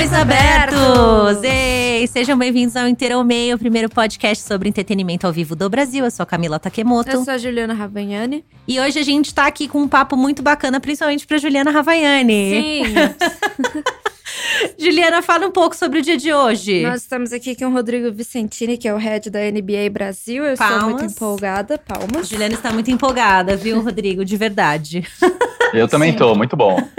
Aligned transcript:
Abertos! 0.00 1.44
Ei, 1.44 2.06
sejam 2.06 2.36
bem-vindos 2.36 2.74
ao 2.74 2.88
Inteiro 2.88 3.22
Meio, 3.22 3.56
o 3.56 3.58
primeiro 3.58 3.90
podcast 3.90 4.42
sobre 4.42 4.66
entretenimento 4.66 5.26
ao 5.26 5.32
vivo 5.32 5.54
do 5.54 5.68
Brasil. 5.68 6.06
Eu 6.06 6.10
sou 6.10 6.22
a 6.22 6.26
Camila 6.26 6.58
Takemoto. 6.58 7.10
Eu 7.10 7.22
sou 7.22 7.34
a 7.34 7.36
Juliana 7.36 7.74
Ravagnani. 7.74 8.42
E 8.66 8.80
hoje 8.80 8.98
a 8.98 9.02
gente 9.02 9.34
tá 9.34 9.46
aqui 9.46 9.68
com 9.68 9.82
um 9.82 9.86
papo 9.86 10.16
muito 10.16 10.42
bacana, 10.42 10.80
principalmente 10.80 11.26
pra 11.26 11.36
Juliana 11.36 11.70
Ravagnani. 11.70 12.32
Sim. 12.32 12.82
Juliana, 14.78 15.20
fala 15.20 15.46
um 15.46 15.50
pouco 15.50 15.76
sobre 15.76 15.98
o 15.98 16.02
dia 16.02 16.16
de 16.16 16.32
hoje. 16.32 16.82
Nós 16.82 17.02
estamos 17.02 17.30
aqui 17.30 17.54
com 17.54 17.66
o 17.66 17.70
Rodrigo 17.70 18.10
Vicentini, 18.10 18.78
que 18.78 18.88
é 18.88 18.94
o 18.94 18.96
head 18.96 19.28
da 19.28 19.40
NBA 19.40 19.90
Brasil. 19.92 20.46
Eu 20.46 20.56
Palmas. 20.56 20.76
estou 20.76 20.90
muito 20.98 21.12
empolgada. 21.12 21.76
Palmas. 21.76 22.26
Juliana 22.26 22.54
está 22.54 22.72
muito 22.72 22.90
empolgada, 22.90 23.54
viu, 23.54 23.78
Rodrigo? 23.84 24.24
De 24.24 24.36
verdade. 24.38 25.06
Eu 25.72 25.88
também 25.88 26.12
Sim. 26.12 26.18
tô, 26.18 26.34
muito 26.34 26.56
bom. 26.56 26.76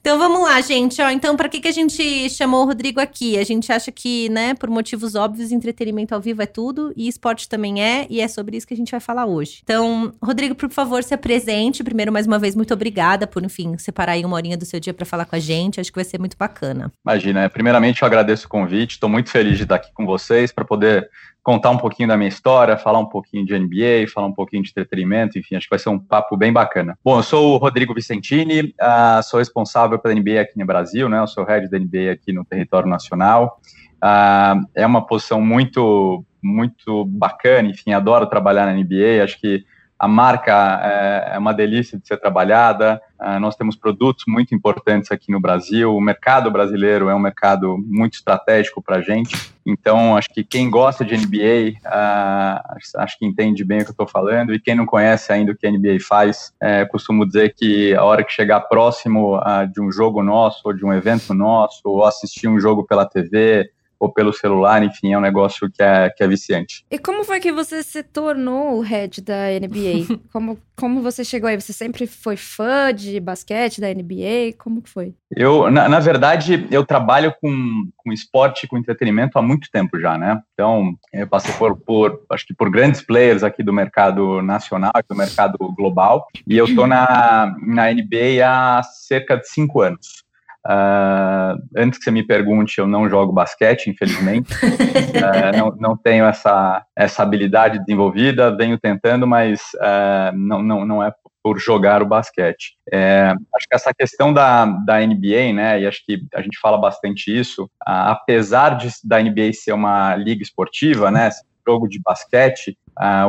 Então 0.00 0.18
vamos 0.18 0.42
lá, 0.42 0.60
gente. 0.60 1.02
Ó, 1.02 1.10
então, 1.10 1.36
para 1.36 1.48
que, 1.48 1.60
que 1.60 1.68
a 1.68 1.72
gente 1.72 2.30
chamou 2.30 2.62
o 2.62 2.66
Rodrigo 2.66 3.00
aqui? 3.00 3.36
A 3.38 3.44
gente 3.44 3.72
acha 3.72 3.90
que, 3.90 4.28
né, 4.28 4.54
por 4.54 4.70
motivos 4.70 5.14
óbvios, 5.14 5.50
entretenimento 5.50 6.14
ao 6.14 6.20
vivo 6.20 6.42
é 6.42 6.46
tudo 6.46 6.92
e 6.96 7.08
esporte 7.08 7.48
também 7.48 7.82
é, 7.82 8.06
e 8.08 8.20
é 8.20 8.28
sobre 8.28 8.56
isso 8.56 8.66
que 8.66 8.74
a 8.74 8.76
gente 8.76 8.90
vai 8.90 9.00
falar 9.00 9.26
hoje. 9.26 9.60
Então, 9.62 10.12
Rodrigo, 10.22 10.54
por 10.54 10.70
favor, 10.70 11.02
se 11.02 11.12
apresente. 11.12 11.82
Primeiro, 11.82 12.12
mais 12.12 12.26
uma 12.26 12.38
vez, 12.38 12.54
muito 12.54 12.72
obrigada 12.72 13.26
por, 13.26 13.44
enfim, 13.44 13.76
separar 13.78 14.12
aí 14.12 14.24
uma 14.24 14.36
horinha 14.36 14.56
do 14.56 14.64
seu 14.64 14.78
dia 14.78 14.94
para 14.94 15.04
falar 15.04 15.24
com 15.24 15.36
a 15.36 15.40
gente. 15.40 15.80
Acho 15.80 15.90
que 15.90 15.98
vai 15.98 16.04
ser 16.04 16.18
muito 16.18 16.36
bacana. 16.36 16.92
Imagina, 17.04 17.42
é, 17.42 17.48
primeiramente 17.48 18.02
eu 18.02 18.06
agradeço 18.06 18.46
o 18.46 18.48
convite, 18.48 18.92
estou 18.92 19.08
muito 19.08 19.30
feliz 19.30 19.56
de 19.56 19.64
estar 19.64 19.76
aqui 19.76 19.90
com 19.92 20.06
vocês 20.06 20.52
para 20.52 20.64
poder 20.64 21.10
contar 21.46 21.70
um 21.70 21.78
pouquinho 21.78 22.08
da 22.08 22.16
minha 22.16 22.28
história, 22.28 22.76
falar 22.76 22.98
um 22.98 23.06
pouquinho 23.06 23.46
de 23.46 23.56
NBA, 23.56 24.10
falar 24.12 24.26
um 24.26 24.32
pouquinho 24.32 24.64
de 24.64 24.70
entretenimento, 24.70 25.38
enfim, 25.38 25.54
acho 25.54 25.66
que 25.66 25.70
vai 25.70 25.78
ser 25.78 25.90
um 25.90 25.98
papo 25.98 26.36
bem 26.36 26.52
bacana. 26.52 26.98
Bom, 27.04 27.20
eu 27.20 27.22
sou 27.22 27.54
o 27.54 27.56
Rodrigo 27.56 27.94
Vicentini, 27.94 28.74
ah, 28.80 29.20
sou 29.22 29.38
responsável 29.38 29.96
pela 29.96 30.12
NBA 30.12 30.40
aqui 30.40 30.58
no 30.58 30.66
Brasil, 30.66 31.08
né? 31.08 31.20
Eu 31.20 31.28
sou 31.28 31.44
head 31.44 31.70
da 31.70 31.78
NBA 31.78 32.10
aqui 32.10 32.32
no 32.32 32.44
território 32.44 32.88
nacional. 32.88 33.60
Ah, 34.02 34.58
é 34.74 34.84
uma 34.84 35.06
posição 35.06 35.40
muito, 35.40 36.24
muito 36.42 37.04
bacana, 37.04 37.68
enfim, 37.68 37.92
adoro 37.92 38.26
trabalhar 38.26 38.66
na 38.66 38.72
NBA, 38.72 39.22
acho 39.22 39.40
que 39.40 39.64
a 39.98 40.06
marca 40.06 40.80
é, 40.82 41.34
é 41.34 41.38
uma 41.38 41.54
delícia 41.54 41.98
de 41.98 42.06
ser 42.06 42.18
trabalhada. 42.18 43.00
Uh, 43.18 43.40
nós 43.40 43.56
temos 43.56 43.76
produtos 43.76 44.24
muito 44.28 44.54
importantes 44.54 45.10
aqui 45.10 45.32
no 45.32 45.40
Brasil. 45.40 45.96
O 45.96 46.00
mercado 46.00 46.50
brasileiro 46.50 47.08
é 47.08 47.14
um 47.14 47.18
mercado 47.18 47.78
muito 47.78 48.14
estratégico 48.14 48.82
para 48.82 48.96
a 48.96 49.00
gente. 49.00 49.34
Então, 49.64 50.14
acho 50.14 50.28
que 50.28 50.44
quem 50.44 50.68
gosta 50.70 51.02
de 51.02 51.16
NBA, 51.16 51.78
uh, 51.86 52.76
acho 52.98 53.18
que 53.18 53.24
entende 53.24 53.64
bem 53.64 53.78
o 53.78 53.84
que 53.84 53.90
eu 53.90 53.92
estou 53.92 54.06
falando. 54.06 54.52
E 54.52 54.60
quem 54.60 54.74
não 54.74 54.84
conhece 54.84 55.32
ainda 55.32 55.52
o 55.52 55.56
que 55.56 55.66
a 55.66 55.70
NBA 55.70 55.98
faz, 56.06 56.52
costumo 56.90 57.26
dizer 57.26 57.54
que 57.54 57.94
a 57.94 58.04
hora 58.04 58.22
que 58.22 58.32
chegar 58.32 58.60
próximo 58.60 59.38
uh, 59.38 59.66
de 59.72 59.80
um 59.80 59.90
jogo 59.90 60.22
nosso, 60.22 60.60
ou 60.66 60.74
de 60.74 60.84
um 60.84 60.92
evento 60.92 61.32
nosso, 61.32 61.80
ou 61.84 62.04
assistir 62.04 62.48
um 62.48 62.60
jogo 62.60 62.84
pela 62.84 63.06
TV, 63.06 63.70
ou 63.98 64.12
pelo 64.12 64.32
celular, 64.32 64.82
enfim, 64.82 65.12
é 65.12 65.18
um 65.18 65.22
negócio 65.22 65.70
que 65.70 65.82
é, 65.82 66.10
que 66.10 66.22
é 66.22 66.28
viciante. 66.28 66.84
E 66.90 66.98
como 66.98 67.24
foi 67.24 67.40
que 67.40 67.52
você 67.52 67.82
se 67.82 68.02
tornou 68.02 68.78
o 68.78 68.80
head 68.80 69.20
da 69.22 69.48
NBA? 69.60 70.18
como, 70.32 70.58
como 70.76 71.02
você 71.02 71.24
chegou 71.24 71.48
aí? 71.48 71.60
Você 71.60 71.72
sempre 71.72 72.06
foi 72.06 72.36
fã 72.36 72.92
de 72.92 73.18
basquete 73.20 73.80
da 73.80 73.92
NBA? 73.92 74.54
Como 74.58 74.82
que 74.82 74.90
foi? 74.90 75.14
Eu, 75.30 75.70
na, 75.70 75.88
na 75.88 76.00
verdade, 76.00 76.66
eu 76.70 76.84
trabalho 76.84 77.34
com, 77.40 77.88
com 77.96 78.12
esporte, 78.12 78.66
com 78.66 78.78
entretenimento 78.78 79.38
há 79.38 79.42
muito 79.42 79.70
tempo 79.70 79.98
já, 79.98 80.16
né? 80.16 80.40
Então, 80.52 80.94
eu 81.12 81.26
passei 81.26 81.52
por, 81.54 81.76
por, 81.76 82.22
acho 82.30 82.46
que 82.46 82.54
por 82.54 82.70
grandes 82.70 83.02
players 83.02 83.42
aqui 83.42 83.62
do 83.62 83.72
mercado 83.72 84.42
nacional, 84.42 84.92
do 85.08 85.16
mercado 85.16 85.58
global, 85.76 86.26
e 86.46 86.56
eu 86.56 86.72
tô 86.74 86.86
na, 86.86 87.54
na 87.60 87.92
NBA 87.92 88.44
há 88.44 88.82
cerca 88.82 89.36
de 89.36 89.48
cinco 89.48 89.80
anos. 89.80 90.25
Uh, 90.66 91.62
antes 91.76 91.96
que 91.96 92.04
você 92.04 92.10
me 92.10 92.26
pergunte, 92.26 92.78
eu 92.78 92.88
não 92.88 93.08
jogo 93.08 93.32
basquete, 93.32 93.88
infelizmente. 93.88 94.52
uh, 94.52 95.54
não, 95.56 95.76
não, 95.78 95.96
tenho 95.96 96.24
essa, 96.24 96.84
essa 96.96 97.22
habilidade 97.22 97.78
desenvolvida, 97.78 98.56
venho 98.56 98.76
tentando, 98.76 99.26
mas 99.26 99.60
uh, 99.76 100.36
não, 100.36 100.62
não, 100.62 100.84
não 100.84 101.02
é 101.02 101.12
por 101.40 101.60
jogar 101.60 102.02
o 102.02 102.06
basquete. 102.06 102.76
É, 102.92 103.32
acho 103.54 103.68
que 103.68 103.74
essa 103.76 103.94
questão 103.94 104.34
da, 104.34 104.64
da 104.64 104.98
NBA, 104.98 105.52
né, 105.54 105.80
e 105.80 105.86
acho 105.86 106.04
que 106.04 106.20
a 106.34 106.42
gente 106.42 106.58
fala 106.58 106.76
bastante 106.76 107.30
isso, 107.30 107.70
apesar 107.80 108.70
de, 108.70 108.88
da 109.04 109.22
NBA 109.22 109.52
ser 109.52 109.72
uma 109.72 110.16
liga 110.16 110.42
esportiva, 110.42 111.08
né, 111.08 111.30
jogo 111.64 111.86
de 111.86 112.00
basquete, 112.02 112.76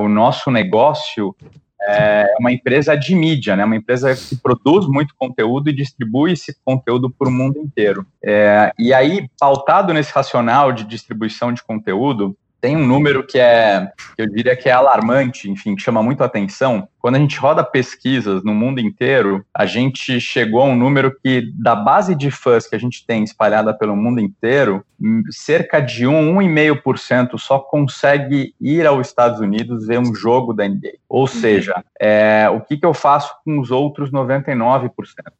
o 0.01 0.07
nosso 0.07 0.49
negócio 0.49 1.35
é 1.87 2.35
uma 2.39 2.51
empresa 2.51 2.95
de 2.95 3.15
mídia, 3.15 3.55
né? 3.55 3.63
Uma 3.63 3.77
empresa 3.77 4.13
que 4.15 4.35
produz 4.35 4.85
muito 4.87 5.15
conteúdo 5.17 5.69
e 5.69 5.73
distribui 5.73 6.33
esse 6.33 6.55
conteúdo 6.65 7.09
para 7.09 7.29
o 7.29 7.31
mundo 7.31 7.59
inteiro. 7.59 8.05
É, 8.23 8.71
e 8.77 8.93
aí, 8.93 9.29
pautado 9.39 9.93
nesse 9.93 10.11
racional 10.11 10.73
de 10.73 10.83
distribuição 10.83 11.53
de 11.53 11.63
conteúdo, 11.63 12.35
tem 12.67 12.75
um 12.75 12.85
número 12.85 13.25
que 13.25 13.39
é, 13.39 13.89
eu 14.17 14.27
diria 14.27 14.53
que 14.53 14.67
é 14.67 14.73
alarmante, 14.73 15.49
enfim, 15.49 15.73
que 15.73 15.81
chama 15.81 16.03
muito 16.03 16.21
a 16.21 16.25
atenção. 16.25 16.89
Quando 16.99 17.15
a 17.15 17.19
gente 17.19 17.39
roda 17.39 17.63
pesquisas 17.63 18.43
no 18.43 18.53
mundo 18.53 18.81
inteiro, 18.81 19.45
a 19.53 19.65
gente 19.65 20.19
chegou 20.19 20.61
a 20.61 20.65
um 20.65 20.75
número 20.75 21.15
que, 21.23 21.49
da 21.53 21.73
base 21.73 22.13
de 22.13 22.29
fãs 22.29 22.67
que 22.67 22.75
a 22.75 22.77
gente 22.77 23.05
tem 23.05 23.23
espalhada 23.23 23.73
pelo 23.73 23.95
mundo 23.95 24.19
inteiro, 24.19 24.83
cerca 25.29 25.79
de 25.79 26.05
1, 26.05 26.35
1,5% 26.35 27.37
só 27.37 27.57
consegue 27.57 28.53
ir 28.59 28.85
aos 28.85 29.07
Estados 29.07 29.39
Unidos 29.39 29.87
ver 29.87 29.99
um 29.99 30.13
jogo 30.13 30.53
da 30.53 30.67
NBA. 30.67 30.95
Ou 31.07 31.25
seja, 31.25 31.81
é, 31.97 32.49
o 32.49 32.59
que, 32.59 32.75
que 32.75 32.85
eu 32.85 32.93
faço 32.93 33.33
com 33.45 33.59
os 33.61 33.71
outros 33.71 34.11
99%? 34.11 34.91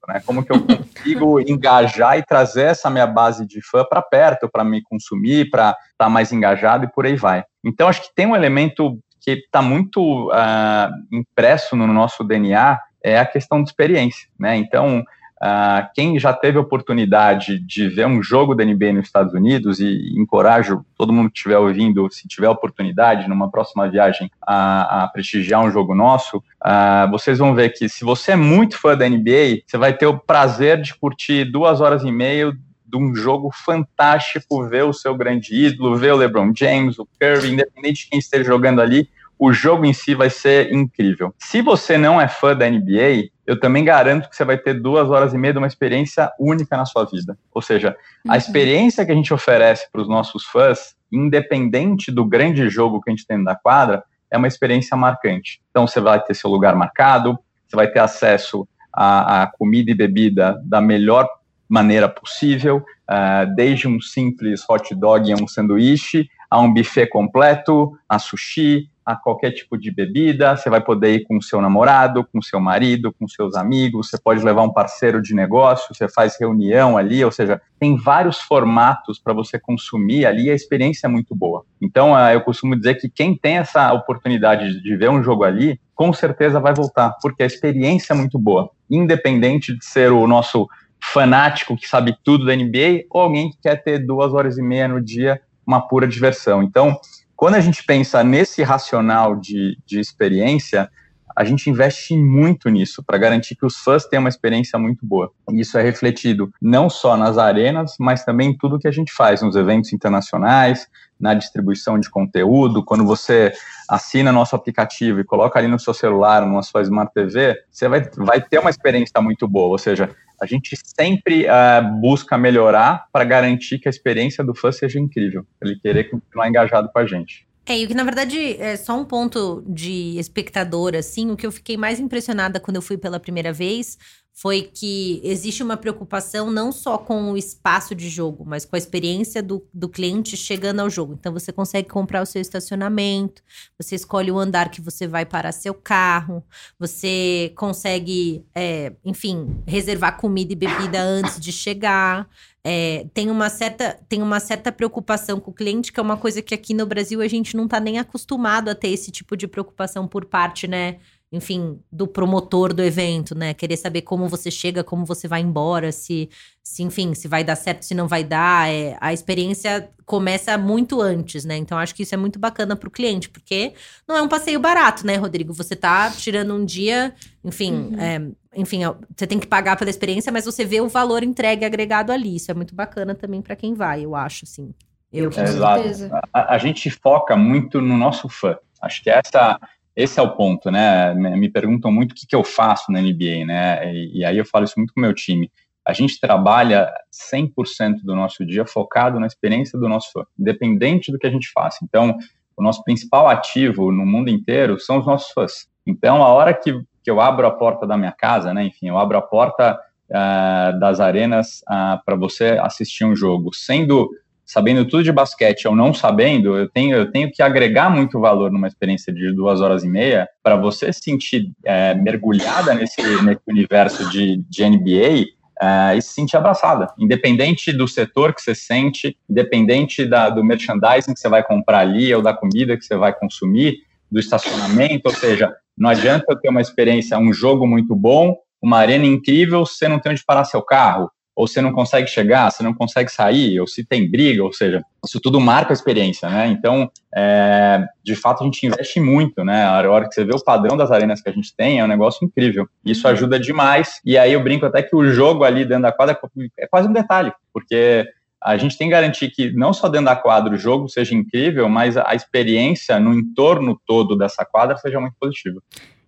Né? 0.07 0.22
Como 0.25 0.44
que 0.44 0.51
eu 0.51 0.62
consigo 0.62 1.40
engajar 1.47 2.18
e 2.18 2.23
trazer 2.23 2.63
essa 2.63 2.90
minha 2.90 3.07
base 3.07 3.45
de 3.45 3.62
fã 3.62 3.84
para 3.84 4.01
perto, 4.01 4.50
para 4.50 4.63
me 4.63 4.81
consumir, 4.81 5.50
para 5.50 5.72
estar 5.72 6.06
tá 6.06 6.09
mais 6.09 6.31
engajado 6.31 6.85
e 6.85 6.91
por 6.91 7.06
aí 7.06 7.16
vai. 7.16 7.44
Então, 7.63 7.88
acho 7.88 8.01
que 8.01 8.16
tem 8.16 8.25
um 8.25 8.35
elemento 8.35 8.97
que 9.22 9.31
está 9.31 9.62
muito 9.62 10.29
uh, 10.29 10.90
impresso 11.12 11.75
no 11.75 11.88
nosso 11.88 12.23
DNA, 12.23 12.79
é 13.03 13.19
a 13.19 13.25
questão 13.25 13.62
de 13.62 13.69
experiência. 13.69 14.28
Né? 14.40 14.56
Então, 14.56 15.03
Uh, 15.42 15.88
quem 15.94 16.20
já 16.20 16.34
teve 16.34 16.58
oportunidade 16.58 17.59
de 17.59 17.88
ver 17.88 18.08
um 18.08 18.24
jogo 18.24 18.56
da 18.56 18.66
NBA 18.66 18.94
nos 18.94 19.06
Estados 19.06 19.34
Unidos, 19.34 19.80
e 19.80 20.14
encorajo 20.18 20.84
todo 20.98 21.14
mundo 21.14 21.30
que 21.30 21.38
estiver 21.38 21.58
ouvindo, 21.58 22.09
se 22.12 22.28
tiver 22.28 22.50
oportunidade, 22.50 23.30
numa 23.30 23.50
próxima 23.50 23.88
viagem, 23.88 24.31
a, 24.42 25.03
a 25.03 25.08
prestigiar 25.08 25.64
um 25.64 25.72
jogo 25.72 25.94
nosso, 25.94 26.38
uh, 26.38 27.09
vocês 27.12 27.38
vão 27.38 27.53
ver 27.53 27.70
que 27.70 27.88
se 27.88 28.03
você 28.03 28.31
é 28.31 28.36
muito 28.36 28.78
fã 28.78 28.97
da 28.97 29.08
NBA, 29.08 29.62
você 29.66 29.78
vai 29.78 29.94
ter 29.94 30.08
o 30.08 30.18
prazer 30.18 30.81
de 30.81 30.96
curtir 30.96 31.46
duas 31.46 31.81
horas 31.81 32.03
e 32.03 32.12
meia 32.12 32.52
de 32.88 32.97
um 32.97 33.14
jogo 33.14 33.52
fantástico, 33.53 34.68
ver 34.68 34.86
o 34.86 34.94
seu 34.94 35.14
grande 35.14 35.53
ídolo, 35.53 35.97
ver 35.97 36.14
o 36.14 36.18
LeBron 36.18 36.53
James, 36.56 36.97
o 36.97 37.08
Curry, 37.20 37.52
independente 37.52 38.06
de 38.06 38.09
quem 38.09 38.20
esteja 38.20 38.46
jogando 38.46 38.81
ali, 38.81 39.09
o 39.38 39.53
jogo 39.53 39.86
em 39.86 39.94
si 39.94 40.16
vai 40.16 40.30
ser 40.30 40.74
incrível. 40.74 41.34
Se 41.38 41.62
você 41.62 41.97
não 41.97 42.20
é 42.20 42.28
fã 42.28 42.56
da 42.56 42.70
NBA, 42.70 43.30
eu 43.47 43.58
também 43.58 43.85
garanto 43.85 44.30
que 44.30 44.35
você 44.35 44.44
vai 44.44 44.58
ter 44.58 44.74
duas 44.74 45.09
horas 45.09 45.34
e 45.34 45.38
meia 45.38 45.53
de 45.53 45.58
uma 45.58 45.68
experiência 45.68 46.30
única 46.38 46.75
na 46.75 46.85
sua 46.85 47.06
vida. 47.06 47.38
Ou 47.53 47.62
seja, 47.62 47.96
uhum. 48.25 48.34
a 48.34 48.38
experiência 48.38 49.06
que 49.06 49.12
a 49.12 49.16
gente 49.16 49.34
oferece 49.34 49.90
para 49.90 50.02
os 50.02 50.09
nossos 50.09 50.44
fãs, 50.44 50.96
independente 51.09 52.12
do 52.12 52.25
grande 52.25 52.69
jogo 52.69 53.02
que 53.02 53.09
a 53.09 53.16
gente 53.16 53.25
tem 53.25 53.41
da 53.41 53.56
quadra, 53.56 54.03
é 54.30 54.38
uma 54.38 54.50
experiência 54.50 54.97
marcante. 54.97 55.62
Então 55.72 55.88
você 55.88 56.02
vai 56.02 56.22
ter 56.22 56.34
seu 56.34 56.50
lugar 56.50 56.75
marcado, 56.75 57.40
você 57.66 57.78
vai 57.78 57.88
ter 57.88 58.00
acesso 58.00 58.68
à, 58.91 59.44
à 59.44 59.47
comida 59.47 59.91
e 59.91 59.96
bebida 59.96 60.62
da 60.66 60.81
melhor 60.81 61.25
maneira 61.69 62.09
possível, 62.09 62.78
uh, 63.09 63.56
desde 63.56 63.88
um 63.88 64.02
simples 64.02 64.64
hot 64.69 64.94
dog 64.94 65.29
e 65.29 65.34
um 65.34 65.47
sanduíche, 65.47 66.29
a 66.50 66.59
um 66.59 66.74
buffet 66.74 67.08
completo, 67.08 67.97
a 68.09 68.19
sushi, 68.19 68.90
a 69.07 69.16
qualquer 69.16 69.51
tipo 69.51 69.78
de 69.78 69.90
bebida, 69.90 70.58
você 70.58 70.70
vai 70.70 70.82
poder 70.82 71.16
ir 71.16 71.23
com 71.23 71.37
o 71.37 71.41
seu 71.41 71.61
namorado, 71.61 72.26
com 72.26 72.40
o 72.40 72.43
seu 72.43 72.59
marido, 72.59 73.16
com 73.17 73.26
seus 73.26 73.55
amigos, 73.55 74.09
você 74.09 74.17
pode 74.22 74.43
levar 74.43 74.64
um 74.64 74.73
parceiro 74.73 75.22
de 75.22 75.34
negócio, 75.34 75.96
você 75.96 76.09
faz 76.09 76.35
reunião 76.37 76.97
ali, 76.97 77.23
ou 77.23 77.32
seja, 77.32 77.61
tem 77.79 77.96
vários 77.96 78.41
formatos 78.41 79.17
para 79.17 79.34
você 79.34 79.58
consumir 79.58 80.26
ali 80.26 80.47
e 80.47 80.52
a 80.52 80.53
experiência 80.53 81.08
é 81.08 81.09
muito 81.09 81.34
boa. 81.34 81.64
Então, 81.82 82.20
eu 82.29 82.41
costumo 82.41 82.76
dizer 82.76 82.96
que 82.96 83.08
quem 83.08 83.34
tem 83.34 83.59
essa 83.59 83.93
oportunidade 83.93 84.82
de 84.82 84.97
ver 84.97 85.09
um 85.09 85.23
jogo 85.23 85.46
ali, 85.46 85.79
com 85.96 86.11
certeza 86.11 86.59
vai 86.59 86.73
voltar, 86.73 87.16
porque 87.22 87.43
a 87.43 87.46
experiência 87.46 88.11
é 88.11 88.16
muito 88.17 88.37
boa, 88.37 88.70
independente 88.90 89.73
de 89.73 89.85
ser 89.85 90.11
o 90.11 90.28
nosso 90.28 90.67
fanático 91.02 91.78
que 91.78 91.87
sabe 91.87 92.14
tudo 92.26 92.46
da 92.46 92.53
NBA 92.53 93.05
ou 93.09 93.22
alguém 93.22 93.52
que 93.52 93.58
quer 93.61 93.82
ter 93.82 94.05
duas 94.05 94.34
horas 94.34 94.58
e 94.58 94.61
meia 94.61 94.90
no 94.90 94.99
dia, 94.99 95.40
uma 95.66 95.79
pura 95.79 96.05
diversão. 96.05 96.61
Então, 96.61 96.99
quando 97.37 97.53
a 97.53 97.59
gente 97.59 97.84
pensa 97.84 98.23
nesse 98.23 98.63
racional 98.63 99.35
de, 99.35 99.78
de 99.85 99.99
experiência, 99.99 100.89
a 101.35 101.43
gente 101.43 101.69
investe 101.69 102.17
muito 102.17 102.67
nisso 102.67 103.03
para 103.03 103.16
garantir 103.16 103.55
que 103.55 103.63
os 103.63 103.78
fãs 103.78 104.05
tenham 104.05 104.23
uma 104.23 104.29
experiência 104.29 104.79
muito 104.79 105.05
boa. 105.05 105.31
E 105.51 105.61
isso 105.61 105.78
é 105.78 105.84
refletido 105.84 106.51
não 106.59 106.89
só 106.89 107.16
nas 107.16 107.37
arenas, 107.37 107.93
mas 107.99 108.25
também 108.25 108.49
em 108.49 108.57
tudo 108.57 108.79
que 108.79 108.87
a 108.87 108.91
gente 108.91 109.13
faz, 109.13 109.43
nos 109.43 109.55
eventos 109.55 109.93
internacionais, 109.93 110.87
na 111.19 111.35
distribuição 111.35 111.99
de 111.99 112.09
conteúdo. 112.09 112.84
Quando 112.84 113.05
você 113.05 113.53
assina 113.87 114.31
nosso 114.31 114.55
aplicativo 114.55 115.19
e 115.19 115.23
coloca 115.23 115.59
ali 115.59 115.67
no 115.67 115.79
seu 115.79 115.93
celular, 115.93 116.41
numa 116.43 116.63
sua 116.63 116.81
Smart 116.81 117.13
TV, 117.13 117.55
você 117.69 117.87
vai, 117.87 118.01
vai 118.17 118.41
ter 118.41 118.57
uma 118.57 118.72
experiência 118.72 119.22
muito 119.22 119.47
boa. 119.47 119.67
Ou 119.67 119.78
seja, 119.78 120.09
a 120.39 120.45
gente 120.45 120.75
sempre 120.78 121.45
uh, 121.45 121.99
busca 121.99 122.37
melhorar 122.37 123.07
para 123.11 123.23
garantir 123.23 123.79
que 123.79 123.87
a 123.87 123.91
experiência 123.91 124.43
do 124.43 124.53
fã 124.53 124.72
seja 124.72 124.99
incrível, 124.99 125.45
ele 125.61 125.79
querer 125.79 126.09
continuar 126.09 126.47
engajado 126.47 126.89
com 126.91 126.99
a 126.99 127.05
gente. 127.05 127.47
É, 127.66 127.78
e 127.78 127.84
o 127.84 127.87
que 127.87 127.93
na 127.93 128.03
verdade 128.03 128.55
é 128.61 128.78
só 128.78 128.97
um 128.97 129.03
ponto 129.03 129.61
de 129.67 130.17
espectador, 130.17 130.95
assim, 130.95 131.31
o 131.31 131.35
que 131.35 131.45
eu 131.45 131.51
fiquei 131.51 131.75
mais 131.75 131.99
impressionada 131.99 132.61
quando 132.61 132.78
eu 132.78 132.81
fui 132.81 132.97
pela 132.97 133.19
primeira 133.19 133.51
vez 133.51 133.97
foi 134.39 134.61
que 134.61 135.19
existe 135.23 135.63
uma 135.63 135.75
preocupação 135.75 136.51
não 136.51 136.72
só 136.72 136.95
com 136.95 137.31
o 137.31 137.37
espaço 137.37 137.95
de 137.95 138.07
jogo, 138.07 138.45
mas 138.45 138.66
com 138.66 138.75
a 138.75 138.79
experiência 138.79 139.41
do, 139.41 139.67
do 139.73 139.89
cliente 139.89 140.37
chegando 140.37 140.79
ao 140.79 140.91
jogo. 140.91 141.17
Então 141.19 141.34
você 141.34 141.51
consegue 141.51 141.89
comprar 141.89 142.22
o 142.22 142.25
seu 142.25 142.39
estacionamento, 142.39 143.41
você 143.79 143.95
escolhe 143.95 144.31
o 144.31 144.37
andar 144.37 144.69
que 144.69 144.79
você 144.79 145.07
vai 145.07 145.25
parar 145.25 145.51
seu 145.51 145.73
carro, 145.73 146.43
você 146.78 147.51
consegue, 147.55 148.45
é, 148.53 148.93
enfim, 149.03 149.57
reservar 149.66 150.17
comida 150.17 150.53
e 150.53 150.55
bebida 150.55 151.01
antes 151.01 151.39
de 151.39 151.51
chegar. 151.51 152.29
É, 152.63 153.07
tem, 153.16 153.31
uma 153.31 153.49
certa, 153.49 153.97
tem 154.07 154.22
uma 154.22 154.39
certa 154.39 154.72
preocupação 154.72 155.39
com 155.39 155.49
o 155.49 155.53
cliente, 155.53 155.91
que 155.91 155.99
é 155.99 156.03
uma 156.03 156.17
coisa 156.17 156.43
que 156.43 156.53
aqui 156.53 156.75
no 156.75 156.85
Brasil 156.85 157.22
a 157.22 157.28
gente 157.28 157.57
não 157.57 157.63
está 157.63 157.79
nem 157.79 157.97
acostumado 157.97 158.69
a 158.69 158.75
ter 158.75 158.89
esse 158.89 159.09
tipo 159.09 159.35
de 159.35 159.47
preocupação 159.47 160.07
por 160.07 160.25
parte, 160.25 160.67
né? 160.67 160.99
Enfim, 161.32 161.79
do 161.91 162.08
promotor 162.08 162.74
do 162.74 162.82
evento, 162.82 163.35
né? 163.35 163.53
Querer 163.53 163.76
saber 163.76 164.02
como 164.02 164.29
você 164.29 164.50
chega, 164.50 164.84
como 164.84 165.06
você 165.06 165.28
vai 165.28 165.41
embora, 165.41 165.91
se, 165.91 166.29
se 166.64 166.84
enfim, 166.84 167.14
se 167.14 167.28
vai 167.28 167.44
dar 167.44 167.58
certo, 167.58 167.84
se 167.84 167.94
não 167.94 168.08
vai 168.08 168.24
dar. 168.24 168.70
É, 168.70 168.97
a 169.02 169.12
experiência 169.12 169.90
começa 170.06 170.58
muito 170.58 171.02
antes, 171.02 171.44
né? 171.44 171.58
Então 171.58 171.78
acho 171.78 171.94
que 171.94 172.03
isso 172.03 172.16
é 172.16 172.18
muito 172.18 172.40
bacana 172.40 172.78
para 172.78 172.88
o 172.88 172.91
cliente, 172.91 173.28
porque 173.28 173.74
não 174.08 174.16
é 174.16 174.22
um 174.22 174.28
passeio 174.29 174.59
barato, 174.59 175.06
né, 175.06 175.18
Rodrigo? 175.18 175.53
Você 175.53 175.76
tá 175.76 176.09
tirando 176.12 176.53
um 176.56 176.64
dia, 176.64 177.14
enfim, 177.44 177.73
uhum. 177.73 178.00
é, 178.00 178.22
enfim, 178.56 178.82
você 179.16 179.28
tem 179.28 179.38
que 179.38 179.47
pagar 179.47 179.76
pela 179.76 179.90
experiência, 179.90 180.32
mas 180.32 180.46
você 180.46 180.64
vê 180.64 180.80
o 180.80 180.88
valor 180.88 181.23
entregue 181.23 181.66
agregado 181.66 182.14
ali. 182.14 182.38
Isso 182.38 182.50
é 182.50 182.53
muito 182.53 182.73
bacana 182.73 183.14
também 183.14 183.41
para 183.41 183.56
quem 183.56 183.73
vai, 183.73 184.06
eu 184.06 184.16
acho, 184.16 184.46
assim. 184.46 184.73
Eu, 185.12 185.30
com 185.30 185.46
certeza. 185.46 186.09
A, 186.34 186.56
a 186.56 186.58
gente 186.58 186.90
foca 186.90 187.35
muito 187.35 187.82
no 187.82 187.97
nosso 187.97 188.30
fã. 188.30 188.58
Acho 188.82 189.03
que 189.03 189.09
essa 189.09 189.59
esse 189.97 190.20
é 190.20 190.23
o 190.23 190.35
ponto, 190.35 190.70
né? 190.70 191.11
Me 191.16 191.49
perguntam 191.49 191.91
muito 191.91 192.11
o 192.11 192.16
que, 192.16 192.28
que 192.28 192.35
eu 192.35 192.44
faço 192.44 192.91
na 192.91 193.02
NBA, 193.02 193.47
né? 193.47 193.91
E, 193.91 194.20
e, 194.20 194.26
aí 194.26 194.38
eu 194.38 194.46
falo 194.46 194.64
isso 194.64 194.76
muito 194.78 194.94
com 194.94 194.99
o 194.99 195.03
meu 195.03 195.11
time. 195.11 195.52
A 195.84 195.91
gente 195.91 196.20
trabalha 196.20 196.88
100% 197.34 198.03
do 198.03 198.16
nosso 198.16 198.46
dia 198.46 198.64
focado 198.64 199.20
na 199.20 199.26
experiência 199.26 199.79
do 199.79 199.90
nosso 199.90 200.11
fã, 200.11 200.23
independente 200.40 201.11
do 201.11 201.17
que 201.17 201.26
a 201.26 201.32
gente 201.32 201.49
faça. 201.52 201.79
Então, 201.82 202.16
o 202.55 202.61
nosso 202.61 202.84
principal 202.84 203.28
ativo 203.28 203.91
no 203.91 204.05
mundo 204.05 204.29
inteiro 204.29 204.79
são 204.79 204.99
os 204.99 205.05
nossos 205.08 205.32
fãs. 205.32 205.67
Então, 205.84 206.22
a 206.22 206.28
hora 206.28 206.53
que, 206.53 206.79
que 207.03 207.09
eu 207.09 207.20
abro 207.20 207.47
a 207.47 207.52
porta 207.52 207.88
da 207.88 207.97
minha 207.97 208.11
casa, 208.11 208.53
né? 208.53 208.66
Enfim, 208.66 208.90
eu 208.90 208.99
abro 208.99 209.17
a 209.17 209.22
porta 209.22 209.79
uh, 210.11 210.79
das 210.79 210.99
arenas 210.99 211.61
uh, 211.61 211.99
para 212.05 212.16
você 212.16 212.59
assistir 212.61 213.03
um 213.03 213.16
jogo, 213.16 213.49
sendo 213.52 214.11
sabendo 214.47 214.85
tudo 214.85 215.03
de 215.03 215.11
basquete 215.11 215.67
ou 215.67 215.76
não 215.76 215.94
sabendo, 215.94 216.55
eu 216.55 216.70
tenho, 216.70 216.96
eu 216.96 217.11
tenho 217.11 217.29
que 217.29 217.44
agregar 217.44 217.90
muito 217.90 218.17
valor 218.17 218.49
numa 218.49 218.67
experiência 218.67 219.14
de 219.14 219.34
duas 219.34 219.59
horas 219.59 219.84
e 219.84 219.90
meia 219.90 220.28
para 220.41 220.55
você 220.55 220.91
se 220.94 221.02
sentir 221.02 221.52
é, 221.66 221.94
mergulhada 221.94 222.73
nesse, 222.73 223.02
nesse 223.23 223.41
universo 223.46 224.09
de, 224.09 224.38
de 224.49 224.70
NBA 224.70 225.26
é, 225.61 225.97
e 225.97 226.02
se 226.02 226.14
sentir 226.14 226.38
abraçada, 226.38 226.88
independente 226.97 227.73
do 227.73 227.90
setor 227.90 228.34
que 228.34 228.41
você 228.41 228.55
sente, 228.55 229.17
independente 229.29 230.05
da, 230.05 230.29
do 230.29 230.41
merchandising 230.44 231.14
que 231.14 231.20
você 231.20 231.28
vai 231.28 231.44
comprar 231.44 231.79
ali 231.79 232.16
ou 232.16 232.22
da 232.22 232.34
comida 232.34 232.78
que 232.78 232.85
você 232.85 232.96
vai 232.96 233.14
consumir, 233.14 233.79
do 234.09 234.17
estacionamento, 234.17 235.09
ou 235.09 235.14
seja, 235.14 235.53
não 235.78 235.90
adianta 235.90 236.26
eu 236.29 236.40
ter 236.40 236.49
uma 236.49 236.61
experiência, 236.61 237.17
um 237.17 237.34
jogo 237.34 237.67
muito 237.67 237.94
bom, 237.94 238.38
uma 238.61 238.78
arena 238.78 239.05
incrível, 239.05 239.66
se 239.66 239.76
você 239.76 239.90
não 239.90 239.99
tem 239.99 240.14
onde 240.14 240.23
parar 240.23 240.46
seu 240.46 240.61
carro, 240.61 241.11
ou 241.37 241.47
você 241.47 241.61
não 241.61 241.72
consegue 241.72 242.07
chegar, 242.07 242.49
você 242.49 242.63
não 242.63 242.73
consegue 242.73 243.11
sair, 243.11 243.59
ou 243.59 243.67
se 243.67 243.85
tem 243.85 244.09
briga, 244.09 244.43
ou 244.43 244.51
seja, 244.51 244.84
isso 245.05 245.22
tudo 245.22 245.39
marca 245.39 245.72
a 245.72 245.75
experiência, 245.75 246.28
né? 246.28 246.47
Então, 246.47 246.89
é, 247.16 247.85
de 248.03 248.16
fato, 248.16 248.41
a 248.41 248.45
gente 248.45 248.66
investe 248.66 248.99
muito, 248.99 249.45
né? 249.45 249.63
A 249.63 249.87
hora 249.87 250.09
que 250.09 250.16
você 250.16 250.25
vê 250.25 250.34
o 250.34 250.43
padrão 250.43 250.75
das 250.75 250.89
arenas 250.89 251.22
que 251.22 251.29
a 251.29 251.31
gente 251.31 251.55
tem, 251.55 251.79
é 251.79 251.84
um 251.84 251.87
negócio 251.87 252.25
incrível. 252.25 252.67
Isso 252.84 253.05
uhum. 253.05 253.13
ajuda 253.13 253.39
demais. 253.39 254.01
E 254.03 254.17
aí 254.17 254.34
eu 254.34 254.43
brinco 254.43 254.66
até 254.66 254.81
que 254.81 254.95
o 254.95 255.07
jogo 255.11 255.43
ali 255.43 255.63
dentro 255.63 255.84
da 255.84 255.91
quadra 255.91 256.19
é 256.57 256.65
quase 256.65 256.89
um 256.89 256.93
detalhe, 256.93 257.31
porque 257.53 258.10
a 258.43 258.57
gente 258.57 258.75
tem 258.75 258.88
que 258.88 258.93
garantir 258.93 259.29
que 259.29 259.51
não 259.51 259.74
só 259.74 259.88
dentro 259.88 260.07
da 260.07 260.15
quadra 260.15 260.55
o 260.55 260.57
jogo 260.57 260.89
seja 260.89 261.13
incrível, 261.13 261.69
mas 261.69 261.98
a 261.98 262.15
experiência 262.15 263.00
no 263.00 263.13
entorno 263.13 263.79
todo 263.86 264.17
dessa 264.17 264.43
quadra 264.43 264.75
seja 264.77 265.00
muito 265.00 265.15
positiva. 265.19 265.62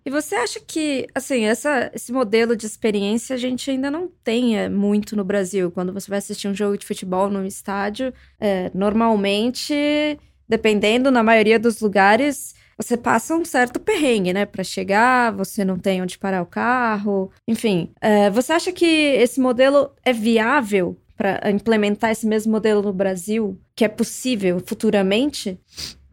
E 0.04 0.10
você 0.10 0.34
acha 0.34 0.60
que, 0.60 1.06
assim, 1.14 1.44
essa, 1.44 1.90
esse 1.94 2.12
modelo 2.12 2.56
de 2.56 2.66
experiência 2.66 3.34
a 3.34 3.38
gente 3.38 3.70
ainda 3.70 3.90
não 3.90 4.10
tem 4.24 4.58
é, 4.58 4.68
muito 4.68 5.14
no 5.14 5.24
Brasil? 5.24 5.70
Quando 5.70 5.92
você 5.92 6.08
vai 6.08 6.18
assistir 6.18 6.48
um 6.48 6.54
jogo 6.54 6.78
de 6.78 6.86
futebol 6.86 7.28
num 7.28 7.44
estádio, 7.44 8.12
é, 8.40 8.70
normalmente, 8.74 10.18
dependendo, 10.48 11.10
na 11.10 11.22
maioria 11.22 11.58
dos 11.58 11.80
lugares, 11.80 12.54
você 12.76 12.96
passa 12.96 13.36
um 13.36 13.44
certo 13.44 13.78
perrengue, 13.78 14.32
né? 14.32 14.46
Para 14.46 14.64
chegar, 14.64 15.32
você 15.32 15.66
não 15.66 15.78
tem 15.78 16.00
onde 16.00 16.18
parar 16.18 16.40
o 16.40 16.46
carro, 16.46 17.30
enfim. 17.46 17.92
É, 18.00 18.30
você 18.30 18.54
acha 18.54 18.72
que 18.72 18.86
esse 18.86 19.38
modelo 19.38 19.90
é 20.02 20.14
viável 20.14 20.98
para 21.14 21.50
implementar 21.50 22.10
esse 22.10 22.26
mesmo 22.26 22.50
modelo 22.50 22.80
no 22.80 22.92
Brasil? 22.92 23.60
Que 23.76 23.84
é 23.84 23.88
possível 23.88 24.62
futuramente? 24.64 25.60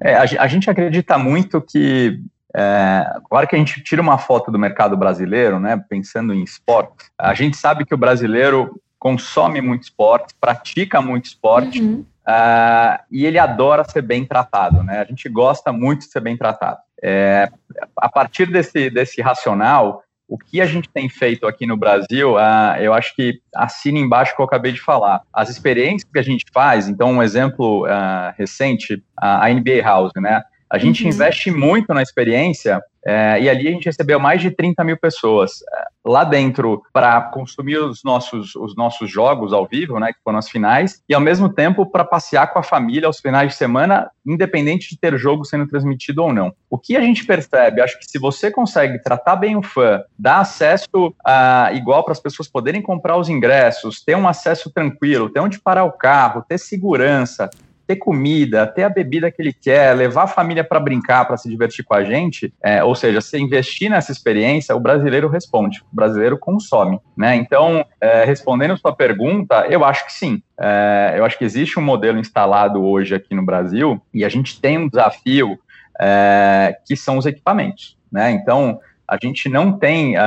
É, 0.03 0.13
a, 0.15 0.23
a 0.23 0.47
gente 0.47 0.69
acredita 0.69 1.17
muito 1.17 1.61
que 1.61 2.19
é, 2.59 3.05
agora 3.13 3.45
que 3.45 3.55
a 3.55 3.59
gente 3.59 3.83
tira 3.83 4.01
uma 4.01 4.17
foto 4.17 4.49
do 4.49 4.57
mercado 4.57 4.97
brasileiro, 4.97 5.59
né, 5.59 5.79
pensando 5.87 6.33
em 6.33 6.41
esporte, 6.41 7.05
a 7.15 7.35
gente 7.35 7.55
sabe 7.55 7.85
que 7.85 7.93
o 7.93 7.97
brasileiro 7.97 8.81
consome 8.97 9.61
muito 9.61 9.83
esporte, 9.83 10.33
pratica 10.41 10.99
muito 10.99 11.25
esporte 11.25 11.79
uhum. 11.79 12.03
uh, 12.27 12.99
e 13.11 13.27
ele 13.27 13.37
adora 13.37 13.83
ser 13.83 14.01
bem 14.01 14.25
tratado, 14.25 14.81
né? 14.81 15.01
A 15.01 15.03
gente 15.05 15.29
gosta 15.29 15.71
muito 15.71 15.99
de 15.99 16.11
ser 16.11 16.19
bem 16.19 16.35
tratado. 16.35 16.79
É, 17.03 17.47
a 17.95 18.09
partir 18.09 18.47
desse, 18.47 18.89
desse 18.89 19.21
racional, 19.21 20.01
o 20.27 20.35
que 20.35 20.59
a 20.59 20.65
gente 20.65 20.89
tem 20.89 21.07
feito 21.07 21.45
aqui 21.45 21.67
no 21.67 21.77
Brasil, 21.77 22.37
uh, 22.37 22.75
eu 22.79 22.91
acho 22.91 23.15
que 23.15 23.39
assina 23.55 23.99
embaixo 23.99 24.33
o 24.33 24.35
que 24.35 24.41
eu 24.41 24.45
acabei 24.45 24.71
de 24.71 24.81
falar. 24.81 25.21
As 25.31 25.49
experiências 25.49 26.09
que 26.11 26.17
a 26.17 26.23
gente 26.23 26.43
faz, 26.51 26.89
então 26.89 27.11
um 27.11 27.21
exemplo 27.21 27.85
uh, 27.85 28.33
recente, 28.35 29.03
a 29.15 29.47
NBA 29.47 29.83
House, 29.83 30.11
né? 30.15 30.41
A 30.69 30.77
gente 30.77 31.03
uhum. 31.03 31.09
investe 31.09 31.49
muito 31.51 31.93
na 31.93 32.01
experiência 32.01 32.81
é, 33.05 33.39
e 33.41 33.49
ali 33.49 33.69
a 33.69 33.71
gente 33.71 33.85
recebeu 33.85 34.19
mais 34.19 34.41
de 34.41 34.51
30 34.51 34.83
mil 34.83 34.97
pessoas 34.97 35.61
é, 35.73 35.83
lá 36.05 36.25
dentro 36.25 36.83
para 36.91 37.21
consumir 37.21 37.77
os 37.77 38.03
nossos, 38.03 38.53
os 38.53 38.75
nossos 38.75 39.09
jogos 39.09 39.53
ao 39.53 39.65
vivo, 39.65 39.97
né, 39.97 40.11
que 40.11 40.19
foram 40.21 40.37
as 40.37 40.49
finais, 40.49 41.01
e 41.07 41.13
ao 41.13 41.21
mesmo 41.21 41.47
tempo 41.47 41.89
para 41.89 42.03
passear 42.03 42.51
com 42.51 42.59
a 42.59 42.63
família 42.63 43.07
aos 43.07 43.21
finais 43.21 43.53
de 43.53 43.57
semana, 43.57 44.11
independente 44.25 44.89
de 44.89 44.99
ter 44.99 45.17
jogo 45.17 45.45
sendo 45.45 45.65
transmitido 45.67 46.21
ou 46.21 46.33
não. 46.33 46.53
O 46.69 46.77
que 46.77 46.97
a 46.97 47.01
gente 47.01 47.25
percebe, 47.25 47.79
acho 47.79 47.97
que 47.97 48.05
se 48.05 48.19
você 48.19 48.51
consegue 48.51 49.01
tratar 49.01 49.37
bem 49.37 49.55
o 49.55 49.63
fã, 49.63 50.01
dar 50.19 50.41
acesso 50.41 50.87
uh, 50.95 51.73
igual 51.75 52.03
para 52.03 52.11
as 52.11 52.19
pessoas 52.19 52.49
poderem 52.49 52.81
comprar 52.81 53.15
os 53.15 53.29
ingressos, 53.29 54.03
ter 54.03 54.17
um 54.17 54.27
acesso 54.27 54.69
tranquilo, 54.69 55.29
ter 55.29 55.39
onde 55.39 55.61
parar 55.61 55.85
o 55.85 55.93
carro, 55.93 56.43
ter 56.45 56.57
segurança, 56.57 57.49
ter 57.87 57.95
comida, 57.95 58.67
ter 58.67 58.83
a 58.83 58.89
bebida 58.89 59.31
que 59.31 59.41
ele 59.41 59.53
quer, 59.53 59.95
levar 59.95 60.23
a 60.23 60.27
família 60.27 60.63
para 60.63 60.79
brincar, 60.79 61.25
para 61.25 61.37
se 61.37 61.49
divertir 61.49 61.85
com 61.85 61.93
a 61.93 62.03
gente, 62.03 62.53
é, 62.61 62.83
ou 62.83 62.93
seja, 62.93 63.21
se 63.21 63.39
investir 63.39 63.89
nessa 63.89 64.11
experiência, 64.11 64.75
o 64.75 64.79
brasileiro 64.79 65.29
responde, 65.29 65.81
o 65.91 65.95
brasileiro 65.95 66.37
consome, 66.37 66.99
né? 67.15 67.35
Então, 67.35 67.85
é, 68.01 68.25
respondendo 68.25 68.77
sua 68.77 68.93
pergunta, 68.93 69.65
eu 69.69 69.85
acho 69.85 70.05
que 70.05 70.13
sim. 70.13 70.43
É, 70.59 71.15
eu 71.17 71.23
acho 71.23 71.37
que 71.37 71.45
existe 71.45 71.79
um 71.79 71.83
modelo 71.83 72.19
instalado 72.19 72.83
hoje 72.83 73.15
aqui 73.15 73.33
no 73.33 73.45
Brasil 73.45 74.01
e 74.13 74.25
a 74.25 74.29
gente 74.29 74.59
tem 74.59 74.77
um 74.77 74.89
desafio 74.89 75.57
é, 75.99 76.77
que 76.85 76.95
são 76.95 77.17
os 77.17 77.25
equipamentos, 77.25 77.97
né? 78.11 78.31
Então, 78.31 78.79
a 79.07 79.17
gente 79.21 79.47
não 79.47 79.71
tem 79.71 80.17
uh, 80.17 80.21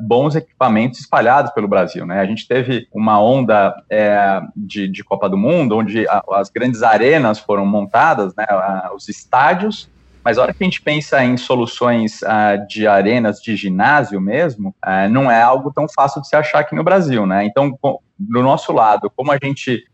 bons 0.00 0.36
equipamentos 0.36 1.00
espalhados 1.00 1.50
pelo 1.52 1.66
Brasil. 1.66 2.04
Né? 2.04 2.20
A 2.20 2.26
gente 2.26 2.46
teve 2.46 2.86
uma 2.92 3.20
onda 3.20 3.74
é, 3.88 4.40
de, 4.54 4.86
de, 4.86 5.02
Copa 5.02 5.28
do 5.28 5.38
Mundo, 5.38 5.78
onde 5.78 6.06
a, 6.06 6.22
as 6.32 6.50
grandes 6.50 6.82
arenas 6.82 7.38
foram 7.38 7.64
montadas, 7.64 8.34
né, 8.36 8.44
a, 8.48 8.90
os 8.94 9.08
estádios, 9.08 9.88
mas 10.22 10.36
a 10.36 10.42
hora 10.42 10.52
que 10.52 10.62
a 10.62 10.66
gente 10.66 10.82
pensa 10.82 11.24
em 11.24 11.36
soluções 11.36 12.20
uh, 12.22 12.66
de 12.68 12.86
arenas 12.86 13.40
de 13.40 13.56
ginásio 13.56 14.20
mesmo, 14.20 14.74
uh, 14.84 15.08
não 15.08 15.30
é 15.30 15.40
algo 15.40 15.72
tão 15.72 15.86
fácil 15.88 16.20
de 16.20 16.28
se 16.28 16.36
achar 16.36 16.58
aqui 16.58 16.74
no 16.74 16.84
Brasil. 16.84 17.24
Né? 17.24 17.44
Então, 17.46 17.78
do 18.18 18.42
nosso 18.42 18.72
lado, 18.72 19.10
como 19.14 19.32
a 19.32 19.38
gente 19.42 19.84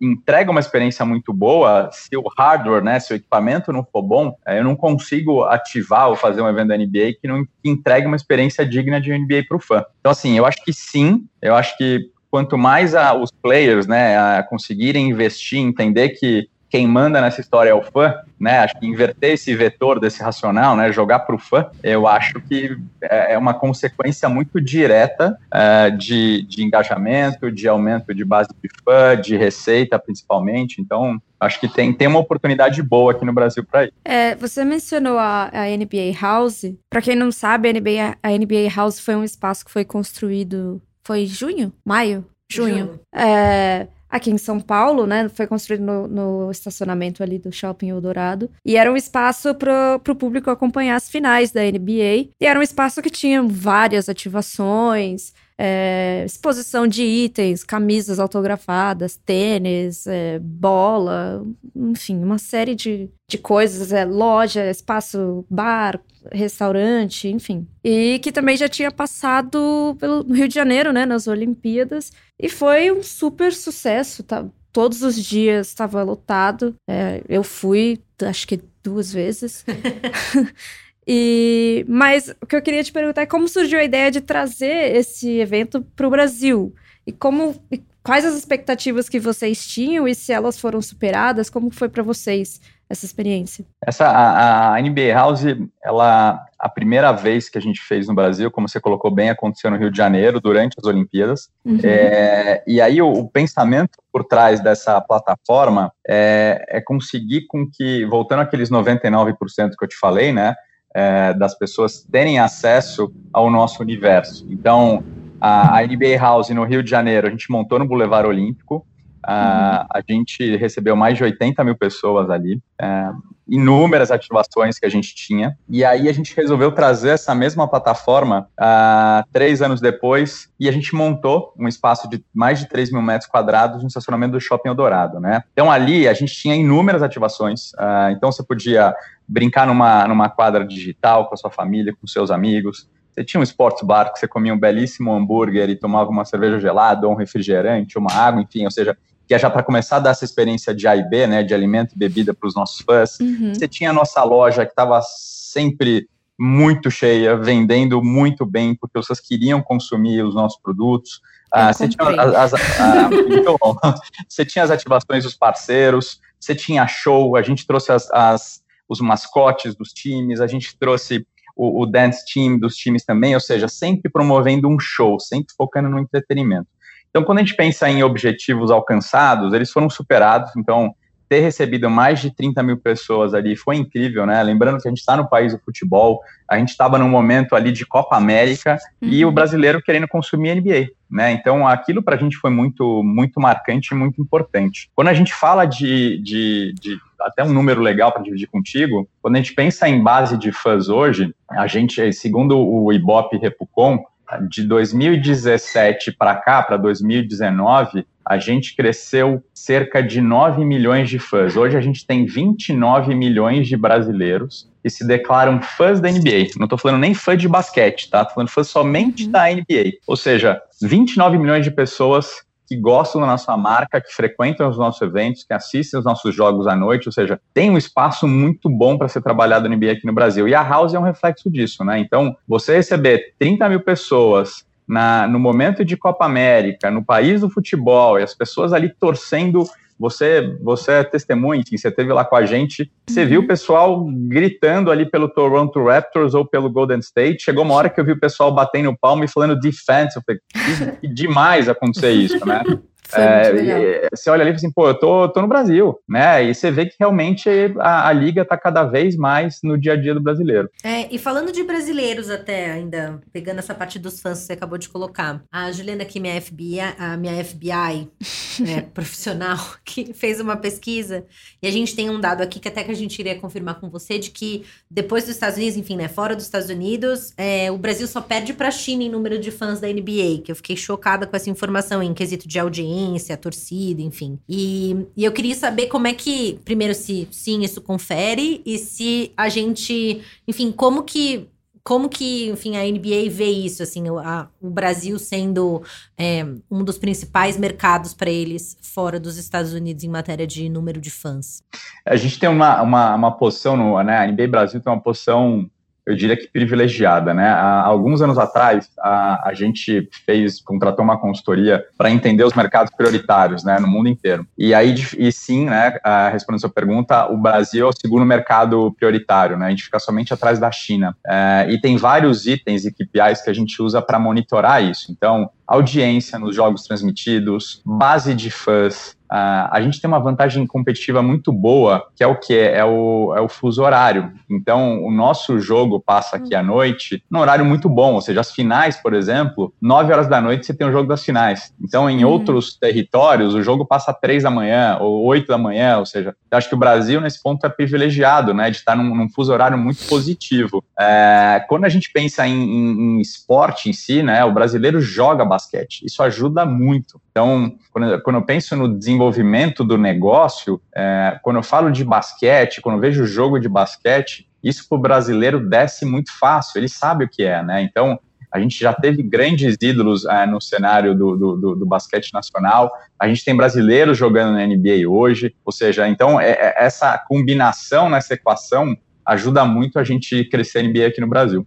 entrega 0.00 0.50
uma 0.50 0.60
experiência 0.60 1.04
muito 1.04 1.32
boa, 1.32 1.88
se 1.92 2.16
o 2.16 2.24
hardware, 2.36 2.82
né, 2.82 2.98
se 3.00 3.12
o 3.12 3.16
equipamento 3.16 3.72
não 3.72 3.84
for 3.84 4.02
bom, 4.02 4.36
é, 4.46 4.58
eu 4.58 4.64
não 4.64 4.76
consigo 4.76 5.44
ativar 5.44 6.08
ou 6.08 6.16
fazer 6.16 6.42
um 6.42 6.48
evento 6.48 6.68
da 6.68 6.76
NBA 6.76 7.14
que 7.20 7.28
não 7.28 7.44
entregue 7.64 8.06
uma 8.06 8.16
experiência 8.16 8.66
digna 8.66 9.00
de 9.00 9.16
NBA 9.16 9.44
para 9.48 9.56
o 9.56 9.60
fã. 9.60 9.84
Então, 10.00 10.12
assim, 10.12 10.36
eu 10.36 10.44
acho 10.44 10.62
que 10.64 10.72
sim, 10.72 11.26
eu 11.40 11.54
acho 11.54 11.76
que 11.76 12.10
quanto 12.30 12.58
mais 12.58 12.94
a, 12.94 13.14
os 13.14 13.30
players, 13.30 13.86
né, 13.86 14.42
conseguirem 14.44 15.08
investir, 15.08 15.60
entender 15.60 16.10
que 16.10 16.48
quem 16.74 16.88
manda 16.88 17.20
nessa 17.20 17.40
história 17.40 17.70
é 17.70 17.74
o 17.74 17.82
fã, 17.82 18.16
né? 18.36 18.58
Acho 18.58 18.76
que 18.80 18.84
inverter 18.84 19.34
esse 19.34 19.54
vetor 19.54 20.00
desse 20.00 20.20
racional, 20.20 20.74
né? 20.74 20.90
Jogar 20.90 21.20
para 21.20 21.36
o 21.36 21.38
fã, 21.38 21.70
eu 21.84 22.08
acho 22.08 22.40
que 22.40 22.76
é, 23.00 23.34
é 23.34 23.38
uma 23.38 23.54
consequência 23.54 24.28
muito 24.28 24.60
direta 24.60 25.38
uh, 25.54 25.96
de, 25.96 26.42
de 26.42 26.64
engajamento, 26.64 27.48
de 27.48 27.68
aumento 27.68 28.12
de 28.12 28.24
base 28.24 28.48
de 28.60 28.68
fã, 28.84 29.16
de 29.16 29.36
receita 29.36 29.96
principalmente. 30.00 30.80
Então, 30.80 31.22
acho 31.38 31.60
que 31.60 31.68
tem, 31.68 31.92
tem 31.92 32.08
uma 32.08 32.18
oportunidade 32.18 32.82
boa 32.82 33.12
aqui 33.12 33.24
no 33.24 33.32
Brasil 33.32 33.64
para 33.64 33.84
ir. 33.84 33.92
É, 34.04 34.34
você 34.34 34.64
mencionou 34.64 35.16
a, 35.16 35.52
a 35.52 35.76
NBA 35.76 36.18
House. 36.20 36.74
Para 36.90 37.02
quem 37.02 37.14
não 37.14 37.30
sabe, 37.30 37.68
a 37.68 37.72
NBA, 37.72 38.16
a 38.20 38.30
NBA 38.30 38.68
House 38.74 38.98
foi 38.98 39.14
um 39.14 39.22
espaço 39.22 39.64
que 39.64 39.70
foi 39.70 39.84
construído. 39.84 40.82
Foi 41.04 41.24
junho? 41.24 41.72
Maio? 41.84 42.24
Junho. 42.50 42.78
junho. 42.78 43.00
É, 43.14 43.86
aqui 44.14 44.30
em 44.30 44.38
São 44.38 44.60
Paulo, 44.60 45.08
né? 45.08 45.28
Foi 45.28 45.44
construído 45.44 45.82
no, 45.82 46.06
no 46.06 46.50
estacionamento 46.52 47.20
ali 47.20 47.36
do 47.36 47.50
Shopping 47.50 47.88
Eldorado. 47.88 48.48
E 48.64 48.76
era 48.76 48.90
um 48.90 48.96
espaço 48.96 49.52
para 49.56 50.00
o 50.08 50.14
público 50.14 50.50
acompanhar 50.50 50.94
as 50.94 51.10
finais 51.10 51.50
da 51.50 51.62
NBA. 51.64 52.30
E 52.40 52.46
era 52.46 52.60
um 52.60 52.62
espaço 52.62 53.02
que 53.02 53.10
tinha 53.10 53.42
várias 53.42 54.08
ativações, 54.08 55.32
é, 55.58 56.24
exposição 56.26 56.86
de 56.86 57.02
itens, 57.02 57.62
camisas 57.62 58.18
autografadas, 58.18 59.16
tênis, 59.16 60.06
é, 60.06 60.38
bola, 60.40 61.46
enfim, 61.74 62.22
uma 62.22 62.38
série 62.38 62.74
de, 62.74 63.08
de 63.28 63.38
coisas, 63.38 63.92
é, 63.92 64.04
loja, 64.04 64.68
espaço, 64.68 65.44
bar, 65.48 66.00
restaurante, 66.32 67.28
enfim. 67.28 67.66
E 67.84 68.18
que 68.20 68.32
também 68.32 68.56
já 68.56 68.68
tinha 68.68 68.90
passado 68.90 69.96
pelo 70.00 70.22
Rio 70.32 70.48
de 70.48 70.54
Janeiro, 70.54 70.92
né, 70.92 71.06
nas 71.06 71.26
Olimpíadas, 71.28 72.12
e 72.40 72.48
foi 72.48 72.90
um 72.90 73.02
super 73.02 73.52
sucesso, 73.52 74.22
tá? 74.22 74.44
Todos 74.72 75.02
os 75.02 75.14
dias 75.14 75.68
estava 75.68 76.02
lotado. 76.02 76.74
É, 76.90 77.22
eu 77.28 77.44
fui, 77.44 78.02
acho 78.22 78.48
que 78.48 78.60
duas 78.82 79.12
vezes. 79.12 79.64
E, 81.06 81.84
mas 81.88 82.34
o 82.40 82.46
que 82.46 82.56
eu 82.56 82.62
queria 82.62 82.82
te 82.82 82.92
perguntar 82.92 83.22
é 83.22 83.26
como 83.26 83.46
surgiu 83.46 83.78
a 83.78 83.84
ideia 83.84 84.10
de 84.10 84.20
trazer 84.20 84.96
esse 84.96 85.38
evento 85.38 85.82
para 85.94 86.06
o 86.06 86.10
Brasil? 86.10 86.74
E 87.06 87.12
como 87.12 87.54
e 87.70 87.82
quais 88.02 88.24
as 88.24 88.34
expectativas 88.34 89.08
que 89.08 89.18
vocês 89.18 89.66
tinham 89.66 90.06
e 90.06 90.14
se 90.14 90.32
elas 90.32 90.58
foram 90.58 90.80
superadas? 90.80 91.50
Como 91.50 91.70
foi 91.70 91.88
para 91.88 92.02
vocês 92.02 92.60
essa 92.88 93.04
experiência? 93.04 93.64
Essa 93.84 94.06
a, 94.06 94.74
a, 94.74 94.80
NBA 94.80 95.12
House, 95.12 95.44
ela 95.82 96.44
a 96.58 96.68
primeira 96.68 97.12
vez 97.12 97.48
que 97.48 97.58
a 97.58 97.60
gente 97.60 97.80
fez 97.82 98.06
no 98.08 98.14
Brasil, 98.14 98.50
como 98.50 98.68
você 98.68 98.80
colocou 98.80 99.10
bem, 99.10 99.30
aconteceu 99.30 99.70
no 99.70 99.76
Rio 99.76 99.90
de 99.90 99.96
Janeiro 99.96 100.40
durante 100.40 100.76
as 100.78 100.84
Olimpíadas. 100.84 101.48
Uhum. 101.64 101.78
É, 101.82 102.62
e 102.66 102.80
aí 102.80 103.00
o, 103.02 103.10
o, 103.10 103.28
pensamento 103.28 103.98
por 104.12 104.24
trás 104.24 104.60
dessa 104.60 105.00
plataforma 105.00 105.92
é, 106.06 106.64
é 106.68 106.80
conseguir 106.80 107.46
com 107.46 107.68
que, 107.70 108.06
voltando 108.06 108.40
àqueles 108.40 108.70
99% 108.70 109.34
que 109.78 109.84
eu 109.84 109.88
te 109.88 109.96
falei, 109.96 110.32
né? 110.32 110.54
É, 110.94 111.34
das 111.34 111.58
pessoas 111.58 112.04
terem 112.04 112.38
acesso 112.38 113.12
ao 113.32 113.50
nosso 113.50 113.82
universo. 113.82 114.46
Então, 114.48 115.02
a, 115.40 115.78
a, 115.78 115.86
NBA 115.86 116.16
House 116.18 116.50
no 116.50 116.64
Rio 116.64 116.82
de 116.82 116.90
Janeiro, 116.90 117.26
a 117.26 117.30
gente 117.30 117.50
montou 117.50 117.78
no 117.78 117.86
Boulevard 117.86 118.28
Olímpico, 118.28 118.86
a, 119.22 119.86
uhum. 119.90 120.00
a 120.00 120.02
gente 120.08 120.56
recebeu 120.56 120.94
mais 120.94 121.16
de 121.16 121.24
80 121.24 121.64
mil 121.64 121.76
pessoas 121.76 122.30
ali, 122.30 122.62
é, 122.80 123.10
inúmeras 123.48 124.10
ativações 124.10 124.78
que 124.78 124.86
a 124.86 124.88
gente 124.88 125.14
tinha, 125.14 125.56
e 125.68 125.84
aí 125.84 126.08
a 126.08 126.12
gente 126.12 126.34
resolveu 126.34 126.72
trazer 126.72 127.10
essa 127.10 127.34
mesma 127.34 127.68
plataforma 127.68 128.48
uh, 128.58 129.24
três 129.32 129.60
anos 129.60 129.80
depois, 129.80 130.48
e 130.58 130.68
a 130.68 130.72
gente 130.72 130.94
montou 130.94 131.52
um 131.58 131.68
espaço 131.68 132.08
de 132.08 132.24
mais 132.32 132.58
de 132.58 132.68
3 132.68 132.90
mil 132.90 133.02
metros 133.02 133.28
quadrados 133.28 133.82
no 133.82 133.88
estacionamento 133.88 134.32
do 134.32 134.40
Shopping 134.40 134.68
Eldorado, 134.68 135.20
né? 135.20 135.42
Então 135.52 135.70
ali 135.70 136.08
a 136.08 136.14
gente 136.14 136.34
tinha 136.34 136.54
inúmeras 136.54 137.02
ativações, 137.02 137.72
uh, 137.72 138.10
então 138.10 138.32
você 138.32 138.42
podia 138.42 138.94
brincar 139.26 139.66
numa, 139.66 140.06
numa 140.06 140.28
quadra 140.28 140.66
digital 140.66 141.26
com 141.28 141.34
a 141.34 141.36
sua 141.36 141.50
família, 141.50 141.94
com 141.98 142.06
seus 142.06 142.30
amigos, 142.30 142.88
você 143.14 143.24
tinha 143.24 143.40
um 143.40 143.44
sports 143.44 143.86
bar 143.86 144.12
que 144.12 144.18
você 144.18 144.26
comia 144.26 144.52
um 144.52 144.58
belíssimo 144.58 145.14
hambúrguer 145.14 145.70
e 145.70 145.76
tomava 145.76 146.10
uma 146.10 146.24
cerveja 146.24 146.58
gelada, 146.58 147.06
ou 147.06 147.12
um 147.12 147.16
refrigerante, 147.16 147.96
uma 147.96 148.12
água, 148.12 148.42
enfim, 148.42 148.64
ou 148.64 148.70
seja, 148.72 148.98
que 149.26 149.34
é 149.34 149.38
já 149.38 149.48
para 149.48 149.62
começar 149.62 149.96
a 149.96 150.00
dar 150.00 150.10
essa 150.10 150.24
experiência 150.24 150.74
de 150.74 150.86
A 150.86 150.96
e 150.96 151.08
B, 151.08 151.26
né, 151.26 151.42
de 151.42 151.54
alimento 151.54 151.94
e 151.94 151.98
bebida 151.98 152.34
para 152.34 152.46
os 152.46 152.54
nossos 152.54 152.80
fãs. 152.80 153.18
Uhum. 153.20 153.54
Você 153.54 153.66
tinha 153.66 153.90
a 153.90 153.92
nossa 153.92 154.22
loja 154.22 154.64
que 154.64 154.72
estava 154.72 155.00
sempre 155.02 156.08
muito 156.38 156.90
cheia, 156.90 157.36
vendendo 157.36 158.02
muito 158.02 158.44
bem, 158.44 158.74
porque 158.74 158.98
os 158.98 159.20
queriam 159.20 159.62
consumir 159.62 160.22
os 160.22 160.34
nossos 160.34 160.60
produtos. 160.60 161.20
Ah, 161.50 161.72
você, 161.72 161.88
tinha 161.88 162.08
as, 162.08 162.52
as, 162.52 162.80
ah, 162.80 163.08
você 164.28 164.44
tinha 164.44 164.64
as 164.64 164.70
ativações 164.70 165.22
dos 165.22 165.36
parceiros, 165.36 166.20
você 166.40 166.54
tinha 166.54 166.86
show, 166.86 167.36
a 167.36 167.42
gente 167.42 167.66
trouxe 167.66 167.92
as, 167.92 168.10
as 168.10 168.64
os 168.88 169.00
mascotes 169.00 169.74
dos 169.74 169.92
times, 169.92 170.40
a 170.40 170.46
gente 170.46 170.76
trouxe 170.78 171.26
o, 171.56 171.82
o 171.82 171.86
dance 171.86 172.24
team 172.26 172.58
dos 172.58 172.76
times 172.76 173.04
também, 173.04 173.34
ou 173.34 173.40
seja, 173.40 173.68
sempre 173.68 174.10
promovendo 174.10 174.68
um 174.68 174.78
show, 174.78 175.18
sempre 175.20 175.54
focando 175.56 175.88
no 175.88 175.98
entretenimento. 175.98 176.68
Então, 177.14 177.22
quando 177.22 177.38
a 177.38 177.42
gente 177.42 177.54
pensa 177.54 177.88
em 177.88 178.02
objetivos 178.02 178.72
alcançados, 178.72 179.52
eles 179.52 179.70
foram 179.70 179.88
superados. 179.88 180.50
Então, 180.56 180.92
ter 181.28 181.38
recebido 181.38 181.88
mais 181.88 182.20
de 182.20 182.34
30 182.34 182.60
mil 182.64 182.76
pessoas 182.76 183.34
ali 183.34 183.54
foi 183.54 183.76
incrível, 183.76 184.26
né? 184.26 184.42
Lembrando 184.42 184.80
que 184.80 184.88
a 184.88 184.90
gente 184.90 184.98
está 184.98 185.16
no 185.16 185.28
país 185.28 185.52
do 185.52 185.60
futebol, 185.60 186.20
a 186.50 186.58
gente 186.58 186.70
estava 186.70 186.98
num 186.98 187.08
momento 187.08 187.54
ali 187.54 187.70
de 187.70 187.86
Copa 187.86 188.16
América 188.16 188.78
uhum. 189.00 189.08
e 189.08 189.24
o 189.24 189.30
brasileiro 189.30 189.80
querendo 189.80 190.08
consumir 190.08 190.56
NBA, 190.56 190.88
né? 191.08 191.30
Então, 191.30 191.68
aquilo 191.68 192.02
para 192.02 192.16
a 192.16 192.18
gente 192.18 192.36
foi 192.36 192.50
muito, 192.50 193.04
muito 193.04 193.40
marcante 193.40 193.94
e 193.94 193.96
muito 193.96 194.20
importante. 194.20 194.90
Quando 194.92 195.06
a 195.06 195.14
gente 195.14 195.32
fala 195.32 195.66
de, 195.66 196.20
de, 196.20 196.74
de 196.80 196.98
até 197.20 197.44
um 197.44 197.52
número 197.52 197.80
legal 197.80 198.10
para 198.10 198.22
dividir 198.22 198.48
contigo, 198.48 199.08
quando 199.22 199.36
a 199.36 199.38
gente 199.38 199.54
pensa 199.54 199.88
em 199.88 200.02
base 200.02 200.36
de 200.36 200.50
fãs 200.50 200.88
hoje, 200.88 201.32
a 201.48 201.68
gente, 201.68 202.12
segundo 202.12 202.58
o 202.58 202.92
Ibope 202.92 203.38
Repucon, 203.38 204.04
de 204.48 204.64
2017 204.64 206.12
para 206.12 206.36
cá, 206.36 206.62
para 206.62 206.76
2019, 206.76 208.06
a 208.24 208.38
gente 208.38 208.74
cresceu 208.74 209.42
cerca 209.52 210.02
de 210.02 210.20
9 210.20 210.64
milhões 210.64 211.10
de 211.10 211.18
fãs. 211.18 211.56
Hoje 211.56 211.76
a 211.76 211.80
gente 211.80 212.06
tem 212.06 212.24
29 212.24 213.14
milhões 213.14 213.68
de 213.68 213.76
brasileiros 213.76 214.68
que 214.82 214.88
se 214.88 215.06
declaram 215.06 215.60
fãs 215.60 216.00
da 216.00 216.10
NBA. 216.10 216.48
Não 216.56 216.64
estou 216.64 216.78
falando 216.78 217.00
nem 217.00 217.14
fã 217.14 217.36
de 217.36 217.48
basquete, 217.48 218.10
tá? 218.10 218.20
Estou 218.20 218.34
falando 218.34 218.48
fã 218.48 218.64
somente 218.64 219.24
uhum. 219.24 219.30
da 219.30 219.50
NBA. 219.50 219.98
Ou 220.06 220.16
seja, 220.16 220.60
29 220.80 221.38
milhões 221.38 221.64
de 221.64 221.70
pessoas 221.70 222.42
que 222.66 222.76
gostam 222.76 223.20
da 223.20 223.26
nossa 223.26 223.56
marca, 223.56 224.00
que 224.00 224.12
frequentam 224.12 224.68
os 224.68 224.78
nossos 224.78 225.02
eventos, 225.02 225.44
que 225.44 225.52
assistem 225.52 225.98
os 225.98 226.04
nossos 226.04 226.34
jogos 226.34 226.66
à 226.66 226.74
noite, 226.74 227.08
ou 227.08 227.12
seja, 227.12 227.40
tem 227.52 227.70
um 227.70 227.76
espaço 227.76 228.26
muito 228.26 228.68
bom 228.70 228.96
para 228.96 229.08
ser 229.08 229.22
trabalhado 229.22 229.68
no 229.68 229.76
NBA 229.76 229.92
aqui 229.92 230.06
no 230.06 230.12
Brasil. 230.12 230.48
E 230.48 230.54
a 230.54 230.62
House 230.62 230.94
é 230.94 230.98
um 230.98 231.02
reflexo 231.02 231.50
disso, 231.50 231.84
né? 231.84 231.98
Então, 231.98 232.36
você 232.48 232.76
receber 232.76 233.34
30 233.38 233.68
mil 233.68 233.80
pessoas 233.80 234.64
na, 234.86 235.26
no 235.26 235.38
momento 235.38 235.84
de 235.84 235.96
Copa 235.96 236.24
América, 236.24 236.90
no 236.90 237.04
país 237.04 237.40
do 237.40 237.50
futebol, 237.50 238.18
e 238.18 238.22
as 238.22 238.34
pessoas 238.34 238.72
ali 238.72 238.88
torcendo 238.88 239.64
você, 239.98 240.56
você 240.62 240.92
é 240.92 241.04
testemunha, 241.04 241.60
enfim, 241.60 241.76
você 241.76 241.88
esteve 241.88 242.12
lá 242.12 242.24
com 242.24 242.36
a 242.36 242.44
gente, 242.44 242.90
você 243.06 243.22
uhum. 243.22 243.28
viu 243.28 243.40
o 243.42 243.46
pessoal 243.46 244.04
gritando 244.04 244.90
ali 244.90 245.08
pelo 245.08 245.28
Toronto 245.28 245.84
Raptors 245.84 246.34
ou 246.34 246.44
pelo 246.44 246.70
Golden 246.70 246.98
State. 246.98 247.44
Chegou 247.44 247.64
uma 247.64 247.74
hora 247.74 247.88
que 247.88 248.00
eu 248.00 248.04
vi 248.04 248.12
o 248.12 248.20
pessoal 248.20 248.52
batendo 248.52 248.96
palma 249.00 249.24
e 249.24 249.28
falando 249.28 249.58
defense. 249.58 250.16
Eu 250.16 250.22
falei, 250.26 250.98
demais 251.14 251.68
acontecer 251.68 252.12
isso, 252.12 252.44
né? 252.46 252.62
É, 253.12 254.08
você 254.14 254.30
olha 254.30 254.42
ali 254.42 254.50
e 254.50 254.54
fala 254.54 254.56
assim, 254.56 254.72
pô, 254.72 254.88
eu 254.88 254.98
tô, 254.98 255.28
tô 255.28 255.42
no 255.42 255.48
Brasil, 255.48 255.98
né? 256.08 256.42
E 256.44 256.54
você 256.54 256.70
vê 256.70 256.86
que 256.86 256.96
realmente 256.98 257.48
a, 257.78 258.08
a 258.08 258.12
liga 258.12 258.42
está 258.42 258.56
cada 258.56 258.84
vez 258.84 259.16
mais 259.16 259.58
no 259.62 259.78
dia 259.78 259.92
a 259.92 259.96
dia 259.96 260.14
do 260.14 260.20
brasileiro. 260.20 260.70
É, 260.82 261.12
e 261.14 261.18
falando 261.18 261.52
de 261.52 261.62
brasileiros 261.62 262.30
até, 262.30 262.70
ainda, 262.70 263.20
pegando 263.32 263.58
essa 263.58 263.74
parte 263.74 263.98
dos 263.98 264.20
fãs 264.20 264.40
que 264.40 264.46
você 264.46 264.52
acabou 264.54 264.78
de 264.78 264.88
colocar, 264.88 265.42
a 265.50 265.70
Juliana 265.70 266.02
aqui, 266.02 266.18
minha 266.18 266.40
FBI, 266.40 266.80
a 266.98 267.16
minha 267.16 267.44
FBI 267.44 268.08
né, 268.60 268.82
profissional, 268.92 269.58
que 269.84 270.12
fez 270.14 270.40
uma 270.40 270.56
pesquisa, 270.56 271.24
e 271.62 271.66
a 271.66 271.70
gente 271.70 271.94
tem 271.94 272.10
um 272.10 272.20
dado 272.20 272.42
aqui 272.42 272.58
que 272.58 272.68
até 272.68 272.82
que 272.82 272.90
a 272.90 272.96
gente 272.96 273.18
iria 273.18 273.38
confirmar 273.38 273.80
com 273.80 273.88
você, 273.88 274.18
de 274.18 274.30
que 274.30 274.64
depois 274.90 275.24
dos 275.24 275.34
Estados 275.34 275.56
Unidos, 275.56 275.76
enfim, 275.76 275.96
né, 275.96 276.08
fora 276.08 276.34
dos 276.34 276.44
Estados 276.44 276.68
Unidos, 276.68 277.32
é, 277.36 277.70
o 277.70 277.78
Brasil 277.78 278.06
só 278.06 278.20
perde 278.20 278.52
para 278.54 278.68
a 278.68 278.72
China 278.72 279.02
em 279.02 279.10
número 279.10 279.38
de 279.38 279.50
fãs 279.50 279.80
da 279.80 279.88
NBA, 279.88 280.42
que 280.44 280.50
eu 280.50 280.56
fiquei 280.56 280.76
chocada 280.76 281.26
com 281.26 281.36
essa 281.36 281.50
informação 281.50 282.02
em 282.02 282.14
quesito 282.14 282.48
de 282.48 282.58
audiência, 282.58 282.93
audiência, 282.94 283.34
a 283.34 283.38
torcida, 283.38 284.00
enfim. 284.00 284.38
E, 284.48 285.06
e 285.16 285.24
eu 285.24 285.32
queria 285.32 285.54
saber 285.54 285.86
como 285.88 286.06
é 286.06 286.14
que, 286.14 286.58
primeiro, 286.64 286.94
se 286.94 287.28
sim, 287.30 287.62
isso 287.62 287.80
confere 287.80 288.62
e 288.64 288.78
se 288.78 289.32
a 289.36 289.48
gente, 289.48 290.22
enfim, 290.46 290.70
como 290.70 291.02
que 291.02 291.48
como 291.86 292.08
que, 292.08 292.48
enfim, 292.48 292.78
a 292.78 292.82
NBA 292.82 293.28
vê 293.28 293.50
isso, 293.50 293.82
assim, 293.82 294.04
a, 294.08 294.48
o 294.58 294.70
Brasil 294.70 295.18
sendo 295.18 295.82
é, 296.16 296.42
um 296.70 296.82
dos 296.82 296.96
principais 296.96 297.58
mercados 297.58 298.14
para 298.14 298.30
eles 298.30 298.74
fora 298.80 299.20
dos 299.20 299.36
Estados 299.36 299.74
Unidos 299.74 300.02
em 300.02 300.08
matéria 300.08 300.46
de 300.46 300.66
número 300.70 300.98
de 300.98 301.10
fãs? 301.10 301.62
A 302.06 302.16
gente 302.16 302.38
tem 302.38 302.48
uma, 302.48 302.80
uma, 302.80 303.14
uma 303.14 303.32
posição, 303.32 303.76
no, 303.76 304.02
né, 304.02 304.16
a 304.16 304.26
NBA 304.26 304.48
Brasil 304.48 304.80
tem 304.80 304.90
uma 304.90 304.98
posição 304.98 305.70
eu 306.06 306.14
diria 306.14 306.36
que 306.36 306.46
privilegiada, 306.46 307.32
né? 307.32 307.48
Há 307.48 307.82
alguns 307.82 308.20
anos 308.20 308.38
atrás, 308.38 308.90
a, 308.98 309.48
a 309.48 309.54
gente 309.54 310.08
fez, 310.26 310.60
contratou 310.60 311.04
uma 311.04 311.18
consultoria 311.18 311.84
para 311.96 312.10
entender 312.10 312.44
os 312.44 312.52
mercados 312.52 312.92
prioritários, 312.94 313.64
né, 313.64 313.78
no 313.78 313.88
mundo 313.88 314.08
inteiro. 314.08 314.46
E 314.56 314.74
aí, 314.74 314.94
e 315.18 315.32
sim, 315.32 315.66
né, 315.66 315.98
respondendo 316.30 316.58
a 316.58 316.60
sua 316.60 316.70
pergunta, 316.70 317.26
o 317.30 317.36
Brasil 317.36 317.86
é 317.86 317.88
o 317.88 317.92
segundo 317.92 318.24
mercado 318.24 318.92
prioritário, 318.98 319.56
né? 319.56 319.66
A 319.66 319.70
gente 319.70 319.84
fica 319.84 319.98
somente 319.98 320.32
atrás 320.34 320.58
da 320.58 320.70
China. 320.70 321.16
É, 321.26 321.66
e 321.70 321.80
tem 321.80 321.96
vários 321.96 322.46
itens 322.46 322.84
e 322.84 322.92
KPIs 322.92 323.42
que 323.42 323.50
a 323.50 323.54
gente 323.54 323.80
usa 323.80 324.02
para 324.02 324.18
monitorar 324.18 324.82
isso. 324.82 325.10
Então, 325.10 325.50
audiência 325.66 326.38
nos 326.38 326.54
jogos 326.54 326.82
transmitidos, 326.82 327.80
base 327.84 328.34
de 328.34 328.50
fãs, 328.50 329.16
Uh, 329.34 329.66
a 329.70 329.80
gente 329.80 330.00
tem 330.00 330.06
uma 330.06 330.20
vantagem 330.20 330.64
competitiva 330.64 331.20
muito 331.20 331.52
boa, 331.52 332.06
que 332.14 332.22
é 332.22 332.26
o 332.26 332.36
que? 332.36 332.56
É 332.56 332.84
o, 332.84 333.34
é 333.36 333.40
o 333.40 333.48
fuso 333.48 333.82
horário. 333.82 334.32
Então, 334.48 335.02
o 335.02 335.10
nosso 335.10 335.58
jogo 335.58 335.98
passa 335.98 336.36
aqui 336.36 336.54
à 336.54 336.62
noite 336.62 337.20
num 337.28 337.40
horário 337.40 337.64
muito 337.64 337.88
bom, 337.88 338.14
ou 338.14 338.20
seja, 338.20 338.40
as 338.40 338.52
finais, 338.52 338.96
por 338.96 339.12
exemplo, 339.12 339.74
9 339.80 340.12
horas 340.12 340.28
da 340.28 340.40
noite 340.40 340.66
você 340.66 340.72
tem 340.72 340.86
o 340.86 340.92
jogo 340.92 341.08
das 341.08 341.24
finais. 341.24 341.72
Então, 341.82 342.08
em 342.08 342.24
uhum. 342.24 342.30
outros 342.30 342.76
territórios, 342.76 343.54
o 343.54 343.62
jogo 343.62 343.84
passa 343.84 344.12
às 344.12 344.20
3 344.20 344.44
da 344.44 344.50
manhã 344.50 344.98
ou 345.00 345.24
8 345.24 345.48
da 345.48 345.58
manhã, 345.58 345.98
ou 345.98 346.06
seja, 346.06 346.36
eu 346.48 346.58
acho 346.58 346.68
que 346.68 346.74
o 346.74 346.78
Brasil, 346.78 347.20
nesse 347.20 347.42
ponto, 347.42 347.66
é 347.66 347.68
privilegiado, 347.68 348.54
né, 348.54 348.70
de 348.70 348.76
estar 348.76 348.94
num, 348.94 349.16
num 349.16 349.28
fuso 349.28 349.52
horário 349.52 349.76
muito 349.76 350.06
positivo. 350.06 350.84
É, 350.96 351.64
quando 351.68 351.86
a 351.86 351.88
gente 351.88 352.08
pensa 352.12 352.46
em, 352.46 352.52
em, 352.52 353.16
em 353.16 353.20
esporte 353.20 353.88
em 353.88 353.92
si, 353.92 354.22
né, 354.22 354.44
o 354.44 354.52
brasileiro 354.52 355.00
joga 355.00 355.44
basquete. 355.54 356.02
Isso 356.04 356.22
ajuda 356.22 356.66
muito. 356.66 357.20
Então, 357.30 357.76
quando, 357.92 358.36
eu 358.36 358.42
penso 358.42 358.76
no 358.76 358.98
desenvolvimento 358.98 359.84
do 359.84 359.96
negócio, 359.96 360.80
é, 360.94 361.38
quando 361.42 361.56
eu 361.56 361.62
falo 361.62 361.90
de 361.90 362.04
basquete, 362.04 362.80
quando 362.80 362.96
eu 362.96 363.00
vejo 363.00 363.22
o 363.22 363.26
jogo 363.26 363.58
de 363.58 363.68
basquete, 363.68 364.48
isso 364.62 364.88
para 364.88 364.98
o 364.98 365.00
brasileiro 365.00 365.60
desce 365.60 366.04
muito 366.04 366.36
fácil, 366.38 366.78
ele 366.78 366.88
sabe 366.88 367.24
o 367.24 367.28
que 367.28 367.44
é, 367.44 367.62
né? 367.62 367.82
Então, 367.82 368.18
a 368.50 368.60
gente 368.60 368.78
já 368.78 368.92
teve 368.92 369.20
grandes 369.20 369.76
ídolos 369.80 370.24
é, 370.24 370.46
no 370.46 370.60
cenário 370.60 371.12
do, 371.14 371.36
do, 371.36 371.74
do, 371.74 371.86
basquete 371.86 372.32
nacional, 372.32 372.88
a 373.18 373.26
gente 373.26 373.44
tem 373.44 373.54
brasileiros 373.56 374.16
jogando 374.16 374.52
na 374.52 374.64
NBA 374.64 375.08
hoje, 375.08 375.52
ou 375.64 375.72
seja, 375.72 376.06
então 376.08 376.40
é, 376.40 376.50
é, 376.50 376.74
essa 376.78 377.18
combinação 377.18 378.08
nessa 378.08 378.34
equação 378.34 378.96
ajuda 379.26 379.64
muito 379.64 379.98
a 379.98 380.04
gente 380.04 380.44
crescer 380.44 380.78
a 380.78 380.82
NBA 380.84 381.06
aqui 381.06 381.20
no 381.20 381.26
Brasil. 381.26 381.66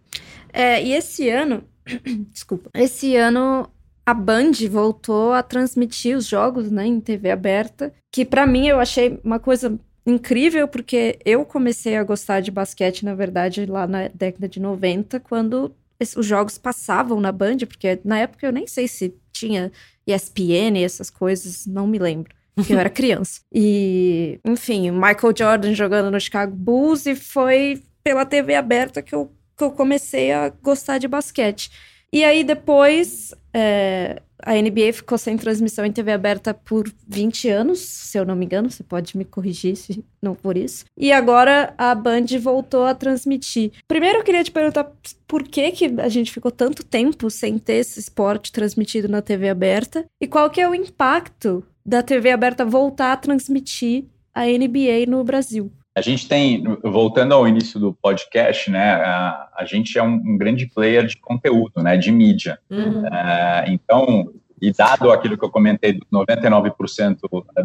É, 0.53 0.82
e 0.82 0.94
esse 0.94 1.29
ano, 1.29 1.63
desculpa, 2.32 2.70
esse 2.74 3.17
ano 3.17 3.70
a 4.07 4.13
Band 4.13 4.53
voltou 4.71 5.33
a 5.33 5.43
transmitir 5.43 6.15
os 6.15 6.25
jogos 6.25 6.71
né, 6.71 6.87
em 6.87 6.97
TV 6.97 7.29
aberta, 7.29 7.93
que 8.09 8.23
para 8.23 8.47
mim 8.47 8.65
eu 8.65 8.79
achei 8.79 9.19
uma 9.21 9.37
coisa 9.37 9.77
incrível, 10.05 10.65
porque 10.65 11.19
eu 11.25 11.43
comecei 11.43 11.97
a 11.97 12.05
gostar 12.05 12.39
de 12.39 12.49
basquete, 12.49 13.03
na 13.03 13.13
verdade, 13.13 13.65
lá 13.65 13.85
na 13.85 14.07
década 14.07 14.47
de 14.47 14.61
90, 14.61 15.19
quando 15.19 15.75
os 16.15 16.25
jogos 16.25 16.57
passavam 16.57 17.19
na 17.19 17.33
Band, 17.33 17.57
porque 17.67 17.99
na 18.05 18.19
época 18.19 18.47
eu 18.47 18.53
nem 18.53 18.65
sei 18.65 18.87
se 18.87 19.13
tinha 19.33 19.73
ESPN 20.07 20.77
e 20.77 20.85
essas 20.85 21.09
coisas, 21.09 21.65
não 21.65 21.85
me 21.85 21.99
lembro. 21.99 22.33
Porque 22.55 22.73
eu 22.73 22.79
era 22.79 22.87
criança. 22.89 23.41
E, 23.53 24.39
enfim, 24.45 24.89
Michael 24.89 25.33
Jordan 25.37 25.73
jogando 25.73 26.09
no 26.09 26.21
Chicago 26.21 26.55
Bulls 26.55 27.05
e 27.05 27.13
foi 27.13 27.83
pela 28.01 28.25
TV 28.25 28.55
aberta 28.55 29.01
que 29.01 29.13
eu, 29.13 29.29
que 29.57 29.65
eu 29.65 29.71
comecei 29.71 30.31
a 30.31 30.47
gostar 30.47 30.97
de 30.97 31.09
basquete. 31.09 31.69
E 32.11 32.23
aí 32.23 32.43
depois 32.43 33.33
é, 33.53 34.21
a 34.43 34.53
NBA 34.53 34.93
ficou 34.93 35.17
sem 35.17 35.35
transmissão 35.37 35.85
em 35.85 35.91
TV 35.91 36.11
aberta 36.11 36.53
por 36.53 36.89
20 37.07 37.49
anos, 37.49 37.79
se 37.79 38.17
eu 38.17 38.25
não 38.25 38.35
me 38.35 38.45
engano, 38.45 38.69
você 38.69 38.83
pode 38.83 39.17
me 39.17 39.25
corrigir 39.25 39.75
se 39.75 40.03
não 40.21 40.35
for 40.35 40.55
isso. 40.55 40.85
E 40.97 41.11
agora 41.11 41.73
a 41.77 41.93
Band 41.95 42.25
voltou 42.41 42.85
a 42.85 42.93
transmitir. 42.93 43.71
Primeiro 43.87 44.19
eu 44.19 44.23
queria 44.23 44.43
te 44.43 44.51
perguntar 44.51 44.91
por 45.27 45.43
que, 45.43 45.71
que 45.71 45.85
a 45.99 46.09
gente 46.09 46.31
ficou 46.31 46.51
tanto 46.51 46.83
tempo 46.83 47.29
sem 47.29 47.57
ter 47.57 47.73
esse 47.73 47.99
esporte 47.99 48.51
transmitido 48.51 49.07
na 49.07 49.21
TV 49.21 49.49
aberta 49.49 50.05
e 50.21 50.27
qual 50.27 50.49
que 50.49 50.61
é 50.61 50.69
o 50.69 50.75
impacto 50.75 51.63
da 51.85 52.03
TV 52.03 52.31
aberta 52.31 52.65
voltar 52.65 53.13
a 53.13 53.17
transmitir 53.17 54.05
a 54.33 54.45
NBA 54.45 55.05
no 55.07 55.23
Brasil. 55.23 55.71
A 55.98 56.01
gente 56.01 56.27
tem, 56.27 56.63
voltando 56.84 57.34
ao 57.34 57.48
início 57.48 57.80
do 57.80 57.92
podcast, 57.92 58.70
né, 58.70 58.94
a, 58.94 59.50
a 59.58 59.66
gente 59.66 59.98
é 59.98 60.04
um, 60.04 60.13
um, 60.13 60.38
grande 60.38 60.68
player 60.68 61.08
de 61.08 61.18
conteúdo, 61.18 61.82
né, 61.82 61.98
de 61.98 62.12
mídia. 62.12 62.60
Uhum. 62.70 63.08
É, 63.08 63.66
então, 63.68 64.31
e 64.62 64.72
dado 64.72 65.12
aquilo 65.12 65.36
que 65.36 65.44
eu 65.44 65.50
comentei, 65.50 66.00
99% 66.14 67.18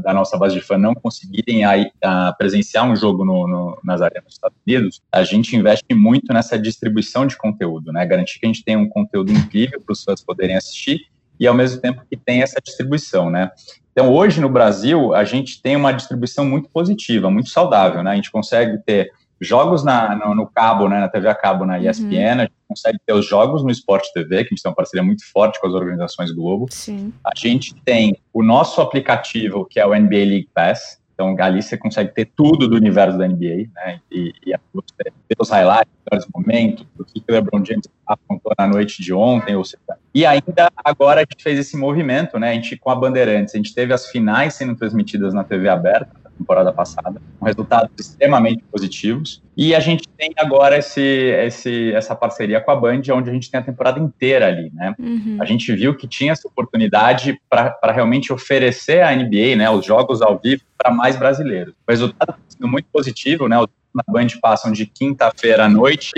da 0.03 0.15
nossa 0.15 0.39
base 0.39 0.55
de 0.55 0.63
fã 0.63 0.79
não 0.79 0.95
conseguirem 0.95 1.67
aí, 1.67 1.91
uh, 2.03 2.35
presenciar 2.39 2.91
um 2.91 2.97
jogo 2.97 3.23
no, 3.23 3.47
no, 3.47 3.79
nas 3.85 4.01
arenas 4.01 4.25
dos 4.25 4.35
Estados 4.37 4.57
Unidos, 4.67 5.03
a 5.13 5.23
gente 5.25 5.55
investe 5.55 5.95
muito 5.95 6.33
nessa 6.33 6.59
distribuição 6.59 7.27
de 7.27 7.37
conteúdo, 7.37 7.93
né? 7.93 8.07
Garantir 8.07 8.41
que 8.41 8.47
a 8.47 8.49
gente 8.49 8.65
tenha 8.65 8.79
um 8.79 8.89
conteúdo 8.89 9.31
incrível 9.31 9.79
para 9.79 9.93
os 9.93 10.03
fãs 10.03 10.25
poderem 10.25 10.57
assistir 10.57 11.07
e 11.39 11.47
ao 11.47 11.55
mesmo 11.55 11.83
tempo 11.83 12.03
que 12.09 12.17
tem 12.17 12.41
essa 12.41 12.63
distribuição, 12.63 13.29
né? 13.29 13.51
Então, 13.93 14.13
hoje 14.13 14.41
no 14.41 14.49
Brasil, 14.49 15.15
a 15.15 15.23
gente 15.23 15.61
tem 15.61 15.77
uma 15.77 15.93
distribuição 15.93 16.45
muito 16.45 16.69
positiva, 16.71 17.31
muito 17.31 17.51
saudável, 17.51 18.03
né? 18.03 18.13
A 18.13 18.17
gente 18.17 18.31
consegue 18.31 18.79
ter 18.79 19.13
jogos 19.43 19.85
na, 19.85 20.15
no, 20.15 20.35
no 20.35 20.47
cabo, 20.47 20.89
né, 20.89 21.01
na 21.01 21.09
TV 21.09 21.29
a 21.29 21.35
cabo, 21.35 21.67
na 21.67 21.79
ESPN, 21.79 22.15
uhum. 22.15 22.41
a 22.41 22.43
gente 22.43 22.53
consegue 22.69 22.99
ter 23.05 23.13
os 23.13 23.27
jogos 23.27 23.63
no 23.65 23.71
Sport 23.71 24.05
TV, 24.15 24.45
que 24.45 24.55
a 24.55 24.55
gente 24.55 24.63
tem 24.63 24.71
uma 24.71 24.77
parceria 24.77 25.03
muito 25.03 25.25
forte 25.31 25.61
com 25.61 25.67
as 25.67 25.75
organizações 25.75 26.31
Globo. 26.31 26.67
Sim. 26.71 27.13
A 27.25 27.33
gente 27.37 27.75
tem 27.85 28.17
o 28.33 28.43
nosso 28.43 28.81
aplicativo, 28.81 29.67
que 29.69 29.81
é 29.81 29.87
o 29.87 29.95
NBA 29.95 30.17
League 30.17 30.49
Pass, 30.55 31.02
então, 31.31 31.45
ali 31.45 31.63
você 31.63 31.77
consegue 31.77 32.13
ter 32.13 32.31
tudo 32.37 32.69
do 32.69 32.77
universo 32.77 33.17
da 33.17 33.27
NBA, 33.27 33.69
né? 33.75 34.01
E, 34.11 34.33
e 34.47 34.55
você 34.73 34.93
ver 35.05 35.37
os 35.39 35.51
highlights, 35.51 35.93
os 36.13 36.27
momentos, 36.35 36.87
o 36.99 37.05
que 37.05 37.23
o 37.29 37.33
LeBron 37.33 37.65
James 37.65 37.89
apontou 38.07 38.53
na 38.59 38.67
noite 38.67 39.03
de 39.03 39.13
ontem, 39.13 39.55
ou 39.55 39.65
seja. 39.65 39.83
E 40.15 40.27
ainda 40.27 40.71
agora 40.85 41.21
a 41.21 41.25
gente 41.25 41.43
fez 41.43 41.59
esse 41.59 41.77
movimento, 41.77 42.39
né? 42.39 42.51
A 42.51 42.55
gente 42.55 42.77
com 42.77 42.91
a 42.91 42.95
Bandeirantes, 42.95 43.55
a 43.55 43.59
gente 43.59 43.75
teve 43.75 43.93
as 43.93 44.09
finais 44.09 44.55
sendo 44.55 44.75
transmitidas 44.75 45.33
na 45.33 45.45
TV 45.45 45.69
aberta 45.69 46.22
temporada 46.43 46.73
passada, 46.73 47.21
com 47.39 47.47
resultados 47.47 47.91
extremamente 47.99 48.63
positivos. 48.71 49.43
E 49.57 49.75
a 49.75 49.81
gente 49.81 50.09
tem 50.19 50.33
agora 50.37 50.79
esse, 50.79 51.01
esse, 51.01 51.93
essa 51.93 52.15
parceria 52.15 52.61
com 52.61 52.71
a 52.71 52.77
Band, 52.77 53.03
onde 53.13 53.31
a 53.31 53.33
gente 53.33 53.51
tem 53.51 53.61
a 53.61 53.63
temporada 53.63 54.01
inteira 54.01 54.49
ali, 54.49 54.71
né? 54.75 54.95
Uhum. 54.99 55.39
A 55.41 55.45
gente 55.45 55.73
viu 55.75 55.97
que 55.97 56.07
tinha 56.09 56.33
essa 56.33 56.49
oportunidade 56.49 57.41
para 57.49 57.93
realmente 57.93 58.33
oferecer 58.33 59.03
à 59.03 59.15
NBA, 59.15 59.57
né, 59.57 59.71
os 59.71 59.85
jogos 59.85 60.21
ao 60.21 60.39
vivo 60.39 60.63
para 60.77 60.93
mais 60.93 61.17
brasileiros. 61.17 61.75
O 61.87 61.91
resultado 61.91 62.31
está 62.31 62.43
sendo 62.49 62.69
muito 62.69 62.87
positivo, 62.93 63.49
né? 63.49 63.59
Os 63.59 63.69
na 63.95 64.03
Band 64.09 64.29
passam 64.41 64.73
de 64.73 64.87
quinta-feira 64.87 65.67
à 65.67 65.69
noite 65.69 66.13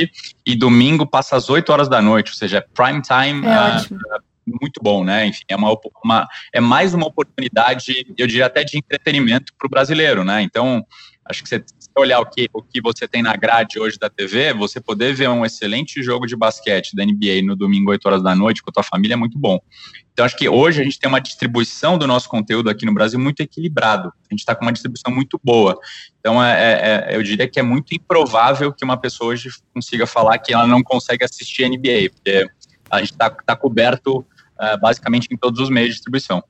e 0.46 0.54
domingo 0.54 1.06
passa 1.06 1.37
às 1.37 1.50
8 1.50 1.70
horas 1.70 1.88
da 1.88 2.00
noite, 2.00 2.30
ou 2.30 2.37
seja, 2.37 2.58
é 2.58 2.60
prime 2.60 3.02
time. 3.02 3.46
É 3.46 3.76
uh, 3.76 4.22
muito 4.46 4.80
bom, 4.83 5.04
né? 5.04 5.26
Enfim, 5.26 5.44
é, 5.48 5.57
uma, 5.57 5.76
uma, 6.04 6.28
é 6.52 6.61
mais 6.61 6.94
uma 6.94 7.07
oportunidade, 7.07 8.07
eu 8.16 8.26
diria 8.26 8.46
até 8.46 8.64
de 8.64 8.78
entretenimento 8.78 9.52
para 9.59 9.66
o 9.66 9.70
brasileiro, 9.70 10.24
né? 10.24 10.42
Então, 10.42 10.85
acho 11.26 11.42
que 11.42 11.48
você 11.48 11.64
olhar 11.96 12.20
o 12.20 12.26
que, 12.26 12.48
o 12.52 12.62
que 12.62 12.80
você 12.80 13.07
tem 13.07 13.22
na 13.22 13.37
grade 13.37 13.78
hoje 13.78 13.98
da 13.98 14.11
TV, 14.11 14.52
você 14.52 14.80
poder 14.80 15.14
ver 15.14 15.28
um 15.28 15.44
excelente 15.44 16.02
jogo 16.02 16.26
de 16.26 16.37
basquete 16.37 16.94
da 16.94 17.04
NBA 17.04 17.42
no 17.44 17.54
domingo, 17.54 17.90
8 17.90 18.07
horas 18.07 18.22
da 18.22 18.35
noite, 18.35 18.62
com 18.62 18.70
a 18.70 18.72
tua 18.72 18.83
família 18.83 19.14
é 19.14 19.16
muito 19.16 19.38
bom. 19.38 19.59
Então, 20.12 20.24
acho 20.24 20.37
que 20.37 20.48
hoje 20.48 20.80
a 20.80 20.85
gente 20.85 20.98
tem 20.98 21.09
uma 21.09 21.20
distribuição 21.20 21.96
do 21.96 22.07
nosso 22.07 22.28
conteúdo 22.28 22.68
aqui 22.68 22.85
no 22.85 22.94
Brasil 22.94 23.18
muito 23.18 23.40
equilibrado. 23.40 24.09
A 24.09 24.35
gente 24.35 24.40
está 24.40 24.54
com 24.54 24.64
uma 24.64 24.72
distribuição 24.72 25.12
muito 25.12 25.40
boa. 25.42 25.78
Então, 26.20 26.42
é, 26.42 26.52
é, 26.52 27.12
é, 27.12 27.16
eu 27.16 27.22
diria 27.22 27.48
que 27.48 27.59
é 27.59 27.62
muito 27.62 27.94
improvável 27.94 28.72
que 28.72 28.85
uma 28.85 28.96
pessoa 28.96 29.30
hoje 29.30 29.50
consiga 29.72 30.07
falar 30.07 30.38
que 30.38 30.52
ela 30.52 30.66
não 30.66 30.83
consegue 30.83 31.24
assistir 31.24 31.68
NBA, 31.68 32.11
porque 32.12 32.48
a 32.90 32.98
gente 33.00 33.12
está 33.12 33.30
tá 33.30 33.57
coberto 33.57 34.24
uh, 34.60 34.78
basicamente 34.80 35.28
em 35.30 35.36
todos 35.36 35.60
os 35.60 35.70
meios 35.70 35.90
de 35.90 35.94
distribuição. 35.96 36.42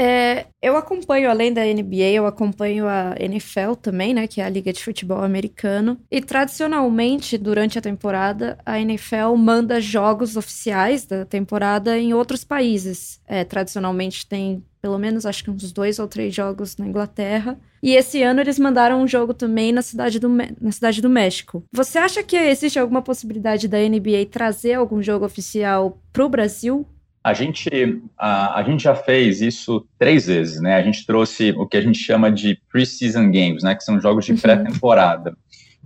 É, 0.00 0.46
eu 0.62 0.76
acompanho, 0.76 1.28
além 1.28 1.52
da 1.52 1.64
NBA, 1.64 2.12
eu 2.12 2.24
acompanho 2.24 2.86
a 2.86 3.16
NFL 3.18 3.72
também, 3.82 4.14
né? 4.14 4.28
Que 4.28 4.40
é 4.40 4.44
a 4.44 4.48
Liga 4.48 4.72
de 4.72 4.84
Futebol 4.84 5.24
Americano. 5.24 5.98
E 6.08 6.20
tradicionalmente, 6.20 7.36
durante 7.36 7.80
a 7.80 7.82
temporada, 7.82 8.56
a 8.64 8.78
NFL 8.78 9.34
manda 9.36 9.80
jogos 9.80 10.36
oficiais 10.36 11.04
da 11.04 11.24
temporada 11.24 11.98
em 11.98 12.14
outros 12.14 12.44
países. 12.44 13.20
É, 13.26 13.42
tradicionalmente 13.42 14.24
tem 14.24 14.62
pelo 14.80 14.96
menos 14.96 15.26
acho 15.26 15.42
que 15.42 15.50
uns 15.50 15.72
dois 15.72 15.98
ou 15.98 16.06
três 16.06 16.32
jogos 16.32 16.76
na 16.76 16.86
Inglaterra. 16.86 17.58
E 17.82 17.96
esse 17.96 18.22
ano 18.22 18.40
eles 18.40 18.60
mandaram 18.60 19.02
um 19.02 19.08
jogo 19.08 19.34
também 19.34 19.72
na 19.72 19.82
cidade 19.82 20.20
do, 20.20 20.28
na 20.28 20.70
cidade 20.70 21.02
do 21.02 21.10
México. 21.10 21.64
Você 21.72 21.98
acha 21.98 22.22
que 22.22 22.36
existe 22.36 22.78
alguma 22.78 23.02
possibilidade 23.02 23.66
da 23.66 23.78
NBA 23.78 24.26
trazer 24.30 24.74
algum 24.74 25.02
jogo 25.02 25.24
oficial 25.24 26.00
para 26.12 26.24
o 26.24 26.28
Brasil 26.28 26.86
a 27.22 27.34
gente, 27.34 27.68
a, 28.16 28.60
a 28.60 28.62
gente 28.62 28.84
já 28.84 28.94
fez 28.94 29.40
isso 29.40 29.86
três 29.98 30.26
vezes, 30.26 30.60
né? 30.60 30.76
A 30.76 30.82
gente 30.82 31.04
trouxe 31.04 31.50
o 31.56 31.66
que 31.66 31.76
a 31.76 31.80
gente 31.80 31.98
chama 31.98 32.30
de 32.30 32.60
pre-season 32.70 33.30
games, 33.30 33.62
né? 33.62 33.74
Que 33.74 33.84
são 33.84 34.00
jogos 34.00 34.24
de 34.24 34.32
uhum. 34.32 34.38
pré-temporada. 34.38 35.36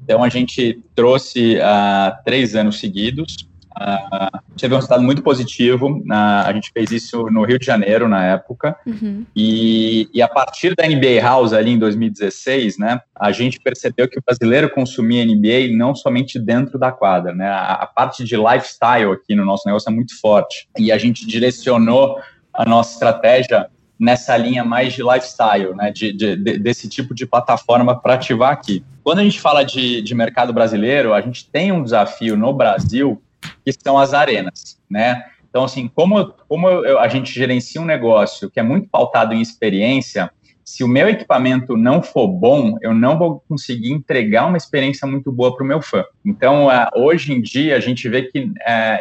Então, 0.02 0.22
a 0.22 0.28
gente 0.28 0.82
trouxe 0.94 1.56
uh, 1.56 2.24
três 2.24 2.56
anos 2.56 2.78
seguidos 2.78 3.48
Uh, 3.78 4.38
teve 4.56 4.74
um 4.74 4.76
resultado 4.76 5.02
muito 5.02 5.22
positivo. 5.22 5.98
Uh, 5.98 6.12
a 6.44 6.52
gente 6.52 6.70
fez 6.72 6.90
isso 6.90 7.26
no 7.30 7.44
Rio 7.44 7.58
de 7.58 7.66
Janeiro 7.66 8.08
na 8.08 8.24
época. 8.24 8.76
Uhum. 8.86 9.24
E, 9.34 10.08
e, 10.12 10.22
a 10.22 10.28
partir 10.28 10.74
da 10.74 10.86
NBA 10.86 11.20
House 11.20 11.52
ali 11.52 11.70
em 11.70 11.78
2016, 11.78 12.78
né, 12.78 13.00
a 13.18 13.32
gente 13.32 13.58
percebeu 13.60 14.08
que 14.08 14.18
o 14.18 14.22
brasileiro 14.24 14.70
consumia 14.70 15.24
NBA 15.24 15.76
não 15.76 15.94
somente 15.94 16.38
dentro 16.38 16.78
da 16.78 16.92
quadra, 16.92 17.34
né? 17.34 17.48
A, 17.48 17.74
a 17.74 17.86
parte 17.86 18.24
de 18.24 18.36
lifestyle 18.36 19.12
aqui 19.12 19.34
no 19.34 19.44
nosso 19.44 19.66
negócio 19.66 19.90
é 19.90 19.92
muito 19.92 20.18
forte. 20.20 20.68
E 20.78 20.92
a 20.92 20.98
gente 20.98 21.26
direcionou 21.26 22.18
a 22.52 22.64
nossa 22.64 22.92
estratégia 22.92 23.68
nessa 23.98 24.36
linha 24.36 24.64
mais 24.64 24.92
de 24.92 25.02
lifestyle, 25.02 25.74
né, 25.76 25.92
de, 25.92 26.12
de, 26.12 26.36
de 26.36 26.58
desse 26.58 26.88
tipo 26.88 27.14
de 27.14 27.24
plataforma 27.24 27.98
para 27.98 28.14
ativar 28.14 28.52
aqui. 28.52 28.84
Quando 29.04 29.20
a 29.20 29.22
gente 29.22 29.40
fala 29.40 29.64
de, 29.64 30.02
de 30.02 30.14
mercado 30.14 30.52
brasileiro, 30.52 31.14
a 31.14 31.20
gente 31.20 31.48
tem 31.48 31.70
um 31.70 31.84
desafio 31.84 32.36
no 32.36 32.52
Brasil 32.52 33.22
que 33.64 33.72
são 33.72 33.98
as 33.98 34.14
arenas, 34.14 34.78
né? 34.90 35.22
Então, 35.48 35.64
assim, 35.64 35.86
como, 35.86 36.32
como 36.48 36.66
eu, 36.68 36.98
a 36.98 37.08
gente 37.08 37.30
gerencia 37.30 37.80
um 37.80 37.84
negócio 37.84 38.50
que 38.50 38.58
é 38.58 38.62
muito 38.62 38.88
pautado 38.88 39.34
em 39.34 39.40
experiência, 39.40 40.30
se 40.64 40.82
o 40.82 40.88
meu 40.88 41.08
equipamento 41.08 41.76
não 41.76 42.02
for 42.02 42.26
bom, 42.26 42.78
eu 42.80 42.94
não 42.94 43.18
vou 43.18 43.44
conseguir 43.46 43.92
entregar 43.92 44.46
uma 44.46 44.56
experiência 44.56 45.06
muito 45.06 45.30
boa 45.30 45.54
para 45.54 45.62
o 45.62 45.66
meu 45.66 45.82
fã. 45.82 46.04
Então, 46.24 46.68
hoje 46.96 47.34
em 47.34 47.42
dia, 47.42 47.76
a 47.76 47.80
gente 47.80 48.08
vê 48.08 48.22
que 48.22 48.44
uh, 48.44 48.52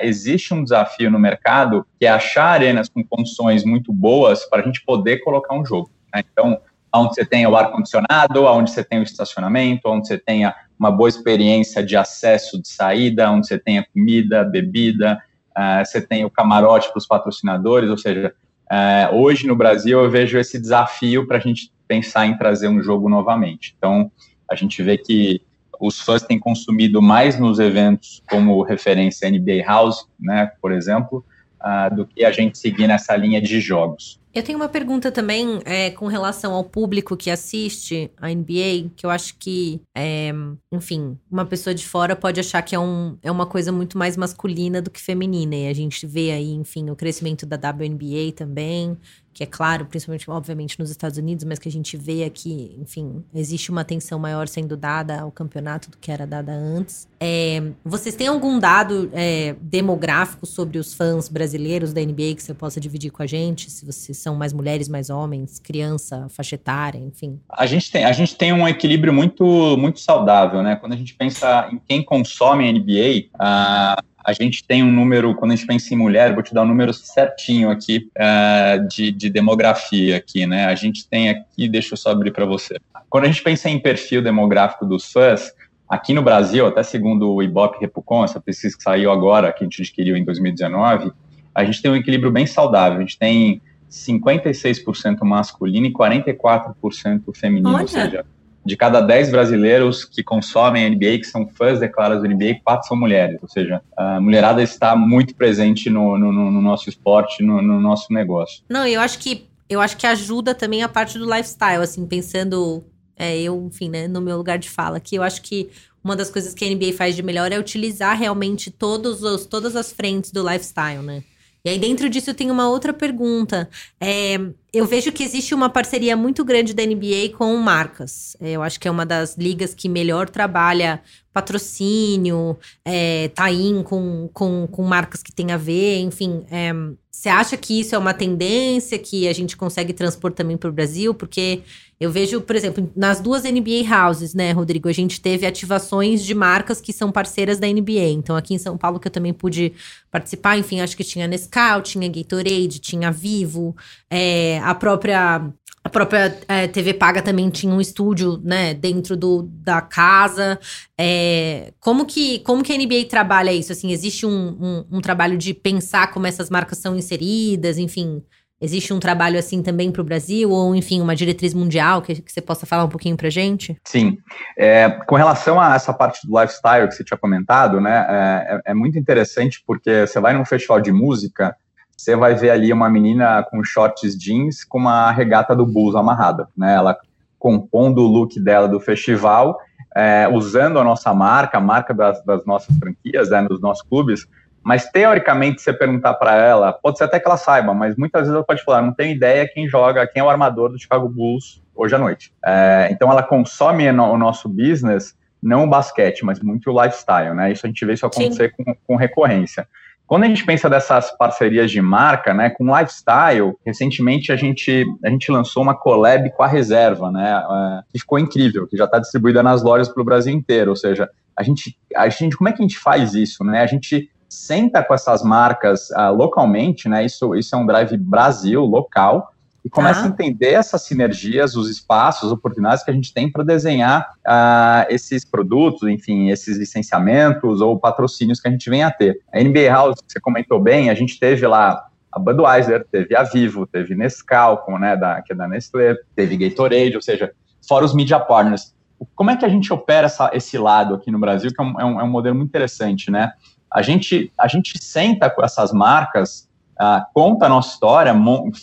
existe 0.01 0.53
um 0.53 0.63
desafio 0.63 1.09
no 1.09 1.17
mercado 1.17 1.85
que 1.97 2.05
é 2.05 2.09
achar 2.09 2.47
arenas 2.47 2.89
com 2.89 3.01
condições 3.01 3.63
muito 3.63 3.93
boas 3.93 4.43
para 4.49 4.61
a 4.61 4.65
gente 4.65 4.83
poder 4.83 5.19
colocar 5.19 5.55
um 5.55 5.65
jogo. 5.65 5.89
Né? 6.13 6.23
Então, 6.31 6.59
onde 6.93 7.15
você 7.15 7.25
tenha 7.25 7.49
o 7.49 7.55
ar-condicionado, 7.55 8.43
onde 8.45 8.71
você 8.71 8.83
tenha 8.83 9.01
o 9.01 9.05
estacionamento, 9.05 9.87
onde 9.87 10.07
você 10.07 10.17
tenha 10.17 10.53
uma 10.77 10.91
boa 10.91 11.09
experiência 11.09 11.83
de 11.83 11.95
acesso, 11.95 12.61
de 12.61 12.67
saída, 12.67 13.29
onde 13.31 13.47
você 13.47 13.57
tenha 13.57 13.85
comida, 13.93 14.43
bebida, 14.43 15.21
uh, 15.57 15.85
você 15.85 16.01
tem 16.01 16.25
o 16.25 16.29
camarote 16.29 16.89
para 16.89 16.97
os 16.97 17.07
patrocinadores, 17.07 17.89
ou 17.89 17.97
seja, 17.97 18.33
uh, 18.71 19.15
hoje 19.15 19.47
no 19.47 19.55
Brasil 19.55 20.03
eu 20.03 20.09
vejo 20.09 20.37
esse 20.37 20.59
desafio 20.59 21.27
para 21.27 21.37
a 21.37 21.39
gente 21.39 21.71
pensar 21.87 22.25
em 22.25 22.37
trazer 22.37 22.67
um 22.67 22.81
jogo 22.81 23.09
novamente. 23.09 23.75
Então, 23.77 24.11
a 24.49 24.55
gente 24.55 24.81
vê 24.81 24.97
que 24.97 25.41
os 25.79 25.99
fãs 25.99 26.21
têm 26.21 26.39
consumido 26.39 27.01
mais 27.01 27.39
nos 27.39 27.59
eventos 27.59 28.21
como 28.29 28.61
referência 28.61 29.29
NBA 29.29 29.63
House, 29.65 30.07
né, 30.19 30.51
por 30.61 30.71
exemplo, 30.71 31.25
uh, 31.59 31.93
do 31.95 32.05
que 32.05 32.23
a 32.23 32.31
gente 32.31 32.57
seguir 32.57 32.87
nessa 32.87 33.15
linha 33.15 33.41
de 33.41 33.59
jogos. 33.59 34.20
Eu 34.33 34.43
tenho 34.43 34.57
uma 34.57 34.69
pergunta 34.69 35.11
também 35.11 35.59
é, 35.65 35.91
com 35.91 36.07
relação 36.07 36.53
ao 36.53 36.63
público 36.63 37.17
que 37.17 37.29
assiste 37.29 38.09
a 38.17 38.29
NBA, 38.29 38.91
que 38.95 39.05
eu 39.05 39.09
acho 39.09 39.35
que, 39.37 39.81
é, 39.95 40.31
enfim, 40.71 41.17
uma 41.29 41.45
pessoa 41.45 41.73
de 41.73 41.85
fora 41.85 42.15
pode 42.15 42.39
achar 42.39 42.61
que 42.61 42.73
é, 42.73 42.79
um, 42.79 43.17
é 43.21 43.29
uma 43.29 43.45
coisa 43.45 43.71
muito 43.73 43.97
mais 43.97 44.15
masculina 44.15 44.81
do 44.81 44.89
que 44.89 45.01
feminina. 45.01 45.55
E 45.55 45.67
a 45.67 45.73
gente 45.73 46.07
vê 46.07 46.31
aí, 46.31 46.51
enfim, 46.51 46.89
o 46.89 46.95
crescimento 46.95 47.45
da 47.45 47.57
WNBA 47.57 48.31
também, 48.33 48.97
que 49.33 49.43
é 49.43 49.45
claro, 49.45 49.85
principalmente, 49.85 50.29
obviamente, 50.29 50.79
nos 50.79 50.89
Estados 50.89 51.17
Unidos, 51.17 51.45
mas 51.45 51.57
que 51.57 51.69
a 51.69 51.71
gente 51.71 51.95
vê 51.95 52.23
aqui, 52.23 52.75
enfim, 52.79 53.23
existe 53.33 53.71
uma 53.71 53.81
atenção 53.81 54.19
maior 54.19 54.47
sendo 54.47 54.75
dada 54.75 55.21
ao 55.21 55.31
campeonato 55.31 55.89
do 55.89 55.97
que 55.97 56.11
era 56.11 56.27
dada 56.27 56.51
antes. 56.51 57.07
É, 57.19 57.71
vocês 57.83 58.15
têm 58.15 58.27
algum 58.27 58.59
dado 58.59 59.09
é, 59.13 59.55
demográfico 59.61 60.45
sobre 60.45 60.77
os 60.77 60.93
fãs 60.93 61.29
brasileiros 61.29 61.93
da 61.93 62.01
NBA 62.01 62.35
que 62.35 62.43
você 62.43 62.53
possa 62.53 62.79
dividir 62.79 63.11
com 63.11 63.23
a 63.23 63.27
gente? 63.27 63.69
Se 63.69 63.85
vocês 63.85 64.17
são 64.21 64.35
mais 64.35 64.53
mulheres, 64.53 64.87
mais 64.87 65.09
homens, 65.09 65.59
criança, 65.59 66.27
faixa 66.29 66.55
etária, 66.55 66.99
enfim? 66.99 67.39
A 67.49 67.65
gente 67.65 67.91
tem, 67.91 68.05
a 68.05 68.11
gente 68.11 68.35
tem 68.35 68.53
um 68.53 68.67
equilíbrio 68.67 69.13
muito, 69.13 69.75
muito 69.77 69.99
saudável, 69.99 70.61
né? 70.61 70.75
Quando 70.75 70.93
a 70.93 70.97
gente 70.97 71.13
pensa 71.15 71.69
em 71.71 71.79
quem 71.87 72.03
consome 72.03 72.71
NBA, 72.71 73.29
a 73.37 74.01
a 74.23 74.33
gente 74.33 74.63
tem 74.63 74.83
um 74.83 74.91
número, 74.91 75.35
quando 75.35 75.51
a 75.51 75.55
gente 75.55 75.65
pensa 75.65 75.93
em 75.93 75.97
mulher, 75.97 76.33
vou 76.33 76.43
te 76.43 76.53
dar 76.53 76.61
um 76.61 76.67
número 76.67 76.93
certinho 76.93 77.69
aqui 77.69 78.09
uh, 78.17 78.87
de, 78.87 79.11
de, 79.11 79.29
demografia 79.29 80.17
aqui, 80.17 80.45
né? 80.45 80.65
A 80.65 80.75
gente 80.75 81.07
tem 81.07 81.29
aqui, 81.29 81.67
deixa 81.67 81.93
eu 81.93 81.97
só 81.97 82.11
abrir 82.11 82.31
para 82.31 82.45
você. 82.45 82.77
Quando 83.09 83.25
a 83.25 83.27
gente 83.27 83.41
pensa 83.41 83.69
em 83.69 83.79
perfil 83.79 84.21
demográfico 84.21 84.85
dos 84.85 85.11
fãs, 85.11 85.51
aqui 85.89 86.13
no 86.13 86.21
Brasil, 86.21 86.67
até 86.67 86.83
segundo 86.83 87.33
o 87.33 87.41
Ibope 87.41 87.79
Repucon, 87.81 88.23
essa 88.23 88.39
pesquisa 88.39 88.77
que 88.77 88.83
saiu 88.83 89.11
agora, 89.11 89.51
que 89.51 89.63
a 89.63 89.65
gente 89.65 89.81
adquiriu 89.81 90.15
em 90.15 90.23
2019, 90.23 91.11
a 91.53 91.65
gente 91.65 91.81
tem 91.81 91.91
um 91.91 91.95
equilíbrio 91.95 92.31
bem 92.31 92.45
saudável. 92.45 92.99
A 92.99 93.01
gente 93.01 93.17
tem 93.17 93.61
56% 93.91 95.19
masculino 95.23 95.87
e 95.87 95.93
44% 95.93 97.35
feminino, 97.35 97.73
Olha. 97.73 97.81
ou 97.81 97.87
seja, 97.87 98.25
de 98.63 98.77
cada 98.77 99.01
10 99.01 99.31
brasileiros 99.31 100.05
que 100.05 100.23
consomem 100.23 100.89
NBA, 100.89 101.19
que 101.19 101.25
são 101.25 101.47
fãs 101.47 101.79
declarados 101.79 102.23
do 102.23 102.29
NBA, 102.29 102.61
quatro 102.63 102.87
são 102.87 102.95
mulheres. 102.95 103.39
Ou 103.41 103.49
seja, 103.49 103.81
a 103.97 104.21
mulherada 104.21 104.61
está 104.61 104.95
muito 104.95 105.35
presente 105.35 105.89
no, 105.89 106.17
no, 106.17 106.31
no 106.31 106.61
nosso 106.61 106.87
esporte, 106.87 107.43
no, 107.43 107.61
no, 107.61 107.81
nosso 107.81 108.13
negócio. 108.13 108.63
Não, 108.69 108.85
eu 108.85 109.01
acho 109.01 109.19
que 109.19 109.49
eu 109.67 109.79
acho 109.79 109.95
que 109.95 110.05
ajuda 110.05 110.53
também 110.53 110.83
a 110.83 110.89
parte 110.89 111.17
do 111.17 111.23
lifestyle, 111.25 111.81
assim, 111.81 112.05
pensando 112.05 112.83
é, 113.15 113.39
eu, 113.39 113.69
enfim, 113.71 113.89
né, 113.89 114.07
no 114.07 114.19
meu 114.19 114.35
lugar 114.35 114.57
de 114.57 114.69
fala 114.69 114.97
aqui, 114.97 115.15
eu 115.15 115.23
acho 115.23 115.41
que 115.41 115.69
uma 116.03 116.15
das 116.15 116.29
coisas 116.29 116.53
que 116.53 116.65
a 116.65 116.69
NBA 116.69 116.93
faz 116.93 117.15
de 117.15 117.23
melhor 117.23 117.51
é 117.51 117.59
utilizar 117.59 118.17
realmente 118.17 118.69
todos 118.69 119.23
os, 119.23 119.45
todas 119.45 119.75
as 119.75 119.93
frentes 119.93 120.31
do 120.31 120.41
lifestyle, 120.47 121.01
né? 121.01 121.23
E 121.63 121.69
aí, 121.69 121.79
dentro 121.79 122.09
disso, 122.09 122.33
tenho 122.33 122.53
uma 122.53 122.69
outra 122.69 122.93
pergunta. 122.93 123.69
É, 123.99 124.37
eu 124.73 124.85
vejo 124.85 125.11
que 125.11 125.23
existe 125.23 125.53
uma 125.53 125.69
parceria 125.69 126.15
muito 126.15 126.45
grande 126.45 126.73
da 126.73 126.85
NBA 126.85 127.35
com 127.37 127.55
marcas. 127.57 128.37
É, 128.39 128.51
eu 128.51 128.63
acho 128.63 128.79
que 128.79 128.87
é 128.87 128.91
uma 128.91 129.05
das 129.05 129.35
ligas 129.35 129.73
que 129.73 129.89
melhor 129.89 130.29
trabalha 130.29 131.01
patrocínio, 131.33 132.57
é, 132.83 133.29
tá 133.29 133.51
in 133.51 133.83
com, 133.83 134.29
com, 134.33 134.67
com 134.67 134.83
marcas 134.83 135.21
que 135.21 135.31
tem 135.31 135.51
a 135.51 135.57
ver, 135.57 135.99
enfim. 135.99 136.45
É, 136.49 136.71
você 137.11 137.29
acha 137.29 137.57
que 137.57 137.79
isso 137.79 137.93
é 137.93 137.97
uma 137.97 138.13
tendência 138.13 138.97
que 138.97 139.27
a 139.27 139.33
gente 139.33 139.55
consegue 139.57 139.93
transpor 139.93 140.31
também 140.31 140.57
para 140.57 140.69
o 140.69 140.73
Brasil? 140.73 141.13
Porque 141.13 141.61
eu 141.99 142.09
vejo, 142.09 142.41
por 142.41 142.55
exemplo, 142.55 142.91
nas 142.95 143.19
duas 143.19 143.43
NBA 143.43 143.85
houses, 143.95 144.33
né, 144.33 144.51
Rodrigo, 144.51 144.89
a 144.89 144.91
gente 144.91 145.21
teve 145.21 145.45
ativações 145.45 146.25
de 146.25 146.33
marcas 146.33 146.81
que 146.81 146.91
são 146.91 147.11
parceiras 147.11 147.59
da 147.59 147.67
NBA. 147.67 148.09
Então, 148.09 148.35
aqui 148.35 148.55
em 148.55 148.57
São 148.57 148.75
Paulo, 148.75 148.99
que 148.99 149.07
eu 149.07 149.11
também 149.11 149.31
pude 149.31 149.71
participar, 150.09 150.57
enfim, 150.57 150.81
acho 150.81 150.97
que 150.97 151.03
tinha 151.03 151.27
Nescau, 151.27 151.79
tinha 151.83 152.09
Gatorade, 152.09 152.79
tinha 152.79 153.11
Vivo, 153.11 153.75
é, 154.09 154.59
a 154.63 154.75
própria 154.75 155.51
a 155.83 155.89
própria 155.89 156.37
é, 156.47 156.67
TV 156.67 156.93
Paga 156.93 157.23
também 157.23 157.49
tinha 157.49 157.73
um 157.73 157.81
estúdio, 157.81 158.39
né, 158.43 158.73
dentro 158.73 159.17
do, 159.17 159.49
da 159.51 159.81
casa. 159.81 160.59
É, 160.95 161.73
como, 161.79 162.05
que, 162.05 162.39
como 162.39 162.61
que 162.63 162.71
a 162.71 162.77
NBA 162.77 163.07
trabalha 163.09 163.51
isso? 163.51 163.71
Assim, 163.71 163.91
existe 163.91 164.25
um, 164.25 164.57
um, 164.61 164.85
um, 164.97 165.01
trabalho 165.01 165.37
de 165.37 165.55
pensar 165.55 166.11
como 166.11 166.27
essas 166.27 166.51
marcas 166.51 166.77
são 166.77 166.95
inseridas, 166.95 167.79
enfim. 167.79 168.23
Existe 168.61 168.93
um 168.93 168.99
trabalho 168.99 169.39
assim 169.39 169.63
também 169.63 169.91
para 169.91 170.03
o 170.03 170.05
Brasil, 170.05 170.51
ou 170.51 170.75
enfim, 170.75 171.01
uma 171.01 171.15
diretriz 171.15 171.51
mundial 171.51 171.99
que, 171.99 172.21
que 172.21 172.31
você 172.31 172.41
possa 172.41 172.67
falar 172.67 172.83
um 172.83 172.89
pouquinho 172.89 173.17
para 173.17 173.27
gente? 173.27 173.75
Sim. 173.83 174.19
É, 174.55 174.87
com 175.07 175.15
relação 175.15 175.59
a 175.59 175.73
essa 175.73 175.91
parte 175.91 176.27
do 176.27 176.39
lifestyle 176.39 176.87
que 176.87 176.93
você 176.93 177.03
tinha 177.03 177.17
comentado, 177.17 177.81
né, 177.81 178.05
é, 178.07 178.55
é, 178.67 178.71
é 178.71 178.73
muito 178.75 178.99
interessante 178.99 179.63
porque 179.65 180.05
você 180.05 180.19
vai 180.19 180.35
num 180.35 180.45
festival 180.45 180.79
de 180.79 180.91
música 180.91 181.55
você 182.01 182.15
vai 182.15 182.33
ver 182.35 182.49
ali 182.49 182.73
uma 182.73 182.89
menina 182.89 183.43
com 183.43 183.63
shorts 183.63 184.17
jeans 184.17 184.63
com 184.63 184.79
uma 184.79 185.11
regata 185.11 185.55
do 185.55 185.65
Bulls 185.65 185.95
amarrada, 185.95 186.47
né? 186.57 186.75
Ela 186.75 186.97
compondo 187.37 188.01
o 188.03 188.07
look 188.07 188.39
dela 188.39 188.67
do 188.67 188.79
festival, 188.79 189.59
é, 189.95 190.27
usando 190.31 190.79
a 190.79 190.83
nossa 190.83 191.13
marca, 191.13 191.57
a 191.57 191.61
marca 191.61 191.93
das, 191.93 192.23
das 192.23 192.45
nossas 192.45 192.75
franquias, 192.77 193.29
né, 193.29 193.41
dos 193.43 193.59
nossos 193.59 193.83
clubes, 193.87 194.27
mas 194.63 194.85
teoricamente, 194.89 195.59
se 195.59 195.65
você 195.65 195.73
perguntar 195.73 196.13
para 196.13 196.35
ela, 196.35 196.71
pode 196.71 196.97
ser 196.97 197.05
até 197.05 197.19
que 197.19 197.27
ela 197.27 197.37
saiba, 197.37 197.73
mas 197.73 197.95
muitas 197.95 198.21
vezes 198.21 198.35
ela 198.35 198.43
pode 198.43 198.63
falar, 198.63 198.83
não 198.83 198.93
tenho 198.93 199.15
ideia 199.15 199.49
quem 199.51 199.67
joga, 199.67 200.05
quem 200.05 200.21
é 200.21 200.23
o 200.23 200.29
armador 200.29 200.69
do 200.69 200.79
Chicago 200.79 201.09
Bulls 201.09 201.63
hoje 201.75 201.95
à 201.95 201.97
noite. 201.97 202.31
É, 202.45 202.89
então 202.91 203.11
ela 203.11 203.23
consome 203.23 203.89
o 203.89 204.17
nosso 204.17 204.47
business, 204.47 205.15
não 205.41 205.63
o 205.63 205.67
basquete, 205.67 206.23
mas 206.23 206.39
muito 206.39 206.69
o 206.69 206.83
lifestyle, 206.83 207.33
né? 207.33 207.51
Isso 207.51 207.65
a 207.65 207.69
gente 207.69 207.83
vê 207.83 207.93
isso 207.93 208.05
acontecer 208.05 208.53
com, 208.55 208.75
com 208.85 208.95
recorrência. 208.95 209.67
Quando 210.11 210.25
a 210.25 210.27
gente 210.27 210.45
pensa 210.45 210.69
dessas 210.69 211.09
parcerias 211.17 211.71
de 211.71 211.81
marca, 211.81 212.33
né, 212.33 212.49
com 212.49 212.65
lifestyle, 212.65 213.55
recentemente 213.65 214.29
a 214.29 214.35
gente, 214.35 214.85
a 215.05 215.09
gente 215.09 215.31
lançou 215.31 215.63
uma 215.63 215.73
collab 215.73 216.29
com 216.31 216.43
a 216.43 216.47
Reserva, 216.47 217.09
né, 217.09 217.39
uh, 217.39 217.81
que 217.89 217.97
ficou 217.97 218.19
incrível, 218.19 218.67
que 218.67 218.75
já 218.75 218.83
está 218.83 218.99
distribuída 218.99 219.41
nas 219.41 219.63
lojas 219.63 219.87
para 219.87 220.01
o 220.01 220.03
Brasil 220.03 220.33
inteiro, 220.33 220.71
ou 220.71 220.75
seja, 220.75 221.09
a 221.33 221.41
gente, 221.43 221.77
a 221.95 222.09
gente, 222.09 222.35
como 222.35 222.49
é 222.49 222.51
que 222.51 222.61
a 222.61 222.67
gente 222.67 222.77
faz 222.77 223.13
isso, 223.13 223.41
né, 223.45 223.61
a 223.61 223.65
gente 223.65 224.11
senta 224.27 224.83
com 224.83 224.93
essas 224.93 225.23
marcas 225.23 225.89
uh, 225.91 226.13
localmente, 226.13 226.89
né, 226.89 227.05
isso, 227.05 227.33
isso 227.33 227.55
é 227.55 227.57
um 227.57 227.65
drive 227.65 227.95
Brasil, 227.95 228.65
local, 228.65 229.30
e 229.63 229.69
começa 229.69 230.01
ah. 230.01 230.05
a 230.05 230.07
entender 230.07 230.53
essas 230.53 230.81
sinergias, 230.83 231.55
os 231.55 231.69
espaços, 231.69 232.25
as 232.25 232.31
oportunidades 232.31 232.83
que 232.83 232.89
a 232.89 232.93
gente 232.93 233.13
tem 233.13 233.31
para 233.31 233.43
desenhar 233.43 234.13
uh, 234.25 234.85
esses 234.89 235.23
produtos, 235.23 235.87
enfim, 235.87 236.29
esses 236.29 236.57
licenciamentos 236.57 237.61
ou 237.61 237.79
patrocínios 237.79 238.39
que 238.39 238.47
a 238.47 238.51
gente 238.51 238.69
vem 238.69 238.83
a 238.83 238.91
ter. 238.91 239.19
A 239.33 239.39
NBA 239.41 239.69
House, 239.69 240.01
que 240.01 240.11
você 240.11 240.19
comentou 240.19 240.59
bem, 240.59 240.89
a 240.89 240.95
gente 240.95 241.19
teve 241.19 241.45
lá 241.45 241.85
a 242.11 242.19
Budweiser, 242.19 242.85
teve 242.91 243.15
a 243.15 243.23
Vivo, 243.23 243.65
teve 243.67 243.95
Nescau, 243.95 244.65
né, 244.79 244.97
da, 244.97 245.21
que 245.21 245.31
é 245.31 245.35
da 245.35 245.47
Nestlé, 245.47 245.95
teve 246.15 246.37
Gatorade, 246.37 246.95
ou 246.95 247.01
seja, 247.01 247.31
fora 247.67 247.85
os 247.85 247.93
media 247.93 248.19
partners. 248.19 248.73
Como 249.15 249.31
é 249.31 249.37
que 249.37 249.45
a 249.45 249.49
gente 249.49 249.71
opera 249.71 250.07
essa, 250.07 250.29
esse 250.33 250.57
lado 250.57 250.95
aqui 250.95 251.09
no 251.09 251.19
Brasil, 251.19 251.51
que 251.53 251.61
é 251.61 251.65
um, 251.65 251.79
é 251.79 251.85
um, 251.85 252.01
é 252.01 252.03
um 252.03 252.09
modelo 252.09 252.35
muito 252.35 252.49
interessante, 252.49 253.09
né? 253.09 253.31
a 253.71 253.81
gente, 253.81 254.31
a 254.37 254.47
gente 254.47 254.83
senta 254.83 255.29
com 255.29 255.43
essas 255.43 255.71
marcas, 255.71 256.49
uh, 256.81 257.05
conta 257.13 257.45
a 257.45 257.49
nossa 257.49 257.73
história, 257.73 258.13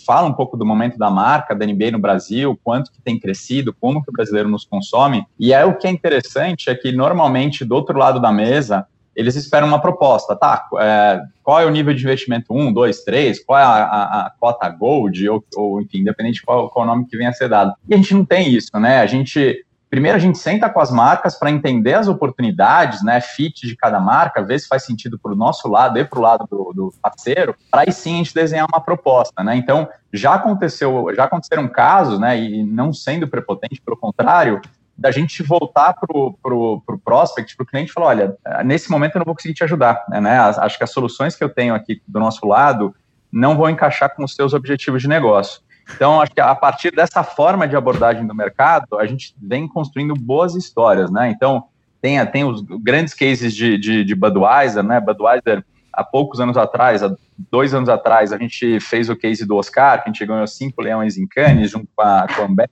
fala 0.04 0.28
um 0.28 0.32
pouco 0.32 0.56
do 0.56 0.66
momento 0.66 0.98
da 0.98 1.10
marca, 1.10 1.54
da 1.54 1.64
NBA 1.64 1.92
no 1.92 1.98
Brasil, 1.98 2.58
quanto 2.64 2.90
que 2.90 3.00
tem 3.00 3.18
crescido, 3.18 3.72
como 3.72 4.02
que 4.02 4.10
o 4.10 4.12
brasileiro 4.12 4.48
nos 4.48 4.64
consome, 4.64 5.24
e 5.38 5.52
é 5.52 5.64
o 5.64 5.76
que 5.76 5.86
é 5.86 5.90
interessante 5.90 6.68
é 6.68 6.74
que 6.74 6.90
normalmente 6.90 7.64
do 7.64 7.74
outro 7.74 7.96
lado 7.96 8.20
da 8.20 8.32
mesa, 8.32 8.86
eles 9.14 9.34
esperam 9.34 9.66
uma 9.66 9.80
proposta, 9.80 10.36
tá? 10.36 10.66
É, 10.80 11.20
qual 11.42 11.60
é 11.60 11.66
o 11.66 11.70
nível 11.70 11.92
de 11.92 12.04
investimento 12.04 12.54
1, 12.54 12.72
2, 12.72 13.04
3, 13.04 13.44
qual 13.44 13.58
é 13.58 13.62
a, 13.62 13.68
a, 13.68 14.26
a 14.26 14.30
cota 14.38 14.68
Gold, 14.68 15.28
ou, 15.28 15.44
ou, 15.56 15.80
enfim, 15.80 15.98
independente 15.98 16.36
de 16.36 16.42
qual, 16.42 16.68
qual 16.70 16.86
nome 16.86 17.06
que 17.06 17.16
venha 17.16 17.30
a 17.30 17.32
ser 17.32 17.48
dado. 17.48 17.74
E 17.88 17.94
a 17.94 17.96
gente 17.96 18.14
não 18.14 18.24
tem 18.24 18.48
isso, 18.48 18.70
né? 18.78 19.00
A 19.00 19.06
gente 19.06 19.64
primeiro 19.90 20.16
a 20.16 20.20
gente 20.20 20.38
senta 20.38 20.68
com 20.68 20.80
as 20.80 20.90
marcas 20.90 21.38
para 21.38 21.50
entender 21.50 21.94
as 21.94 22.08
oportunidades, 22.08 23.02
né, 23.02 23.20
fit 23.20 23.66
de 23.66 23.76
cada 23.76 24.00
marca, 24.00 24.42
ver 24.42 24.58
se 24.58 24.68
faz 24.68 24.84
sentido 24.84 25.18
para 25.18 25.32
o 25.32 25.36
nosso 25.36 25.68
lado 25.68 25.98
e 25.98 26.04
para 26.04 26.18
o 26.18 26.22
lado 26.22 26.46
do, 26.50 26.72
do 26.74 26.94
parceiro, 27.00 27.54
para 27.70 27.82
aí 27.82 27.92
sim 27.92 28.14
a 28.14 28.18
gente 28.18 28.34
desenhar 28.34 28.66
uma 28.70 28.80
proposta, 28.80 29.42
né? 29.42 29.56
Então 29.56 29.88
já 30.12 30.34
aconteceu, 30.34 31.06
já 31.14 31.24
aconteceram 31.24 31.68
casos, 31.68 32.18
né, 32.18 32.38
e 32.38 32.64
não 32.64 32.92
sendo 32.92 33.28
prepotente, 33.28 33.80
pelo 33.80 33.96
contrário, 33.96 34.60
da 34.96 35.12
gente 35.12 35.42
voltar 35.44 35.94
para 35.94 36.16
o 36.16 36.32
pro, 36.42 36.82
pro 36.84 36.98
prospect, 36.98 37.56
para 37.56 37.62
o 37.62 37.66
cliente 37.66 37.90
e 37.90 37.92
falar, 37.92 38.06
olha, 38.08 38.36
nesse 38.64 38.90
momento 38.90 39.14
eu 39.14 39.20
não 39.20 39.26
vou 39.26 39.34
conseguir 39.34 39.54
te 39.54 39.62
ajudar, 39.62 40.04
né? 40.08 40.38
Acho 40.38 40.76
que 40.76 40.82
as 40.82 40.90
soluções 40.90 41.36
que 41.36 41.44
eu 41.44 41.48
tenho 41.48 41.72
aqui 41.72 42.02
do 42.06 42.18
nosso 42.18 42.44
lado 42.44 42.92
não 43.30 43.56
vão 43.56 43.70
encaixar 43.70 44.14
com 44.14 44.24
os 44.24 44.34
seus 44.34 44.54
objetivos 44.54 45.00
de 45.00 45.08
negócio. 45.08 45.60
Então, 45.94 46.20
acho 46.20 46.32
que 46.32 46.40
a 46.40 46.54
partir 46.54 46.94
dessa 46.94 47.22
forma 47.22 47.66
de 47.66 47.76
abordagem 47.76 48.26
do 48.26 48.34
mercado, 48.34 48.98
a 48.98 49.06
gente 49.06 49.34
vem 49.40 49.66
construindo 49.66 50.14
boas 50.14 50.54
histórias, 50.54 51.10
né? 51.10 51.30
Então, 51.30 51.64
tem, 52.00 52.24
tem 52.26 52.44
os 52.44 52.62
grandes 52.62 53.14
cases 53.14 53.54
de, 53.54 53.76
de, 53.78 54.04
de 54.04 54.14
Budweiser, 54.14 54.82
né? 54.82 55.00
Budweiser, 55.00 55.64
há 55.92 56.04
poucos 56.04 56.40
anos 56.40 56.56
atrás, 56.56 57.02
há 57.02 57.14
dois 57.50 57.74
anos 57.74 57.88
atrás, 57.88 58.32
a 58.32 58.38
gente 58.38 58.78
fez 58.80 59.08
o 59.08 59.16
case 59.16 59.44
do 59.44 59.56
Oscar, 59.56 60.02
que 60.02 60.10
a 60.10 60.12
gente 60.12 60.24
ganhou 60.24 60.46
cinco 60.46 60.82
leões 60.82 61.16
em 61.16 61.26
Cannes, 61.26 61.70
junto 61.70 61.88
com 61.94 62.02
a, 62.02 62.26
com 62.28 62.42
a 62.42 62.44
Ambev. 62.44 62.68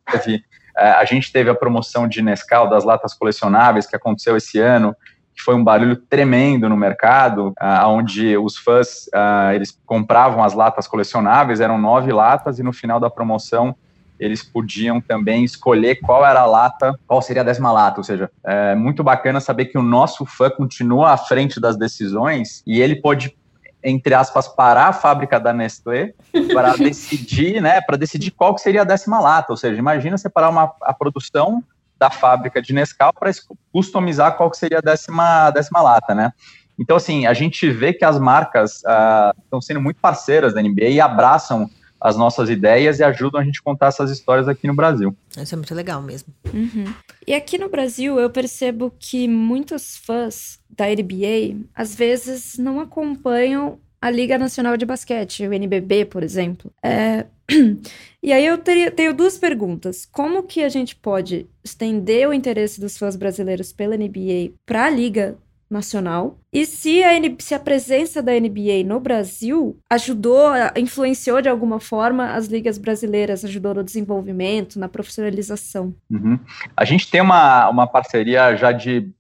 É, 0.79 0.90
a 0.90 1.05
gente 1.05 1.33
teve 1.33 1.48
a 1.48 1.55
promoção 1.55 2.07
de 2.07 2.20
Nescau 2.20 2.68
das 2.68 2.85
latas 2.85 3.14
colecionáveis, 3.14 3.87
que 3.87 3.96
aconteceu 3.96 4.37
esse 4.37 4.61
ano, 4.61 4.94
que 5.37 5.42
foi 5.42 5.55
um 5.55 5.62
barulho 5.62 5.96
tremendo 5.96 6.66
no 6.66 6.77
mercado, 6.77 7.49
uh, 7.61 7.87
onde 7.88 8.37
os 8.38 8.57
fãs 8.57 9.07
uh, 9.09 9.53
eles 9.55 9.79
compravam 9.85 10.42
as 10.42 10.55
latas 10.55 10.88
colecionáveis, 10.88 11.61
eram 11.61 11.79
nove 11.79 12.11
latas, 12.11 12.59
e 12.59 12.62
no 12.62 12.72
final 12.72 12.99
da 12.99 13.11
promoção 13.11 13.77
eles 14.18 14.42
podiam 14.42 14.99
também 14.99 15.44
escolher 15.44 15.96
qual 15.96 16.25
era 16.25 16.40
a 16.40 16.46
lata, 16.46 16.99
qual 17.07 17.20
seria 17.20 17.42
a 17.42 17.44
décima 17.44 17.70
lata, 17.70 18.01
ou 18.01 18.05
seja, 18.05 18.31
é 18.42 18.75
muito 18.75 19.05
bacana 19.05 19.40
saber 19.40 19.66
que 19.66 19.77
o 19.77 19.83
nosso 19.83 20.25
fã 20.25 20.49
continua 20.49 21.11
à 21.12 21.18
frente 21.18 21.61
das 21.61 21.77
decisões 21.77 22.62
e 22.66 22.81
ele 22.81 22.96
pode 22.96 23.37
entre 23.85 24.14
aspas, 24.14 24.49
parar 24.49 24.88
a 24.88 24.92
fábrica 24.92 25.38
da 25.38 25.53
Nestlé 25.53 26.12
para 26.53 26.75
decidir, 26.77 27.62
né, 27.62 27.81
para 27.81 27.96
decidir 27.96 28.33
qual 28.33 28.59
seria 28.59 28.81
a 28.81 28.85
décima 28.85 29.20
lata, 29.20 29.53
ou 29.53 29.57
seja, 29.57 29.79
imagina 29.79 30.18
separar 30.18 30.49
uma, 30.49 30.72
a 30.83 30.92
produção 30.92 31.62
da 31.98 32.11
fábrica 32.11 32.61
de 32.61 32.72
Nescau 32.72 33.12
para 33.12 33.30
customizar 33.72 34.37
qual 34.37 34.50
que 34.50 34.56
seria 34.56 34.78
a 34.78 34.82
décima, 34.82 35.50
décima 35.50 35.80
lata, 35.80 36.14
né? 36.14 36.32
Então, 36.78 36.96
assim, 36.96 37.26
a 37.26 37.32
gente 37.32 37.70
vê 37.70 37.92
que 37.92 38.04
as 38.04 38.18
marcas 38.18 38.82
uh, 38.82 39.32
estão 39.42 39.61
sendo 39.61 39.80
muito 39.80 39.98
parceiras 39.98 40.54
da 40.54 40.62
NBA 40.62 40.88
e 40.90 41.00
abraçam 41.00 41.70
as 41.98 42.16
nossas 42.16 42.50
ideias 42.50 42.98
e 42.98 43.04
ajudam 43.04 43.40
a 43.40 43.44
gente 43.44 43.61
a 43.61 43.62
contar 43.62 43.87
essas 43.87 44.11
histórias 44.11 44.46
aqui 44.46 44.66
no 44.66 44.74
Brasil. 44.74 45.16
Isso 45.37 45.54
é 45.54 45.56
muito 45.56 45.74
legal 45.74 46.02
mesmo. 46.02 46.32
Uhum. 46.52 46.92
E 47.26 47.35
aqui 47.35 47.56
no 47.56 47.70
Brasil, 47.70 48.20
eu 48.20 48.28
percebo 48.28 48.92
que 48.98 49.26
muitos 49.26 49.96
fãs 49.96 50.59
da 50.68 50.87
NBA, 50.87 51.64
às 51.74 51.94
vezes, 51.94 52.59
não 52.59 52.80
acompanham 52.80 53.78
a 54.00 54.11
Liga 54.11 54.38
Nacional 54.38 54.76
de 54.76 54.85
Basquete, 54.85 55.46
o 55.46 55.52
NBB, 55.52 56.04
por 56.04 56.22
exemplo. 56.22 56.70
É, 56.82 57.24
e 58.22 58.32
aí 58.32 58.44
eu 58.44 58.59
teria, 58.59 58.90
tenho 58.90 59.14
duas 59.14 59.38
perguntas. 59.38 60.06
Como 60.06 60.42
que 60.42 60.62
a 60.62 60.68
gente 60.68 60.96
pode 60.96 61.46
estender 61.62 62.28
o 62.28 62.32
interesse 62.32 62.80
dos 62.80 62.96
fãs 62.98 63.16
brasileiros 63.16 63.72
pela 63.72 63.96
NBA 63.96 64.52
para 64.64 64.87
a 64.87 64.90
Liga 64.90 65.37
Nacional? 65.70 66.38
E 66.52 66.64
se 66.64 67.02
a, 67.02 67.11
se 67.38 67.54
a 67.54 67.61
presença 67.61 68.22
da 68.22 68.32
NBA 68.32 68.85
no 68.85 69.00
Brasil 69.00 69.78
ajudou, 69.90 70.50
influenciou 70.76 71.40
de 71.42 71.48
alguma 71.48 71.80
forma 71.80 72.32
as 72.32 72.46
ligas 72.46 72.78
brasileiras, 72.78 73.44
ajudou 73.44 73.74
no 73.74 73.85
desenvolvimento, 73.85 74.78
na 74.78 74.88
profissionalização? 74.88 75.94
Uhum. 76.11 76.38
A 76.76 76.85
gente 76.85 77.11
tem 77.11 77.20
uma, 77.20 77.68
uma 77.68 77.87
parceria 77.87 78.56
já 78.56 78.72
de 78.72 79.11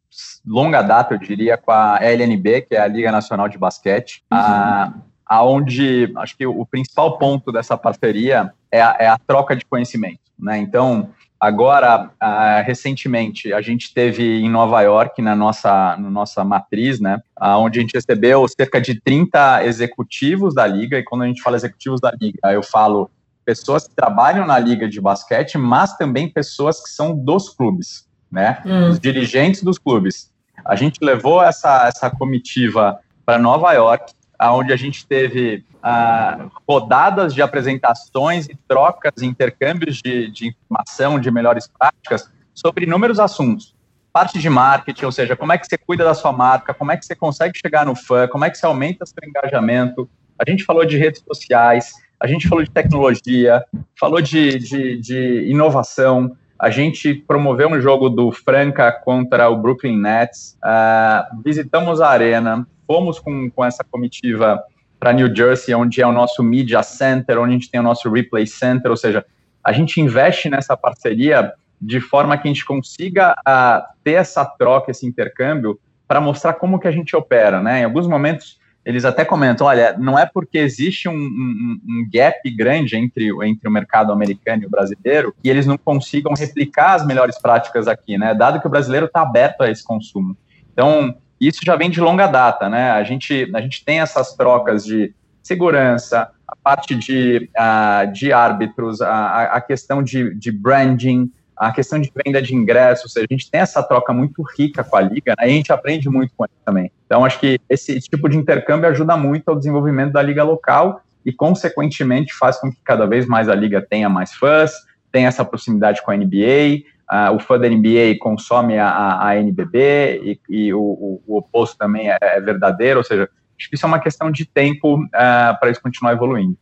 longa 0.46 0.82
data, 0.82 1.14
eu 1.14 1.18
diria, 1.18 1.56
com 1.56 1.70
a 1.70 1.98
LNB, 2.00 2.62
que 2.62 2.74
é 2.74 2.80
a 2.80 2.86
Liga 2.86 3.12
Nacional 3.12 3.48
de 3.48 3.58
Basquete. 3.58 4.22
Uhum. 4.32 4.38
A, 4.38 4.94
aonde 5.26 6.12
acho 6.16 6.36
que 6.36 6.46
o 6.46 6.64
principal 6.64 7.18
ponto 7.18 7.50
dessa 7.50 7.76
parceria 7.76 8.52
é 8.70 8.80
a, 8.80 8.96
é 9.00 9.08
a 9.08 9.18
troca 9.18 9.56
de 9.56 9.64
conhecimento, 9.64 10.20
né? 10.38 10.58
Então, 10.58 11.10
agora, 11.40 12.10
uh, 12.22 12.64
recentemente, 12.64 13.52
a 13.52 13.60
gente 13.60 13.92
teve 13.92 14.40
em 14.40 14.48
Nova 14.48 14.80
York, 14.82 15.20
na 15.20 15.34
nossa, 15.34 15.96
na 15.96 16.10
nossa 16.10 16.44
matriz, 16.44 17.00
né, 17.00 17.20
onde 17.58 17.78
a 17.78 17.82
gente 17.82 17.94
recebeu 17.94 18.46
cerca 18.48 18.80
de 18.80 19.00
30 19.00 19.64
executivos 19.64 20.54
da 20.54 20.66
liga, 20.66 20.98
e 20.98 21.02
quando 21.02 21.22
a 21.22 21.26
gente 21.26 21.42
fala 21.42 21.56
executivos 21.56 22.00
da 22.00 22.12
liga, 22.12 22.38
eu 22.52 22.62
falo 22.62 23.10
pessoas 23.44 23.86
que 23.86 23.94
trabalham 23.94 24.46
na 24.46 24.58
liga 24.58 24.88
de 24.88 25.00
basquete, 25.00 25.56
mas 25.56 25.96
também 25.96 26.28
pessoas 26.28 26.82
que 26.82 26.90
são 26.90 27.16
dos 27.16 27.50
clubes, 27.50 28.06
né, 28.30 28.62
hum. 28.64 28.90
os 28.90 29.00
dirigentes 29.00 29.62
dos 29.62 29.78
clubes. 29.78 30.30
A 30.64 30.74
gente 30.74 30.98
levou 31.02 31.42
essa, 31.42 31.86
essa 31.86 32.10
comitiva 32.10 32.98
para 33.24 33.38
Nova 33.38 33.72
York, 33.72 34.12
onde 34.40 34.72
a 34.72 34.76
gente 34.76 35.06
teve 35.06 35.64
ah, 35.82 36.48
rodadas 36.68 37.34
de 37.34 37.42
apresentações 37.42 38.46
e 38.46 38.56
trocas, 38.68 39.22
intercâmbios 39.22 39.96
de, 40.02 40.30
de 40.30 40.48
informação, 40.48 41.18
de 41.18 41.30
melhores 41.30 41.68
práticas 41.68 42.30
sobre 42.54 42.84
inúmeros 42.84 43.18
assuntos. 43.20 43.74
Parte 44.12 44.38
de 44.38 44.48
marketing, 44.48 45.04
ou 45.04 45.12
seja, 45.12 45.36
como 45.36 45.52
é 45.52 45.58
que 45.58 45.66
você 45.66 45.76
cuida 45.76 46.04
da 46.04 46.14
sua 46.14 46.32
marca, 46.32 46.72
como 46.72 46.90
é 46.90 46.96
que 46.96 47.04
você 47.04 47.14
consegue 47.14 47.58
chegar 47.58 47.84
no 47.84 47.94
fã, 47.94 48.26
como 48.26 48.44
é 48.44 48.50
que 48.50 48.56
você 48.56 48.66
aumenta 48.66 49.04
seu 49.04 49.28
engajamento. 49.28 50.08
A 50.38 50.50
gente 50.50 50.64
falou 50.64 50.84
de 50.84 50.96
redes 50.96 51.22
sociais, 51.22 51.92
a 52.18 52.26
gente 52.26 52.48
falou 52.48 52.64
de 52.64 52.70
tecnologia, 52.70 53.62
falou 53.98 54.20
de, 54.20 54.58
de, 54.58 54.98
de 54.98 55.50
inovação, 55.50 56.36
a 56.58 56.70
gente 56.70 57.14
promoveu 57.14 57.68
um 57.68 57.80
jogo 57.80 58.08
do 58.08 58.32
Franca 58.32 58.90
contra 58.90 59.48
o 59.48 59.56
Brooklyn 59.56 59.98
Nets, 59.98 60.58
uh, 60.64 61.42
visitamos 61.44 62.00
a 62.00 62.08
arena, 62.08 62.66
fomos 62.86 63.18
com, 63.18 63.50
com 63.50 63.64
essa 63.64 63.84
comitiva 63.84 64.62
para 64.98 65.12
New 65.12 65.34
Jersey, 65.34 65.74
onde 65.74 66.00
é 66.00 66.06
o 66.06 66.12
nosso 66.12 66.42
Media 66.42 66.82
Center, 66.82 67.38
onde 67.38 67.50
a 67.50 67.52
gente 67.52 67.70
tem 67.70 67.80
o 67.80 67.82
nosso 67.82 68.10
Replay 68.10 68.46
Center, 68.46 68.90
ou 68.90 68.96
seja, 68.96 69.24
a 69.62 69.72
gente 69.72 70.00
investe 70.00 70.48
nessa 70.48 70.76
parceria 70.76 71.52
de 71.80 72.00
forma 72.00 72.38
que 72.38 72.48
a 72.48 72.52
gente 72.52 72.64
consiga 72.64 73.32
uh, 73.32 73.82
ter 74.02 74.12
essa 74.12 74.44
troca, 74.44 74.90
esse 74.90 75.06
intercâmbio, 75.06 75.78
para 76.08 76.20
mostrar 76.20 76.54
como 76.54 76.78
que 76.78 76.88
a 76.88 76.92
gente 76.92 77.14
opera, 77.14 77.60
né? 77.60 77.80
Em 77.80 77.84
alguns 77.84 78.06
momentos, 78.06 78.58
eles 78.86 79.04
até 79.04 79.24
comentam, 79.24 79.66
olha, 79.66 79.96
não 79.98 80.16
é 80.16 80.24
porque 80.24 80.58
existe 80.58 81.08
um, 81.08 81.16
um, 81.16 81.80
um, 81.84 82.08
gap 82.08 82.48
grande 82.56 82.96
entre, 82.96 83.30
entre 83.44 83.68
o 83.68 83.70
mercado 83.70 84.12
americano 84.12 84.62
e 84.62 84.66
o 84.66 84.70
brasileiro 84.70 85.34
que 85.42 85.48
eles 85.48 85.66
não 85.66 85.76
consigam 85.76 86.32
replicar 86.34 86.94
as 86.94 87.04
melhores 87.04 87.36
práticas 87.36 87.88
aqui, 87.88 88.16
né? 88.16 88.32
Dado 88.32 88.60
que 88.60 88.66
o 88.68 88.70
brasileiro 88.70 89.06
está 89.06 89.22
aberto 89.22 89.62
a 89.62 89.68
esse 89.68 89.82
consumo. 89.82 90.36
Então, 90.72 91.16
isso 91.40 91.62
já 91.64 91.74
vem 91.74 91.90
de 91.90 92.00
longa 92.00 92.28
data, 92.28 92.68
né? 92.68 92.92
A 92.92 93.02
gente, 93.02 93.50
a 93.52 93.60
gente 93.60 93.84
tem 93.84 93.98
essas 93.98 94.36
trocas 94.36 94.84
de 94.84 95.12
segurança, 95.42 96.30
a 96.46 96.54
parte 96.54 96.94
de, 96.94 97.50
uh, 97.58 98.12
de 98.12 98.32
árbitros, 98.32 99.02
a, 99.02 99.42
a 99.54 99.60
questão 99.60 100.00
de, 100.00 100.32
de 100.36 100.52
branding, 100.52 101.28
a 101.56 101.72
questão 101.72 102.00
de 102.00 102.12
venda 102.24 102.42
de 102.42 102.54
ingressos, 102.54 103.16
a 103.16 103.24
gente 103.30 103.50
tem 103.50 103.60
essa 103.60 103.82
troca 103.82 104.12
muito 104.12 104.42
rica 104.56 104.84
com 104.84 104.96
a 104.96 105.00
liga, 105.00 105.34
né? 105.38 105.46
A 105.46 105.48
gente 105.48 105.72
aprende 105.72 106.08
muito 106.08 106.32
com 106.36 106.44
isso 106.44 106.54
também. 106.64 106.92
Então, 107.06 107.24
acho 107.24 107.40
que 107.40 107.58
esse 107.68 107.98
tipo 108.00 108.28
de 108.28 108.36
intercâmbio 108.36 108.88
ajuda 108.88 109.16
muito 109.16 109.48
ao 109.48 109.56
desenvolvimento 109.56 110.12
da 110.12 110.22
liga 110.22 110.44
local 110.44 111.00
e, 111.24 111.32
consequentemente, 111.32 112.34
faz 112.34 112.60
com 112.60 112.70
que 112.70 112.78
cada 112.84 113.06
vez 113.06 113.26
mais 113.26 113.48
a 113.48 113.54
liga 113.54 113.80
tenha 113.80 114.08
mais 114.08 114.34
fãs, 114.34 114.72
tenha 115.10 115.28
essa 115.28 115.44
proximidade 115.44 116.02
com 116.02 116.10
a 116.10 116.16
NBA, 116.16 116.84
Uh, 117.08 117.36
o 117.36 117.38
fã 117.38 117.56
da 117.56 117.68
NBA 117.68 118.16
consome 118.18 118.76
a, 118.78 118.88
a, 118.88 119.28
a 119.28 119.36
NBB 119.36 120.20
e, 120.24 120.40
e 120.48 120.74
o, 120.74 120.80
o, 120.80 121.22
o, 121.24 121.36
oposto 121.38 121.78
também 121.78 122.10
é, 122.10 122.18
é, 122.20 122.40
verdadeiro, 122.40 122.98
ou 122.98 123.04
seja, 123.04 123.30
acho 123.56 123.68
que 123.68 123.76
isso 123.76 123.86
é 123.86 123.88
uma 123.88 124.00
questão 124.00 124.28
de 124.28 124.44
tempo 124.44 124.96
uh, 124.96 125.60
para 125.60 125.70
isso 125.70 125.80
continuar 125.80 126.14
evoluindo. 126.14 126.58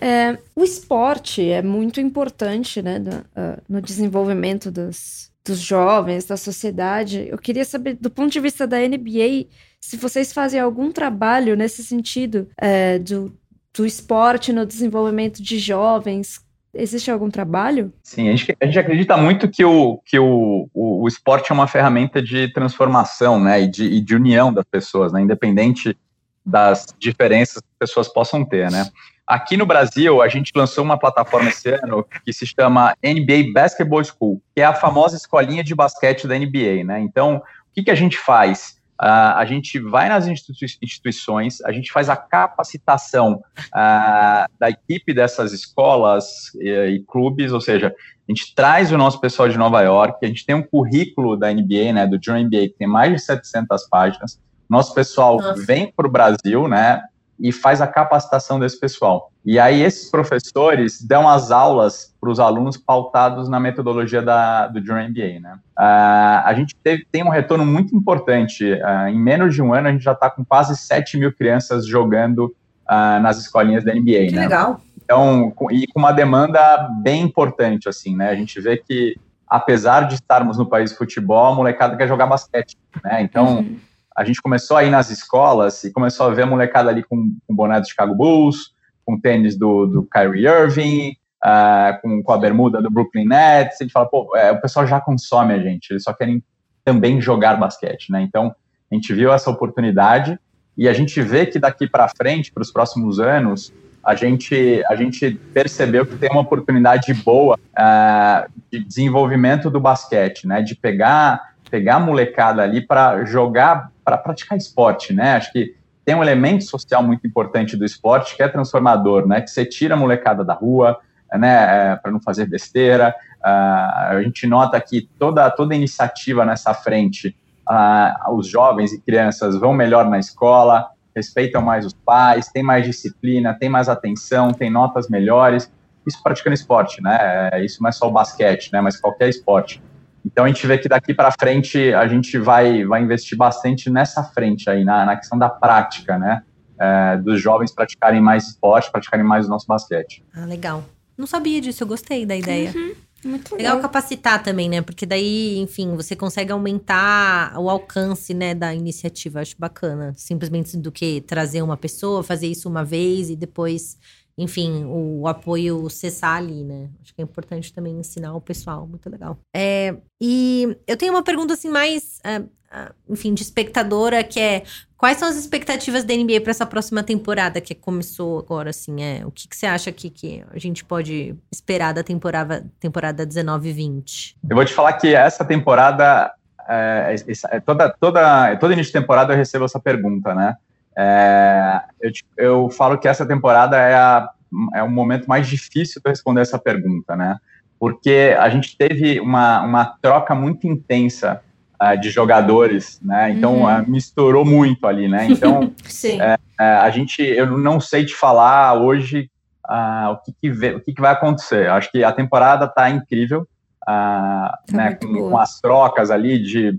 É, 0.00 0.38
o 0.54 0.62
esporte 0.62 1.48
é 1.48 1.62
muito 1.62 2.00
importante 2.00 2.82
né, 2.82 2.98
no, 2.98 3.10
uh, 3.10 3.62
no 3.68 3.80
desenvolvimento 3.80 4.70
dos, 4.70 5.30
dos 5.44 5.58
jovens, 5.58 6.26
da 6.26 6.36
sociedade. 6.36 7.26
Eu 7.30 7.38
queria 7.38 7.64
saber, 7.64 7.94
do 7.94 8.10
ponto 8.10 8.30
de 8.30 8.40
vista 8.40 8.66
da 8.66 8.78
NBA, 8.78 9.46
se 9.80 9.96
vocês 9.96 10.32
fazem 10.32 10.60
algum 10.60 10.92
trabalho 10.92 11.56
nesse 11.56 11.82
sentido 11.82 12.48
é, 12.60 12.98
do, 12.98 13.36
do 13.74 13.86
esporte 13.86 14.52
no 14.52 14.66
desenvolvimento 14.66 15.42
de 15.42 15.58
jovens, 15.58 16.44
Existe 16.78 17.10
algum 17.10 17.30
trabalho? 17.30 17.92
Sim, 18.02 18.28
a 18.28 18.36
gente, 18.36 18.56
a 18.60 18.66
gente 18.66 18.78
acredita 18.78 19.16
muito 19.16 19.48
que, 19.48 19.64
o, 19.64 19.98
que 20.04 20.18
o, 20.18 20.68
o, 20.74 21.02
o, 21.02 21.08
esporte 21.08 21.50
é 21.50 21.54
uma 21.54 21.66
ferramenta 21.66 22.20
de 22.22 22.52
transformação, 22.52 23.40
né, 23.40 23.62
e 23.62 23.66
de, 23.66 23.84
e 23.84 24.00
de 24.00 24.14
união 24.14 24.52
das 24.52 24.64
pessoas, 24.64 25.12
né, 25.12 25.22
independente 25.22 25.96
das 26.44 26.86
diferenças 26.98 27.62
que 27.62 27.68
as 27.72 27.88
pessoas 27.88 28.12
possam 28.12 28.44
ter, 28.44 28.70
né. 28.70 28.88
Aqui 29.26 29.56
no 29.56 29.66
Brasil, 29.66 30.22
a 30.22 30.28
gente 30.28 30.52
lançou 30.54 30.84
uma 30.84 30.96
plataforma 30.96 31.48
esse 31.48 31.68
ano 31.68 32.06
que 32.24 32.32
se 32.32 32.46
chama 32.46 32.94
NBA 33.02 33.52
Basketball 33.52 34.04
School, 34.04 34.40
que 34.54 34.60
é 34.60 34.64
a 34.64 34.72
famosa 34.72 35.16
escolinha 35.16 35.64
de 35.64 35.74
basquete 35.74 36.28
da 36.28 36.38
NBA, 36.38 36.84
né? 36.84 37.00
Então, 37.00 37.38
o 37.38 37.42
que, 37.74 37.82
que 37.82 37.90
a 37.90 37.94
gente 37.94 38.16
faz? 38.16 38.76
Uh, 39.02 39.36
a 39.36 39.44
gente 39.44 39.78
vai 39.78 40.08
nas 40.08 40.26
instituições, 40.26 41.60
a 41.62 41.72
gente 41.72 41.92
faz 41.92 42.08
a 42.08 42.16
capacitação 42.16 43.42
uh, 43.58 44.48
da 44.58 44.70
equipe 44.70 45.12
dessas 45.12 45.52
escolas 45.52 46.54
e, 46.54 46.70
e, 46.70 47.00
clubes, 47.00 47.52
ou 47.52 47.60
seja, 47.60 47.88
a 47.88 48.32
gente 48.32 48.54
traz 48.54 48.92
o 48.92 48.96
nosso 48.96 49.20
pessoal 49.20 49.50
de 49.50 49.58
Nova 49.58 49.82
York, 49.82 50.24
a 50.24 50.28
gente 50.28 50.46
tem 50.46 50.54
um 50.54 50.62
currículo 50.62 51.36
da 51.36 51.52
NBA, 51.52 51.92
né, 51.92 52.06
do 52.06 52.18
John 52.18 52.38
NBA, 52.38 52.68
que 52.68 52.76
tem 52.78 52.88
mais 52.88 53.12
de 53.12 53.18
700 53.18 53.86
páginas, 53.88 54.40
nosso 54.66 54.94
pessoal 54.94 55.36
Nossa. 55.36 55.62
vem 55.62 55.92
para 55.94 56.06
o 56.06 56.10
Brasil, 56.10 56.66
né, 56.66 57.02
e 57.38 57.52
faz 57.52 57.80
a 57.80 57.86
capacitação 57.86 58.58
desse 58.58 58.78
pessoal. 58.78 59.30
E 59.44 59.58
aí 59.58 59.82
esses 59.82 60.10
professores 60.10 61.00
dão 61.00 61.28
as 61.28 61.50
aulas 61.50 62.12
para 62.20 62.30
os 62.30 62.40
alunos 62.40 62.76
pautados 62.76 63.48
na 63.48 63.60
metodologia 63.60 64.20
da, 64.20 64.66
do 64.66 64.80
John 64.80 64.94
MBA, 64.94 65.40
né? 65.40 65.58
Uh, 65.78 66.42
a 66.44 66.52
gente 66.56 66.74
teve, 66.82 67.06
tem 67.12 67.22
um 67.22 67.28
retorno 67.28 67.64
muito 67.64 67.94
importante. 67.94 68.64
Uh, 68.64 69.08
em 69.08 69.18
menos 69.18 69.54
de 69.54 69.62
um 69.62 69.72
ano, 69.72 69.88
a 69.88 69.92
gente 69.92 70.02
já 70.02 70.12
está 70.12 70.28
com 70.28 70.44
quase 70.44 70.76
7 70.76 71.16
mil 71.18 71.32
crianças 71.32 71.86
jogando 71.86 72.46
uh, 72.88 73.20
nas 73.20 73.38
escolinhas 73.38 73.84
da 73.84 73.94
NBA, 73.94 74.26
que 74.28 74.34
né? 74.34 74.42
legal. 74.42 74.80
Então, 75.04 75.52
com, 75.54 75.70
e 75.70 75.86
com 75.86 76.00
uma 76.00 76.10
demanda 76.10 76.88
bem 77.02 77.22
importante, 77.22 77.88
assim, 77.88 78.16
né? 78.16 78.30
A 78.30 78.34
gente 78.34 78.60
vê 78.60 78.76
que, 78.76 79.14
apesar 79.46 80.08
de 80.08 80.14
estarmos 80.14 80.58
no 80.58 80.66
país 80.66 80.90
de 80.90 80.96
futebol, 80.96 81.52
a 81.52 81.54
molecada 81.54 81.96
quer 81.96 82.08
jogar 82.08 82.26
basquete, 82.26 82.76
né? 83.04 83.22
Então... 83.22 83.58
Uhum 83.58 83.85
a 84.16 84.24
gente 84.24 84.40
começou 84.40 84.76
a 84.76 84.84
ir 84.84 84.90
nas 84.90 85.10
escolas 85.10 85.84
e 85.84 85.92
começou 85.92 86.26
a 86.26 86.30
ver 86.30 86.42
a 86.42 86.46
molecada 86.46 86.88
ali 86.88 87.02
com, 87.02 87.36
com 87.46 87.54
boné 87.54 87.78
do 87.80 87.88
Chicago 87.88 88.14
Bulls, 88.14 88.74
com 89.04 89.20
tênis 89.20 89.56
do, 89.56 89.86
do 89.86 90.02
Kyrie 90.04 90.46
Irving, 90.46 91.16
uh, 91.44 92.00
com, 92.00 92.22
com, 92.22 92.32
a 92.32 92.38
bermuda 92.38 92.80
do 92.80 92.90
Brooklyn 92.90 93.26
Nets. 93.26 93.76
A 93.80 93.84
gente 93.84 93.92
fala, 93.92 94.06
pô, 94.06 94.34
é, 94.34 94.50
o 94.52 94.60
pessoal 94.60 94.86
já 94.86 95.00
consome 95.00 95.52
a 95.52 95.58
gente, 95.58 95.90
eles 95.90 96.02
só 96.02 96.12
querem 96.12 96.42
também 96.84 97.20
jogar 97.20 97.56
basquete, 97.56 98.10
né? 98.10 98.22
Então, 98.22 98.54
a 98.90 98.94
gente 98.94 99.12
viu 99.12 99.32
essa 99.32 99.50
oportunidade 99.50 100.38
e 100.78 100.88
a 100.88 100.92
gente 100.92 101.20
vê 101.20 101.44
que 101.44 101.58
daqui 101.58 101.86
para 101.88 102.08
frente, 102.08 102.52
para 102.52 102.62
os 102.62 102.72
próximos 102.72 103.18
anos, 103.20 103.72
a 104.02 104.14
gente, 104.14 104.82
a 104.88 104.94
gente 104.94 105.32
percebeu 105.52 106.06
que 106.06 106.16
tem 106.16 106.30
uma 106.30 106.42
oportunidade 106.42 107.12
boa 107.12 107.56
uh, 107.56 108.50
de 108.70 108.84
desenvolvimento 108.84 109.68
do 109.68 109.80
basquete, 109.80 110.46
né? 110.46 110.62
De 110.62 110.74
pegar 110.74 111.54
pegar 111.70 111.96
a 111.96 112.00
molecada 112.00 112.62
ali 112.62 112.80
para 112.80 113.24
jogar, 113.24 113.90
para 114.06 114.16
praticar 114.16 114.56
esporte, 114.56 115.12
né? 115.12 115.32
Acho 115.32 115.50
que 115.50 115.74
tem 116.04 116.14
um 116.14 116.22
elemento 116.22 116.62
social 116.62 117.02
muito 117.02 117.26
importante 117.26 117.76
do 117.76 117.84
esporte 117.84 118.36
que 118.36 118.42
é 118.42 118.46
transformador, 118.46 119.26
né? 119.26 119.40
Que 119.40 119.50
você 119.50 119.66
tira 119.66 119.94
a 119.94 119.98
molecada 119.98 120.44
da 120.44 120.54
rua, 120.54 120.96
né? 121.34 121.92
É, 121.92 121.96
para 121.96 122.12
não 122.12 122.20
fazer 122.20 122.46
besteira. 122.46 123.12
Uh, 123.40 124.16
a 124.16 124.22
gente 124.22 124.46
nota 124.46 124.80
que 124.80 125.08
toda 125.18 125.50
toda 125.50 125.74
iniciativa 125.74 126.44
nessa 126.44 126.72
frente, 126.72 127.36
uh, 127.68 128.32
os 128.32 128.46
jovens 128.46 128.92
e 128.92 129.00
crianças 129.00 129.56
vão 129.56 129.74
melhor 129.74 130.08
na 130.08 130.20
escola, 130.20 130.88
respeitam 131.14 131.60
mais 131.60 131.84
os 131.84 131.92
pais, 131.92 132.48
tem 132.48 132.62
mais 132.62 132.86
disciplina, 132.86 133.54
tem 133.58 133.68
mais 133.68 133.88
atenção, 133.88 134.52
tem 134.52 134.70
notas 134.70 135.08
melhores. 135.08 135.68
Isso 136.06 136.22
praticando 136.22 136.54
esporte, 136.54 137.02
né? 137.02 137.50
É, 137.52 137.64
isso 137.64 137.82
não 137.82 137.88
é 137.88 137.92
só 137.92 138.06
o 138.06 138.12
basquete, 138.12 138.72
né? 138.72 138.80
Mas 138.80 138.96
qualquer 138.96 139.28
esporte. 139.28 139.82
Então 140.26 140.44
a 140.44 140.48
gente 140.48 140.66
vê 140.66 140.76
que 140.76 140.88
daqui 140.88 141.14
para 141.14 141.30
frente 141.30 141.94
a 141.94 142.08
gente 142.08 142.36
vai, 142.36 142.84
vai 142.84 143.00
investir 143.00 143.38
bastante 143.38 143.88
nessa 143.88 144.24
frente 144.24 144.68
aí, 144.68 144.84
na, 144.84 145.06
na 145.06 145.16
questão 145.16 145.38
da 145.38 145.48
prática, 145.48 146.18
né? 146.18 146.42
É, 146.78 147.16
dos 147.18 147.40
jovens 147.40 147.72
praticarem 147.72 148.20
mais 148.20 148.48
esporte, 148.48 148.90
praticarem 148.90 149.24
mais 149.24 149.46
o 149.46 149.48
nosso 149.48 149.66
basquete. 149.66 150.24
Ah, 150.34 150.44
legal. 150.44 150.84
Não 151.16 151.26
sabia 151.26 151.60
disso, 151.60 151.84
eu 151.84 151.86
gostei 151.86 152.26
da 152.26 152.36
ideia. 152.36 152.72
Uhum, 152.74 152.94
muito 153.24 153.54
legal. 153.54 153.76
legal 153.76 153.80
capacitar 153.80 154.42
também, 154.42 154.68
né? 154.68 154.82
Porque 154.82 155.06
daí, 155.06 155.58
enfim, 155.58 155.94
você 155.94 156.14
consegue 156.16 156.52
aumentar 156.52 157.54
o 157.56 157.70
alcance, 157.70 158.34
né, 158.34 158.54
da 158.54 158.74
iniciativa. 158.74 159.40
Acho 159.40 159.54
bacana. 159.58 160.12
Simplesmente 160.16 160.76
do 160.76 160.92
que 160.92 161.22
trazer 161.22 161.62
uma 161.62 161.76
pessoa, 161.76 162.22
fazer 162.22 162.48
isso 162.48 162.68
uma 162.68 162.84
vez 162.84 163.30
e 163.30 163.36
depois 163.36 163.96
enfim, 164.38 164.84
o 164.84 165.26
apoio 165.26 165.88
cessar 165.88 166.36
ali, 166.36 166.62
né? 166.62 166.90
Acho 167.02 167.14
que 167.14 167.22
é 167.22 167.24
importante 167.24 167.72
também 167.72 167.98
ensinar 167.98 168.34
o 168.34 168.40
pessoal, 168.40 168.86
muito 168.86 169.08
legal. 169.08 169.38
É, 169.54 169.96
e 170.20 170.76
eu 170.86 170.96
tenho 170.96 171.14
uma 171.14 171.22
pergunta 171.22 171.54
assim 171.54 171.70
mais, 171.70 172.20
é, 172.22 172.42
é 172.70 172.92
enfim, 173.08 173.32
de 173.32 173.42
espectadora, 173.42 174.22
que 174.22 174.38
é 174.38 174.62
quais 174.96 175.16
são 175.16 175.26
as 175.26 175.36
expectativas 175.36 176.04
da 176.04 176.14
NBA 176.14 176.42
para 176.42 176.50
essa 176.50 176.66
próxima 176.66 177.02
temporada 177.02 177.62
que 177.62 177.74
começou 177.74 178.38
agora, 178.38 178.70
assim, 178.70 179.02
é, 179.02 179.24
o 179.24 179.30
que, 179.30 179.48
que 179.48 179.56
você 179.56 179.66
acha 179.66 179.90
que, 179.90 180.10
que 180.10 180.44
a 180.52 180.58
gente 180.58 180.84
pode 180.84 181.34
esperar 181.50 181.94
da 181.94 182.02
temporada, 182.02 182.66
temporada 182.78 183.26
19-20? 183.26 184.34
Eu 184.48 184.54
vou 184.54 184.64
te 184.66 184.74
falar 184.74 184.92
que 184.94 185.14
essa 185.14 185.46
temporada, 185.46 186.30
é, 186.68 187.16
é, 187.50 187.60
toda, 187.60 187.90
toda, 187.98 188.54
todo 188.56 188.74
início 188.74 188.92
de 188.92 189.00
temporada 189.00 189.32
eu 189.32 189.36
recebo 189.38 189.64
essa 189.64 189.80
pergunta, 189.80 190.34
né? 190.34 190.56
É, 190.98 191.80
eu, 192.00 192.10
eu 192.38 192.70
falo 192.70 192.98
que 192.98 193.06
essa 193.06 193.26
temporada 193.26 193.76
é, 193.76 193.94
a, 193.94 194.30
é 194.74 194.82
o 194.82 194.90
momento 194.90 195.26
mais 195.26 195.46
difícil 195.46 196.00
de 196.02 196.10
responder 196.10 196.40
essa 196.40 196.58
pergunta, 196.58 197.14
né? 197.14 197.36
Porque 197.78 198.34
a 198.38 198.48
gente 198.48 198.76
teve 198.76 199.20
uma, 199.20 199.62
uma 199.62 199.84
troca 200.00 200.34
muito 200.34 200.66
intensa 200.66 201.42
uh, 201.80 202.00
de 202.00 202.08
jogadores, 202.08 202.98
né? 203.02 203.30
Então 203.30 203.62
uhum. 203.62 203.82
uh, 203.82 203.90
misturou 203.90 204.44
muito 204.44 204.86
ali, 204.86 205.08
né? 205.08 205.26
Então 205.26 205.72
é, 206.20 206.38
é, 206.58 206.64
a 206.64 206.88
gente, 206.90 207.22
eu 207.22 207.58
não 207.58 207.78
sei 207.78 208.06
te 208.06 208.14
falar 208.14 208.74
hoje 208.74 209.30
uh, 209.68 210.12
o, 210.12 210.16
que, 210.18 210.32
que, 210.40 210.50
vê, 210.50 210.74
o 210.74 210.80
que, 210.80 210.94
que, 210.94 211.00
vai 211.00 211.12
acontecer. 211.12 211.68
Acho 211.68 211.90
que 211.90 212.02
a 212.02 212.12
temporada 212.12 212.64
está 212.64 212.88
incrível, 212.88 213.46
tá 213.84 214.58
né? 214.72 214.94
Com, 214.94 215.30
com, 215.30 215.38
as 215.38 215.60
trocas 215.60 216.10
ali 216.10 216.42
de 216.42 216.78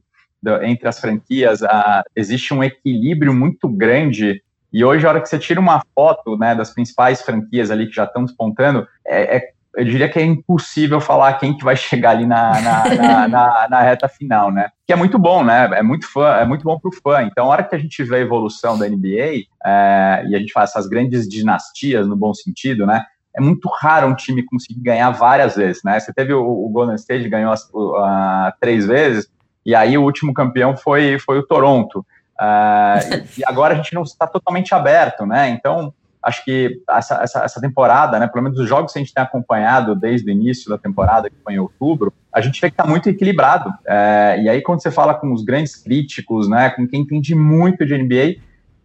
entre 0.63 0.88
as 0.88 1.00
franquias, 1.00 1.63
a, 1.63 2.04
existe 2.15 2.54
um 2.54 2.63
equilíbrio 2.63 3.34
muito 3.34 3.67
grande. 3.67 4.41
E 4.71 4.84
hoje, 4.84 5.06
a 5.06 5.10
hora 5.10 5.21
que 5.21 5.30
você 5.30 5.39
tira 5.39 5.60
uma 5.60 5.82
foto 5.95 6.38
né, 6.38 6.54
das 6.54 6.73
principais 6.73 7.21
franquias 7.21 7.71
ali 7.71 7.88
que 7.88 7.95
já 7.95 8.04
estão 8.04 8.26
despontando, 8.26 8.88
é, 9.06 9.38
é, 9.38 9.50
eu 9.78 9.86
diria 9.86 10.10
que 10.10 10.17
é 10.17 10.23
impossível 10.23 11.00
falar 11.00 11.34
quem 11.34 11.56
que 11.56 11.63
vai 11.63 11.76
chegar 11.78 12.12
ali 12.12 12.26
na, 12.26 12.60
na, 12.62 12.95
na, 12.95 13.28
na, 13.28 13.67
na 13.69 13.82
reta 13.82 14.10
final, 14.10 14.52
né? 14.52 14.69
Que 14.86 14.93
é 14.93 14.95
muito 14.95 15.19
bom, 15.19 15.43
né? 15.43 15.69
É 15.73 15.84
muito 15.84 16.12
fã, 16.12 16.36
é 16.36 16.45
muito 16.45 16.63
bom 16.63 16.80
para 16.80 16.89
o 16.89 16.93
fã. 16.93 17.23
Então, 17.23 17.45
a 17.45 17.50
hora 17.50 17.63
que 17.63 17.76
a 17.76 17.78
gente 17.78 18.04
vê 18.04 18.17
a 18.17 18.21
evolução 18.21 18.78
da 18.78 18.89
NBA 18.89 19.45
é, 19.63 20.26
e 20.28 20.36
a 20.36 20.39
gente 20.39 20.52
faz 20.52 20.71
essas 20.71 20.88
grandes 20.88 21.28
dinastias 21.28 22.08
no 22.08 22.15
bom 22.15 22.34
sentido, 22.34 22.86
né? 22.86 23.04
É 23.36 23.39
muito 23.39 23.69
raro 23.80 24.08
um 24.08 24.15
time 24.15 24.43
conseguir 24.43 24.82
ganhar 24.82 25.12
várias 25.12 25.56
vezes, 25.56 25.84
né? 25.84 26.00
Você 26.00 26.12
teve 26.12 26.34
o, 26.34 26.43
o 26.43 26.69
Golden 26.69 26.95
State 26.95 27.30
ganhou 27.30 27.52
as, 27.52 27.69
uh, 27.69 28.52
três 28.60 28.88
vezes, 28.88 29.30
e 29.68 29.76
aí 29.76 29.98
o 29.98 30.04
último 30.04 30.34
campeão 30.34 30.78
foi, 30.78 31.20
foi 31.20 31.40
o 31.40 31.44
Toronto. 31.44 32.00
Uh, 32.40 33.28
e 33.38 33.44
agora 33.46 33.74
a 33.74 33.78
gente 33.78 33.94
não 33.94 34.04
está 34.04 34.26
totalmente 34.26 34.74
aberto, 34.74 35.26
né? 35.26 35.50
Então, 35.50 35.94
acho 36.24 36.46
que 36.46 36.82
essa, 36.90 37.22
essa, 37.22 37.44
essa, 37.44 37.60
temporada, 37.60 38.18
né, 38.18 38.28
pelo 38.28 38.46
menos 38.46 38.58
os 38.58 38.70
jogos 38.70 38.94
que 38.94 39.00
a 39.00 39.02
gente 39.02 39.14
tem 39.14 39.22
acompanhado 39.22 39.94
desde 39.94 40.30
o 40.30 40.32
início 40.32 40.70
da 40.70 40.78
temporada, 40.78 41.30
que 41.30 41.36
foi 41.44 41.56
em 41.56 41.60
outubro, 41.60 42.14
a 42.32 42.40
gente 42.40 42.62
vê 42.62 42.70
que 42.70 42.76
está 42.76 42.86
muito 42.86 43.10
equilibrado. 43.10 43.74
É, 43.86 44.40
e 44.42 44.48
aí, 44.48 44.62
quando 44.62 44.82
você 44.82 44.90
fala 44.90 45.14
com 45.14 45.34
os 45.34 45.44
grandes 45.44 45.76
críticos, 45.76 46.48
né, 46.48 46.70
com 46.70 46.88
quem 46.88 47.02
entende 47.02 47.36
muito 47.36 47.86
de 47.86 47.98
NBA, 47.98 48.36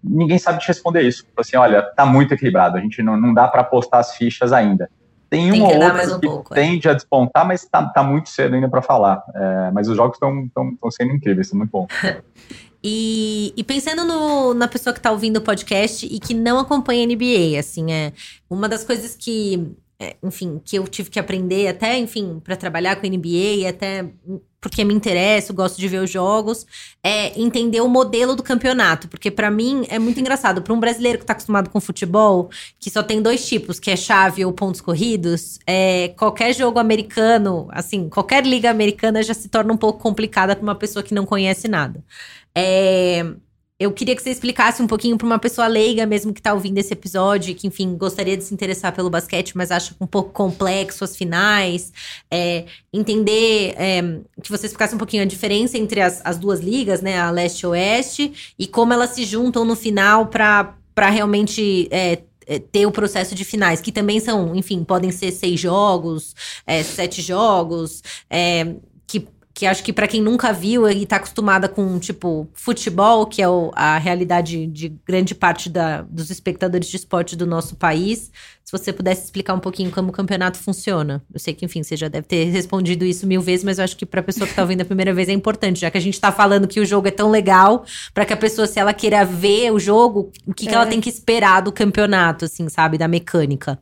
ninguém 0.03 0.39
sabe 0.39 0.59
te 0.59 0.67
responder 0.67 1.03
isso. 1.03 1.25
Assim, 1.37 1.57
olha, 1.57 1.79
está 1.79 2.05
muito 2.05 2.35
equilibrado, 2.35 2.77
a 2.77 2.81
gente 2.81 3.01
não, 3.05 3.17
não 3.17 3.33
dá 3.33 3.47
para 3.47 3.61
apostar 3.61 4.01
as 4.01 4.17
fichas 4.17 4.53
ainda. 4.53 4.91
Tem, 5.33 5.51
tem 5.51 5.63
uma 5.63 5.69
ou 5.69 5.83
outra 5.83 6.15
um 6.15 6.21
que 6.21 6.27
pouco, 6.27 6.53
é. 6.53 6.57
tende 6.57 6.87
é. 6.87 6.91
a 6.91 6.95
despontar, 6.95 7.47
mas 7.47 7.65
tá, 7.65 7.83
tá 7.89 8.03
muito 8.03 8.29
cedo 8.29 8.55
ainda 8.55 8.69
para 8.69 8.83
falar. 8.83 9.25
É, 9.35 9.71
mas 9.71 9.89
os 9.89 9.97
jogos 9.97 10.17
estão 10.17 10.91
sendo 10.91 11.15
incríveis, 11.15 11.49
são 11.49 11.57
muito 11.57 11.71
bons. 11.71 11.89
E, 12.85 13.55
e, 13.57 13.63
pensando 13.63 14.05
no, 14.05 14.55
na 14.55 14.67
pessoa 14.67 14.93
que 14.93 14.99
está 14.99 15.13
ouvindo 15.13 15.37
o 15.37 15.41
podcast 15.41 16.05
e 16.05 16.19
que 16.19 16.35
não 16.35 16.59
acompanha 16.59 17.05
a 17.05 17.07
NBA, 17.07 17.57
assim, 17.57 17.93
é 17.93 18.13
uma 18.51 18.69
das 18.69 18.83
coisas 18.83 19.15
que, 19.15 19.73
enfim, 20.23 20.61
que 20.65 20.77
eu 20.77 20.87
tive 20.87 21.11
que 21.11 21.19
aprender 21.19 21.69
até, 21.69 21.99
enfim, 21.99 22.41
para 22.43 22.57
trabalhar 22.57 22.97
com 22.97 23.07
a 23.07 23.11
NBA, 23.11 23.69
até 23.69 24.09
porque 24.63 24.85
me 24.85 24.95
interessa, 24.95 25.53
gosto 25.53 25.77
de 25.77 25.89
ver 25.89 26.01
os 26.01 26.09
jogos, 26.09 26.65
é 27.03 27.39
entender 27.39 27.81
o 27.81 27.89
modelo 27.89 28.37
do 28.37 28.45
campeonato. 28.45 29.09
Porque 29.09 29.29
para 29.29 29.51
mim 29.51 29.85
é 29.89 29.99
muito 29.99 30.21
engraçado. 30.21 30.63
Para 30.63 30.73
um 30.73 30.79
brasileiro 30.79 31.19
que 31.19 31.25
tá 31.25 31.33
acostumado 31.33 31.69
com 31.69 31.81
futebol, 31.81 32.49
que 32.79 32.89
só 32.89 33.03
tem 33.03 33.21
dois 33.21 33.45
tipos, 33.45 33.81
que 33.81 33.91
é 33.91 33.97
chave 33.97 34.45
ou 34.45 34.53
pontos 34.53 34.81
corridos, 34.81 35.59
é, 35.67 36.09
qualquer 36.17 36.55
jogo 36.55 36.79
americano, 36.79 37.67
assim, 37.73 38.09
qualquer 38.09 38.47
liga 38.47 38.71
americana 38.71 39.21
já 39.21 39.35
se 39.35 39.49
torna 39.49 39.73
um 39.73 39.77
pouco 39.77 39.99
complicada 39.99 40.55
para 40.55 40.63
uma 40.63 40.77
pessoa 40.77 41.03
que 41.03 41.13
não 41.13 41.27
conhece 41.27 41.67
nada. 41.67 42.03
É, 42.55 43.27
eu 43.83 43.93
queria 43.93 44.15
que 44.15 44.23
você 44.23 44.31
explicasse 44.31 44.83
um 44.83 44.87
pouquinho 44.87 45.19
para 45.19 45.27
uma 45.27 45.39
pessoa 45.39 45.67
leiga 45.67 46.07
mesmo 46.07 46.33
que 46.33 46.41
está 46.41 46.55
ouvindo 46.55 46.79
esse 46.79 46.93
episódio, 46.93 47.55
que, 47.55 47.67
enfim, 47.67 47.97
gostaria 47.97 48.37
de 48.37 48.45
se 48.45 48.55
interessar 48.55 48.95
pelo 48.95 49.11
basquete, 49.11 49.57
mas 49.57 49.71
acha 49.71 49.95
um 50.01 50.07
pouco 50.07 50.31
complexo 50.31 51.03
as 51.03 51.17
finais. 51.17 51.93
É, 52.31 52.65
entender 52.93 53.75
é, 53.77 54.21
que 54.43 54.51
você 54.51 54.67
explicasse 54.67 54.95
um 54.95 54.99
pouquinho 54.99 55.23
a 55.23 55.27
diferença 55.27 55.77
entre 55.77 56.01
as, 56.01 56.21
as 56.25 56.39
duas 56.39 56.61
ligas, 56.61 57.03
né? 57.03 57.19
A 57.19 57.31
leste 57.31 57.63
e 57.63 57.67
oeste, 57.67 58.55
e 58.59 58.67
como 58.67 58.93
elas 58.93 59.11
se 59.11 59.25
juntam 59.25 59.65
no 59.65 59.75
final 59.75 60.27
para 60.27 60.75
realmente. 61.11 61.89
É, 61.91 62.19
é, 62.45 62.59
ter 62.59 62.87
o 62.87 62.91
processo 62.91 63.37
de 63.37 63.45
finais, 63.45 63.81
que 63.81 63.93
também 63.93 64.19
são, 64.19 64.55
enfim, 64.57 64.83
podem 64.83 65.13
ser 65.13 65.31
seis 65.31 65.61
jogos, 65.61 66.35
é, 66.67 66.83
sete 66.83 67.23
jogos, 67.23 68.03
é, 68.29 68.75
que 69.63 69.67
acho 69.67 69.85
que 69.85 69.93
para 69.93 70.09
quem 70.09 70.21
nunca 70.21 70.53
viu 70.53 70.91
e 70.91 71.07
tá 71.07 71.17
acostumada 71.17 71.69
com, 71.69 71.97
tipo, 71.97 72.49
futebol, 72.53 73.25
que 73.25 73.41
é 73.41 73.49
o, 73.49 73.71
a 73.77 73.97
realidade 73.97 74.67
de 74.67 74.89
grande 75.07 75.37
parte 75.37 75.71
da, 75.71 76.03
dos 76.03 76.31
espectadores 76.31 76.89
de 76.89 76.97
esporte 76.97 77.37
do 77.37 77.47
nosso 77.47 77.77
país, 77.77 78.33
se 78.65 78.73
você 78.73 78.93
pudesse 78.93 79.23
explicar 79.23 79.55
um 79.55 79.61
pouquinho 79.61 79.93
como 79.93 80.09
o 80.09 80.13
campeonato 80.13 80.59
funciona. 80.59 81.23
Eu 81.33 81.39
sei 81.39 81.55
que, 81.55 81.65
enfim, 81.65 81.81
você 81.81 81.97
já 81.97 82.09
deve 82.09 82.27
ter 82.27 82.47
respondido 82.47 83.05
isso 83.05 83.25
mil 83.25 83.41
vezes, 83.41 83.65
mas 83.65 83.79
eu 83.79 83.85
acho 83.85 83.97
que 83.97 84.05
pra 84.05 84.21
pessoa 84.21 84.49
que 84.49 84.55
tá 84.55 84.63
ouvindo 84.63 84.81
a 84.81 84.85
primeira 84.85 85.15
vez 85.15 85.29
é 85.29 85.33
importante, 85.33 85.79
já 85.79 85.93
que 85.93 85.99
a 85.99 86.01
gente 86.01 86.21
tá 86.21 86.33
falando 86.33 86.67
que 86.67 86.81
o 86.81 86.85
jogo 86.85 87.07
é 87.07 87.13
tão 87.13 87.31
legal, 87.31 87.85
para 88.13 88.25
que 88.25 88.33
a 88.33 88.37
pessoa, 88.37 88.67
se 88.67 88.81
ela 88.81 88.93
queira 88.93 89.25
ver 89.25 89.71
o 89.71 89.79
jogo, 89.79 90.33
o 90.45 90.53
que, 90.53 90.67
é. 90.67 90.71
que 90.71 90.75
ela 90.75 90.87
é. 90.87 90.89
tem 90.89 91.01
que 91.01 91.09
esperar 91.09 91.63
do 91.63 91.71
campeonato, 91.71 92.47
assim, 92.47 92.69
sabe, 92.69 92.99
da 92.99 93.07
mecânica. 93.07 93.79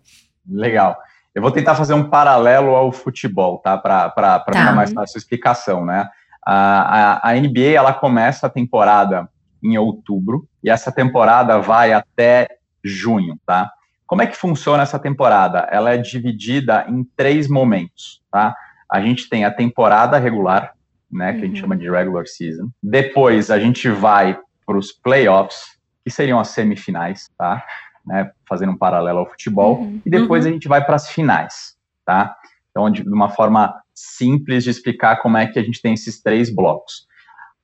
Legal. 0.46 0.94
Eu 1.34 1.42
vou 1.42 1.50
tentar 1.50 1.74
fazer 1.74 1.94
um 1.94 2.08
paralelo 2.08 2.74
ao 2.74 2.90
futebol, 2.90 3.58
tá? 3.58 3.78
Para 3.78 4.10
tá. 4.10 4.44
ficar 4.46 4.74
mais 4.74 4.92
fácil 4.92 5.16
a 5.16 5.20
explicação, 5.20 5.84
né? 5.84 6.08
A, 6.44 7.28
a, 7.28 7.30
a, 7.30 7.34
NBA 7.34 7.72
ela 7.76 7.92
começa 7.92 8.46
a 8.46 8.50
temporada 8.50 9.28
em 9.62 9.76
outubro 9.76 10.48
e 10.64 10.70
essa 10.70 10.90
temporada 10.90 11.58
vai 11.58 11.92
até 11.92 12.48
junho, 12.82 13.38
tá? 13.46 13.70
Como 14.06 14.22
é 14.22 14.26
que 14.26 14.36
funciona 14.36 14.82
essa 14.82 14.98
temporada? 14.98 15.68
Ela 15.70 15.92
é 15.92 15.96
dividida 15.98 16.84
em 16.88 17.04
três 17.16 17.46
momentos, 17.46 18.20
tá? 18.30 18.54
A 18.90 19.00
gente 19.00 19.28
tem 19.28 19.44
a 19.44 19.52
temporada 19.52 20.18
regular, 20.18 20.72
né, 21.10 21.32
que 21.32 21.38
uhum. 21.38 21.44
a 21.44 21.46
gente 21.46 21.56
uhum. 21.56 21.60
chama 21.60 21.76
de 21.76 21.88
regular 21.88 22.26
season. 22.26 22.70
Depois 22.82 23.50
a 23.50 23.60
gente 23.60 23.88
vai 23.88 24.36
para 24.66 24.76
os 24.76 24.90
playoffs, 24.90 25.78
que 26.04 26.10
seriam 26.10 26.40
as 26.40 26.48
semifinais, 26.48 27.28
tá? 27.38 27.64
Né, 28.06 28.30
fazendo 28.48 28.72
um 28.72 28.78
paralelo 28.78 29.20
ao 29.20 29.30
futebol, 29.30 29.80
uhum. 29.80 30.00
e 30.04 30.10
depois 30.10 30.44
uhum. 30.44 30.50
a 30.50 30.52
gente 30.54 30.68
vai 30.68 30.84
para 30.84 30.96
as 30.96 31.08
finais, 31.08 31.76
tá? 32.04 32.36
Então, 32.70 32.90
de 32.90 33.02
uma 33.02 33.28
forma 33.28 33.74
simples 33.94 34.64
de 34.64 34.70
explicar 34.70 35.16
como 35.16 35.36
é 35.36 35.46
que 35.46 35.58
a 35.58 35.62
gente 35.62 35.82
tem 35.82 35.94
esses 35.94 36.22
três 36.22 36.54
blocos. 36.54 37.08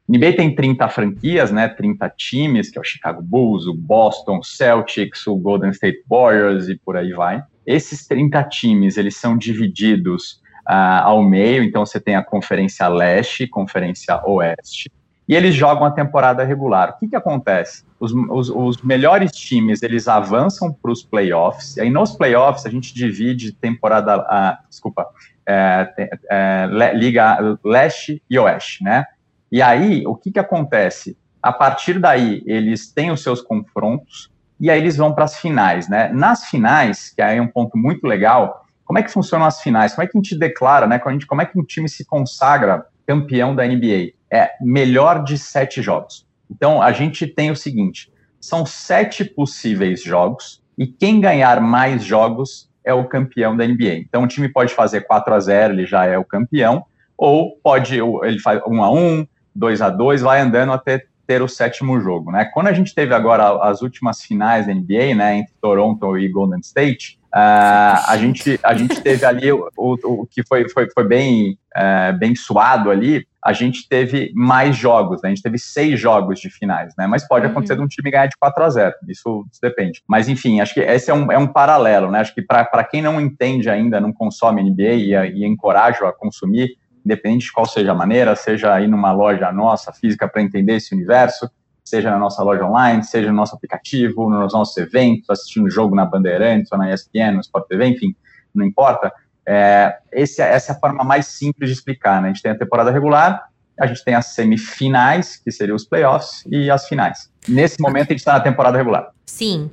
NBA 0.08 0.36
tem 0.36 0.54
30 0.54 0.88
franquias, 0.88 1.50
né, 1.50 1.68
30 1.68 2.08
times, 2.10 2.70
que 2.70 2.78
é 2.78 2.80
o 2.80 2.84
Chicago 2.84 3.20
Bulls, 3.20 3.66
o 3.66 3.74
Boston 3.74 4.40
Celtics, 4.42 5.26
o 5.26 5.36
Golden 5.36 5.70
State 5.70 6.04
Warriors 6.08 6.68
e 6.68 6.76
por 6.76 6.96
aí 6.96 7.12
vai. 7.12 7.42
Esses 7.66 8.06
30 8.06 8.44
times, 8.44 8.96
eles 8.96 9.16
são 9.16 9.36
divididos 9.36 10.40
uh, 10.68 11.02
ao 11.02 11.22
meio, 11.24 11.64
então 11.64 11.84
você 11.84 11.98
tem 11.98 12.14
a 12.14 12.22
Conferência 12.22 12.86
Leste, 12.86 13.48
Conferência 13.48 14.20
Oeste, 14.24 14.90
e 15.28 15.34
eles 15.34 15.54
jogam 15.54 15.84
a 15.84 15.90
temporada 15.90 16.44
regular. 16.44 16.90
O 16.90 16.98
que, 16.98 17.08
que 17.08 17.16
acontece? 17.16 17.84
Os, 17.98 18.12
os, 18.12 18.50
os 18.50 18.82
melhores 18.82 19.32
times 19.32 19.82
eles 19.82 20.06
avançam 20.06 20.72
para 20.72 20.90
os 20.90 21.02
playoffs, 21.02 21.76
e 21.76 21.80
aí 21.80 21.90
nos 21.90 22.12
playoffs 22.12 22.64
a 22.66 22.70
gente 22.70 22.94
divide 22.94 23.52
temporada, 23.52 24.58
desculpa, 24.68 25.06
é, 25.46 26.10
é, 26.30 26.92
Liga 26.94 27.58
Leste 27.64 28.22
e 28.28 28.38
Oeste, 28.38 28.84
né? 28.84 29.04
E 29.50 29.62
aí, 29.62 30.06
o 30.06 30.14
que, 30.14 30.32
que 30.32 30.38
acontece? 30.38 31.16
A 31.42 31.52
partir 31.52 31.98
daí, 32.00 32.42
eles 32.46 32.92
têm 32.92 33.10
os 33.10 33.22
seus 33.22 33.40
confrontos, 33.40 34.30
e 34.58 34.70
aí 34.70 34.80
eles 34.80 34.96
vão 34.96 35.12
para 35.12 35.24
as 35.24 35.36
finais, 35.38 35.88
né? 35.88 36.08
Nas 36.12 36.46
finais, 36.46 37.10
que 37.14 37.22
aí 37.22 37.38
é 37.38 37.42
um 37.42 37.46
ponto 37.46 37.76
muito 37.76 38.06
legal, 38.06 38.66
como 38.86 39.00
é 39.00 39.02
que 39.02 39.10
funcionam 39.10 39.46
as 39.46 39.60
finais? 39.60 39.94
Como 39.94 40.04
é 40.04 40.06
que 40.06 40.16
a 40.16 40.20
gente 40.20 40.38
declara, 40.38 40.86
né? 40.86 40.98
Como, 40.98 41.12
gente, 41.12 41.26
como 41.26 41.42
é 41.42 41.44
que 41.44 41.58
um 41.58 41.64
time 41.64 41.88
se 41.88 42.04
consagra 42.04 42.86
campeão 43.04 43.54
da 43.54 43.66
NBA? 43.66 44.15
É 44.30 44.50
melhor 44.60 45.22
de 45.22 45.38
sete 45.38 45.82
jogos. 45.82 46.26
Então, 46.50 46.80
a 46.82 46.92
gente 46.92 47.26
tem 47.26 47.50
o 47.50 47.56
seguinte: 47.56 48.10
são 48.40 48.64
sete 48.64 49.24
possíveis 49.24 50.02
jogos, 50.02 50.62
e 50.78 50.86
quem 50.86 51.20
ganhar 51.20 51.60
mais 51.60 52.04
jogos 52.04 52.70
é 52.84 52.94
o 52.94 53.08
campeão 53.08 53.56
da 53.56 53.66
NBA. 53.66 53.94
Então, 53.96 54.22
o 54.24 54.28
time 54.28 54.48
pode 54.48 54.72
fazer 54.72 55.02
4 55.02 55.34
a 55.34 55.40
0 55.40 55.74
ele 55.74 55.86
já 55.86 56.06
é 56.06 56.16
o 56.16 56.24
campeão, 56.24 56.84
ou 57.16 57.56
pode, 57.62 57.98
ele 57.98 58.38
faz 58.38 58.60
1 58.66 58.82
a 58.82 58.92
1 58.92 59.26
2 59.54 59.80
a 59.80 59.88
2 59.88 60.20
vai 60.20 60.40
andando 60.40 60.72
até 60.72 61.04
ter 61.26 61.42
o 61.42 61.48
sétimo 61.48 61.98
jogo, 61.98 62.30
né? 62.30 62.44
Quando 62.52 62.68
a 62.68 62.72
gente 62.72 62.94
teve 62.94 63.12
agora 63.12 63.60
as 63.62 63.82
últimas 63.82 64.22
finais 64.22 64.66
da 64.66 64.74
NBA, 64.74 65.14
né, 65.16 65.38
entre 65.38 65.52
Toronto 65.60 66.16
e 66.16 66.28
Golden 66.28 66.60
State, 66.60 67.18
Uh, 67.36 68.00
a, 68.08 68.16
gente, 68.16 68.58
a 68.62 68.72
gente 68.72 68.98
teve 69.02 69.22
ali 69.26 69.52
o, 69.52 69.68
o, 69.76 70.22
o 70.22 70.26
que 70.26 70.42
foi, 70.42 70.66
foi, 70.70 70.88
foi 70.90 71.04
bem, 71.06 71.58
uh, 71.76 72.16
bem 72.18 72.34
suado 72.34 72.90
ali, 72.90 73.26
a 73.46 73.52
gente 73.52 73.88
teve 73.88 74.32
mais 74.34 74.74
jogos, 74.74 75.22
né? 75.22 75.28
a 75.28 75.34
gente 75.34 75.42
teve 75.42 75.56
seis 75.56 76.00
jogos 76.00 76.40
de 76.40 76.50
finais, 76.50 76.92
né? 76.98 77.06
Mas 77.06 77.26
pode 77.28 77.46
uhum. 77.46 77.52
acontecer 77.52 77.76
de 77.76 77.80
um 77.80 77.86
time 77.86 78.10
ganhar 78.10 78.26
de 78.26 78.36
4 78.36 78.64
a 78.64 78.70
0 78.70 78.94
isso, 79.08 79.46
isso, 79.52 79.60
depende. 79.62 80.02
Mas 80.08 80.28
enfim, 80.28 80.60
acho 80.60 80.74
que 80.74 80.80
esse 80.80 81.12
é 81.12 81.14
um, 81.14 81.30
é 81.30 81.38
um 81.38 81.46
paralelo, 81.46 82.10
né? 82.10 82.18
Acho 82.18 82.34
que 82.34 82.42
para 82.42 82.82
quem 82.82 83.00
não 83.00 83.20
entende 83.20 83.70
ainda, 83.70 84.00
não 84.00 84.12
consome 84.12 84.68
NBA 84.68 84.94
e, 84.94 85.12
e 85.12 85.46
encoraja 85.46 86.08
a 86.08 86.12
consumir, 86.12 86.76
independente 87.04 87.46
de 87.46 87.52
qual 87.52 87.66
seja 87.66 87.92
a 87.92 87.94
maneira, 87.94 88.34
seja 88.34 88.74
aí 88.74 88.88
numa 88.88 89.12
loja 89.12 89.52
nossa 89.52 89.92
física 89.92 90.26
para 90.26 90.42
entender 90.42 90.74
esse 90.74 90.92
universo, 90.92 91.48
seja 91.84 92.10
na 92.10 92.18
nossa 92.18 92.42
loja 92.42 92.64
online, 92.64 93.04
seja 93.04 93.28
no 93.30 93.36
nosso 93.36 93.54
aplicativo, 93.54 94.28
nos 94.28 94.52
nossos 94.54 94.76
eventos, 94.76 95.30
assistindo 95.30 95.70
jogo 95.70 95.94
na 95.94 96.04
Bandeirantes 96.04 96.72
ou 96.72 96.78
na 96.78 96.92
ESPN, 96.92 97.34
no 97.34 97.40
Sport 97.42 97.68
TV, 97.68 97.86
enfim, 97.86 98.16
não 98.52 98.66
importa. 98.66 99.12
É, 99.46 99.96
esse, 100.12 100.42
essa 100.42 100.72
é 100.72 100.76
a 100.76 100.78
forma 100.78 101.04
mais 101.04 101.26
simples 101.26 101.70
de 101.70 101.76
explicar, 101.76 102.20
né? 102.20 102.28
A 102.28 102.32
gente 102.32 102.42
tem 102.42 102.52
a 102.52 102.58
temporada 102.58 102.90
regular, 102.90 103.48
a 103.78 103.86
gente 103.86 104.04
tem 104.04 104.14
as 104.14 104.26
semifinais, 104.26 105.36
que 105.36 105.50
seriam 105.52 105.76
os 105.76 105.84
playoffs, 105.84 106.42
e 106.50 106.70
as 106.70 106.88
finais. 106.88 107.30
Nesse 107.46 107.80
momento, 107.80 108.08
a 108.08 108.12
gente 108.12 108.20
está 108.20 108.32
na 108.32 108.40
temporada 108.40 108.76
regular. 108.76 109.10
Sim. 109.24 109.70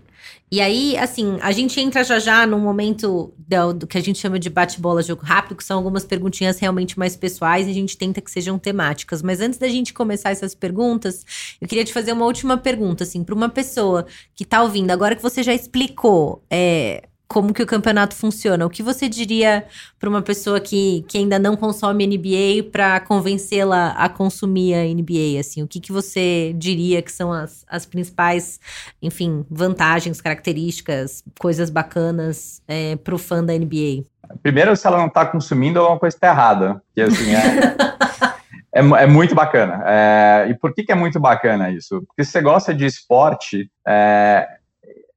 E 0.52 0.62
aí, 0.62 0.96
assim, 0.98 1.40
a 1.42 1.52
gente 1.52 1.80
entra 1.82 2.04
já 2.04 2.20
já 2.20 2.46
num 2.46 2.60
momento 2.60 3.34
do, 3.40 3.74
do 3.74 3.88
que 3.88 3.98
a 3.98 4.02
gente 4.02 4.20
chama 4.20 4.38
de 4.38 4.52
bate-bola 4.52 5.02
jogo 5.02 5.24
rápido, 5.26 5.56
que 5.56 5.64
são 5.64 5.78
algumas 5.78 6.06
perguntinhas 6.06 6.60
realmente 6.60 7.00
mais 7.00 7.16
pessoais 7.16 7.66
e 7.66 7.72
a 7.72 7.74
gente 7.74 7.98
tenta 7.98 8.22
que 8.22 8.30
sejam 8.30 8.60
temáticas. 8.60 9.24
Mas 9.24 9.42
antes 9.42 9.58
da 9.58 9.68
gente 9.68 9.94
começar 9.94 10.30
essas 10.30 10.54
perguntas, 10.54 11.26
eu 11.60 11.68
queria 11.68 11.84
te 11.84 11.92
fazer 11.92 12.14
uma 12.14 12.26
última 12.26 12.56
pergunta, 12.56 13.04
assim, 13.04 13.24
para 13.24 13.34
uma 13.34 13.50
pessoa 13.50 14.06
que 14.36 14.44
está 14.44 14.62
ouvindo, 14.62 14.92
agora 14.92 15.16
que 15.16 15.24
você 15.24 15.42
já 15.42 15.56
explicou, 15.56 16.44
é, 16.52 17.10
como 17.28 17.54
que 17.54 17.64
o 17.64 17.66
campeonato 17.66 18.16
funciona. 18.16 18.66
O 18.66 18.70
que 18.70 18.84
você 18.84 19.10
diria 19.10 19.66
para 20.00 20.10
uma 20.10 20.22
pessoa 20.22 20.60
que, 20.60 21.04
que 21.08 21.18
ainda 21.18 21.40
não 21.40 21.56
consome 21.56 22.06
NBA 22.06 22.70
para 22.72 23.00
convencê-la 23.00 23.92
a 23.92 24.08
consumir 24.08 24.76
a 24.76 24.84
NBA? 24.84 25.40
Assim, 25.40 25.64
o 25.64 25.68
que, 25.68 25.80
que 25.80 25.92
você 25.92 26.54
diria 26.56 27.02
que 27.02 27.12
são 27.12 27.32
as, 27.32 27.66
as 27.68 27.86
principais, 27.86 28.60
enfim, 29.02 29.46
vantagens, 29.50 30.22
características, 30.22 31.24
coisas 31.40 31.70
bacanas 31.70 32.62
é, 32.68 32.96
para 32.98 33.16
o 33.16 33.18
fã 33.18 33.44
da 33.44 33.54
NBA? 33.54 34.04
Primeiro, 34.42 34.76
se 34.76 34.86
ela 34.88 34.98
não 34.98 35.08
está 35.08 35.26
consumindo, 35.26 35.80
alguma 35.80 36.00
coisa 36.00 36.16
está 36.16 36.28
errada. 36.28 36.82
Que 36.94 37.02
assim 37.02 37.34
é. 37.34 37.94
É, 38.74 38.80
é, 38.80 39.06
muito 39.06 39.36
bacana. 39.36 39.84
É, 39.86 40.48
e 40.50 40.56
por 40.56 40.74
que, 40.74 40.84
que, 40.84 40.92
é 40.92 40.96
muito 40.96 41.20
bacana 41.20 41.70
isso? 41.70 42.02
Porque 42.08 42.24
se 42.24 42.32
você 42.32 42.42
gosta 42.42 42.74
de 42.74 42.86
esporte, 42.86 43.70
é, 43.88 44.48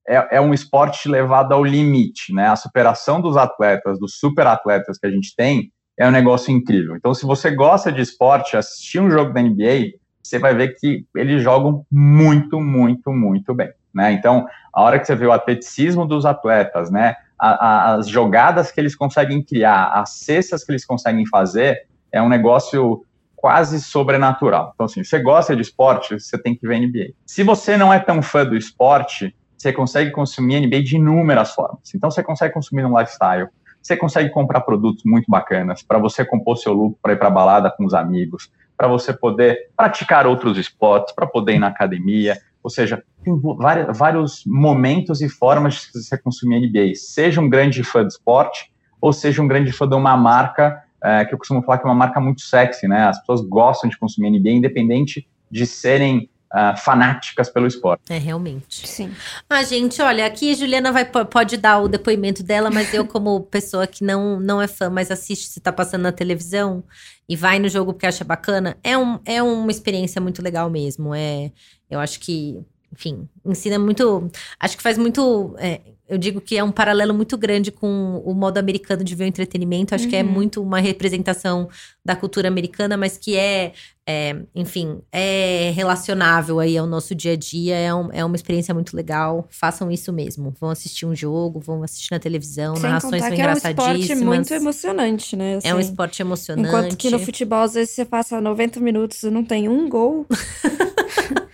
é, 0.09 0.36
é, 0.36 0.40
um 0.40 0.54
esporte 0.54 1.09
levado 1.09 1.52
ao 1.52 1.64
limite, 1.64 2.32
né? 2.32 2.48
A 2.48 2.57
superação 2.57 3.20
dos 3.20 3.36
atletas, 3.36 3.98
dos 3.98 4.18
super 4.18 4.46
atletas 4.46 4.98
que 4.98 5.07
a 5.07 5.11
gente 5.11 5.34
tem, 5.34 5.72
é 5.98 6.07
um 6.07 6.11
negócio 6.12 6.52
incrível. 6.52 6.94
Então, 6.96 7.14
se 7.14 7.24
você 7.24 7.50
gosta 7.50 7.90
de 7.90 8.02
esporte, 8.02 8.57
assistir 8.57 9.00
um 9.00 9.11
jogo 9.11 9.32
da 9.32 9.42
NBA, 9.42 9.94
você 10.22 10.38
vai 10.38 10.54
ver 10.54 10.76
que 10.78 11.04
eles 11.14 11.42
jogam 11.42 11.84
muito, 11.90 12.61
muito, 12.61 13.12
muito 13.12 13.54
bem, 13.54 13.70
né? 13.94 14.12
Então, 14.12 14.46
a 14.72 14.82
hora 14.82 14.98
que 14.98 15.07
você 15.07 15.14
vê 15.14 15.26
o 15.26 15.32
atleticismo 15.32 16.07
dos 16.07 16.26
atletas, 16.26 16.90
né? 16.90 17.14
A, 17.38 17.48
a, 17.48 17.94
as 17.94 18.09
jogadas 18.09 18.70
que 18.70 18.80
eles 18.80 18.94
conseguem 18.94 19.42
criar, 19.42 19.88
as 19.88 20.11
cestas 20.18 20.64
que 20.64 20.72
eles 20.72 20.84
conseguem 20.84 21.26
fazer, 21.26 21.86
é 22.12 22.20
um 22.22 22.28
negócio 22.28 23.02
quase 23.34 23.80
sobrenatural. 23.80 24.72
Então, 24.74 24.86
assim, 24.86 25.04
você 25.04 25.18
gosta 25.18 25.54
de 25.54 25.62
esporte, 25.62 26.18
você 26.18 26.38
tem 26.38 26.54
que 26.54 26.66
ver 26.66 26.80
NBA. 26.80 27.12
Se 27.26 27.42
você 27.42 27.76
não 27.76 27.92
é 27.92 27.98
tão 27.98 28.22
fã 28.22 28.44
do 28.44 28.57
esporte, 28.57 29.34
você 29.57 29.72
consegue 29.72 30.11
consumir 30.11 30.61
NBA 30.61 30.82
de 30.82 30.96
inúmeras 30.96 31.52
formas. 31.52 31.94
Então, 31.94 32.11
você 32.11 32.22
consegue 32.22 32.52
consumir 32.52 32.84
um 32.84 32.98
lifestyle, 32.98 33.48
você 33.82 33.96
consegue 33.96 34.30
comprar 34.30 34.62
produtos 34.62 35.04
muito 35.04 35.30
bacanas 35.30 35.82
para 35.82 35.98
você 35.98 36.24
compor 36.24 36.57
seu 36.57 36.72
lucro 36.72 36.98
para 37.00 37.12
ir 37.12 37.18
para 37.18 37.30
balada 37.30 37.70
com 37.70 37.84
os 37.84 37.94
amigos, 37.94 38.50
para 38.76 38.88
você 38.88 39.12
poder 39.12 39.70
praticar 39.76 40.26
outros 40.26 40.59
esportes, 40.59 41.14
para 41.14 41.26
poder 41.26 41.54
ir 41.54 41.59
na 41.59 41.68
academia. 41.68 42.36
Ou 42.62 42.68
seja, 42.68 43.02
tem 43.22 43.32
vários, 43.57 43.96
vários 43.96 44.42
momentos 44.44 45.20
e 45.20 45.28
formas 45.28 45.88
de 45.94 46.02
você 46.02 46.18
consumir 46.18 46.61
NBA. 46.61 46.94
Seja 46.96 47.40
um 47.40 47.48
grande 47.48 47.82
fã 47.84 48.04
de 48.04 48.12
esporte 48.12 48.72
ou 49.00 49.12
seja 49.12 49.40
um 49.40 49.46
grande 49.46 49.72
fã 49.72 49.88
de 49.88 49.94
uma 49.94 50.16
marca 50.16 50.82
é, 51.02 51.24
que 51.24 51.32
eu 51.32 51.38
costumo 51.38 51.62
falar 51.62 51.78
que 51.78 51.86
é 51.86 51.88
uma 51.88 51.94
marca 51.94 52.20
muito 52.20 52.40
sexy, 52.40 52.88
né? 52.88 53.04
As 53.07 53.20
pessoas 53.20 53.40
gostam 53.42 53.88
de 53.88 53.96
consumir 53.96 54.30
NBA, 54.30 54.50
independente 54.50 55.28
de 55.48 55.64
serem 55.64 56.28
uh, 56.57 56.76
fanáticas 56.78 57.50
pelo 57.50 57.66
esporte. 57.66 58.02
É, 58.09 58.16
realmente. 58.16 58.88
Sim. 58.88 59.14
Ah, 59.48 59.62
gente, 59.62 60.00
olha, 60.00 60.24
aqui 60.24 60.50
a 60.50 60.54
Juliana 60.54 60.90
vai, 60.90 61.04
pode 61.04 61.59
dar 61.59 61.80
o 61.80 61.88
depoimento 61.88 62.42
dela, 62.42 62.70
mas 62.70 62.92
eu, 62.94 63.07
como 63.07 63.40
pessoa 63.50 63.86
que 63.86 64.02
não, 64.02 64.40
não 64.40 64.61
é 64.62 64.66
fã, 64.66 64.88
mas 64.88 65.11
assiste 65.11 65.48
se 65.48 65.61
tá 65.61 65.72
passando 65.72 66.02
na 66.02 66.12
televisão 66.12 66.82
e 67.28 67.36
vai 67.36 67.59
no 67.59 67.68
jogo 67.68 67.92
porque 67.92 68.07
acha 68.07 68.24
bacana, 68.24 68.76
é, 68.82 68.96
um, 68.96 69.20
é 69.24 69.42
uma 69.42 69.70
experiência 69.70 70.20
muito 70.20 70.42
legal 70.42 70.70
mesmo. 70.70 71.14
É, 71.14 71.52
eu 71.90 72.00
acho 72.00 72.18
que, 72.20 72.59
enfim, 72.92 73.28
ensina 73.44 73.78
muito. 73.78 74.30
Acho 74.59 74.76
que 74.76 74.82
faz 74.82 74.96
muito. 74.96 75.54
É, 75.59 75.80
eu 76.09 76.16
digo 76.16 76.40
que 76.40 76.57
é 76.57 76.62
um 76.62 76.70
paralelo 76.70 77.12
muito 77.12 77.36
grande 77.36 77.72
com 77.72 78.22
o 78.24 78.32
modo 78.32 78.59
americano 78.59 79.02
de 79.02 79.14
ver 79.14 79.24
o 79.24 79.26
entretenimento. 79.26 79.94
Acho 79.94 80.04
uhum. 80.04 80.11
que 80.11 80.16
é 80.16 80.22
uhum. 80.22 80.30
muito 80.30 80.62
uma 80.62 80.78
representação 80.78 81.68
da 82.04 82.14
cultura 82.14 82.46
americana, 82.46 82.96
mas 82.96 83.18
que 83.18 83.36
é, 83.36 83.72
é, 84.07 84.36
enfim, 84.54 85.00
é 85.11 85.72
relacionável 85.74 86.61
aí 86.61 86.78
ao 86.78 86.86
nosso 86.86 87.12
dia 87.12 87.32
a 87.32 87.36
dia. 87.36 87.74
É, 87.74 87.92
um, 87.92 88.09
é 88.12 88.24
uma 88.24 88.36
experiência 88.36 88.72
muito 88.72 88.96
legal. 88.96 89.48
Façam 89.50 89.90
isso 89.90 90.12
mesmo. 90.12 90.54
Vão 90.61 90.70
assistir 90.70 91.07
um 91.07 91.14
jogo, 91.14 91.59
vão 91.59 91.82
assistir 91.82 92.12
na 92.12 92.20
televisão, 92.20 92.76
Sem 92.76 92.84
narrações 92.84 93.22
são 93.22 93.32
engraçadíssimas. 93.32 93.88
É 93.88 93.92
um 93.92 93.98
esporte 93.98 94.24
muito 94.24 94.54
emocionante, 94.54 95.36
né? 95.36 95.57
Assim, 95.57 95.68
é 95.68 95.74
um 95.74 95.80
esporte 95.80 96.22
emocionante. 96.22 96.68
Enquanto 96.68 96.96
que 96.96 97.11
no 97.11 97.18
futebol, 97.18 97.62
às 97.62 97.74
vezes, 97.74 97.94
você 97.94 98.04
passa 98.04 98.40
90 98.40 98.78
minutos 98.78 99.24
e 99.24 99.30
não 99.30 99.44
tem 99.44 99.68
um 99.68 99.88
gol. 99.88 100.24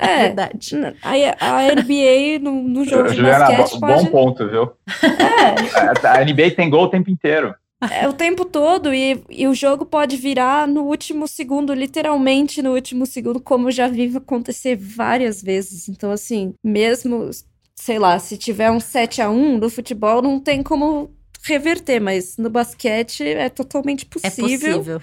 É, 0.00 0.22
verdade. 0.22 0.76
A, 1.02 1.58
a 1.58 1.74
NBA 1.74 2.38
no, 2.40 2.62
no 2.62 2.84
jogo 2.84 3.10
de 3.10 3.16
Juliana, 3.16 3.52
basquete 3.52 3.80
bom 3.80 3.86
pode... 3.86 4.10
ponto, 4.10 4.48
viu? 4.48 4.72
É. 5.02 6.06
A, 6.06 6.18
a 6.18 6.24
NBA 6.24 6.52
tem 6.56 6.70
gol 6.70 6.84
o 6.84 6.88
tempo 6.88 7.10
inteiro. 7.10 7.54
É 7.90 8.06
o 8.06 8.12
tempo 8.12 8.44
todo 8.44 8.92
e, 8.92 9.22
e 9.30 9.46
o 9.46 9.54
jogo 9.54 9.86
pode 9.86 10.16
virar 10.16 10.68
no 10.68 10.82
último 10.82 11.26
segundo, 11.26 11.72
literalmente 11.72 12.60
no 12.60 12.74
último 12.74 13.06
segundo, 13.06 13.40
como 13.40 13.70
já 13.70 13.88
vi 13.88 14.14
acontecer 14.14 14.76
várias 14.76 15.42
vezes. 15.42 15.88
Então, 15.88 16.10
assim, 16.10 16.52
mesmo, 16.62 17.30
sei 17.74 17.98
lá, 17.98 18.18
se 18.18 18.36
tiver 18.36 18.70
um 18.70 18.80
7 18.80 19.22
a 19.22 19.30
1 19.30 19.58
no 19.58 19.70
futebol, 19.70 20.20
não 20.20 20.38
tem 20.38 20.62
como 20.62 21.10
reverter, 21.42 22.00
mas 22.00 22.36
no 22.36 22.50
basquete 22.50 23.26
é 23.26 23.48
totalmente 23.48 24.04
possível. 24.04 24.46
É 24.46 24.74
possível. 24.74 25.02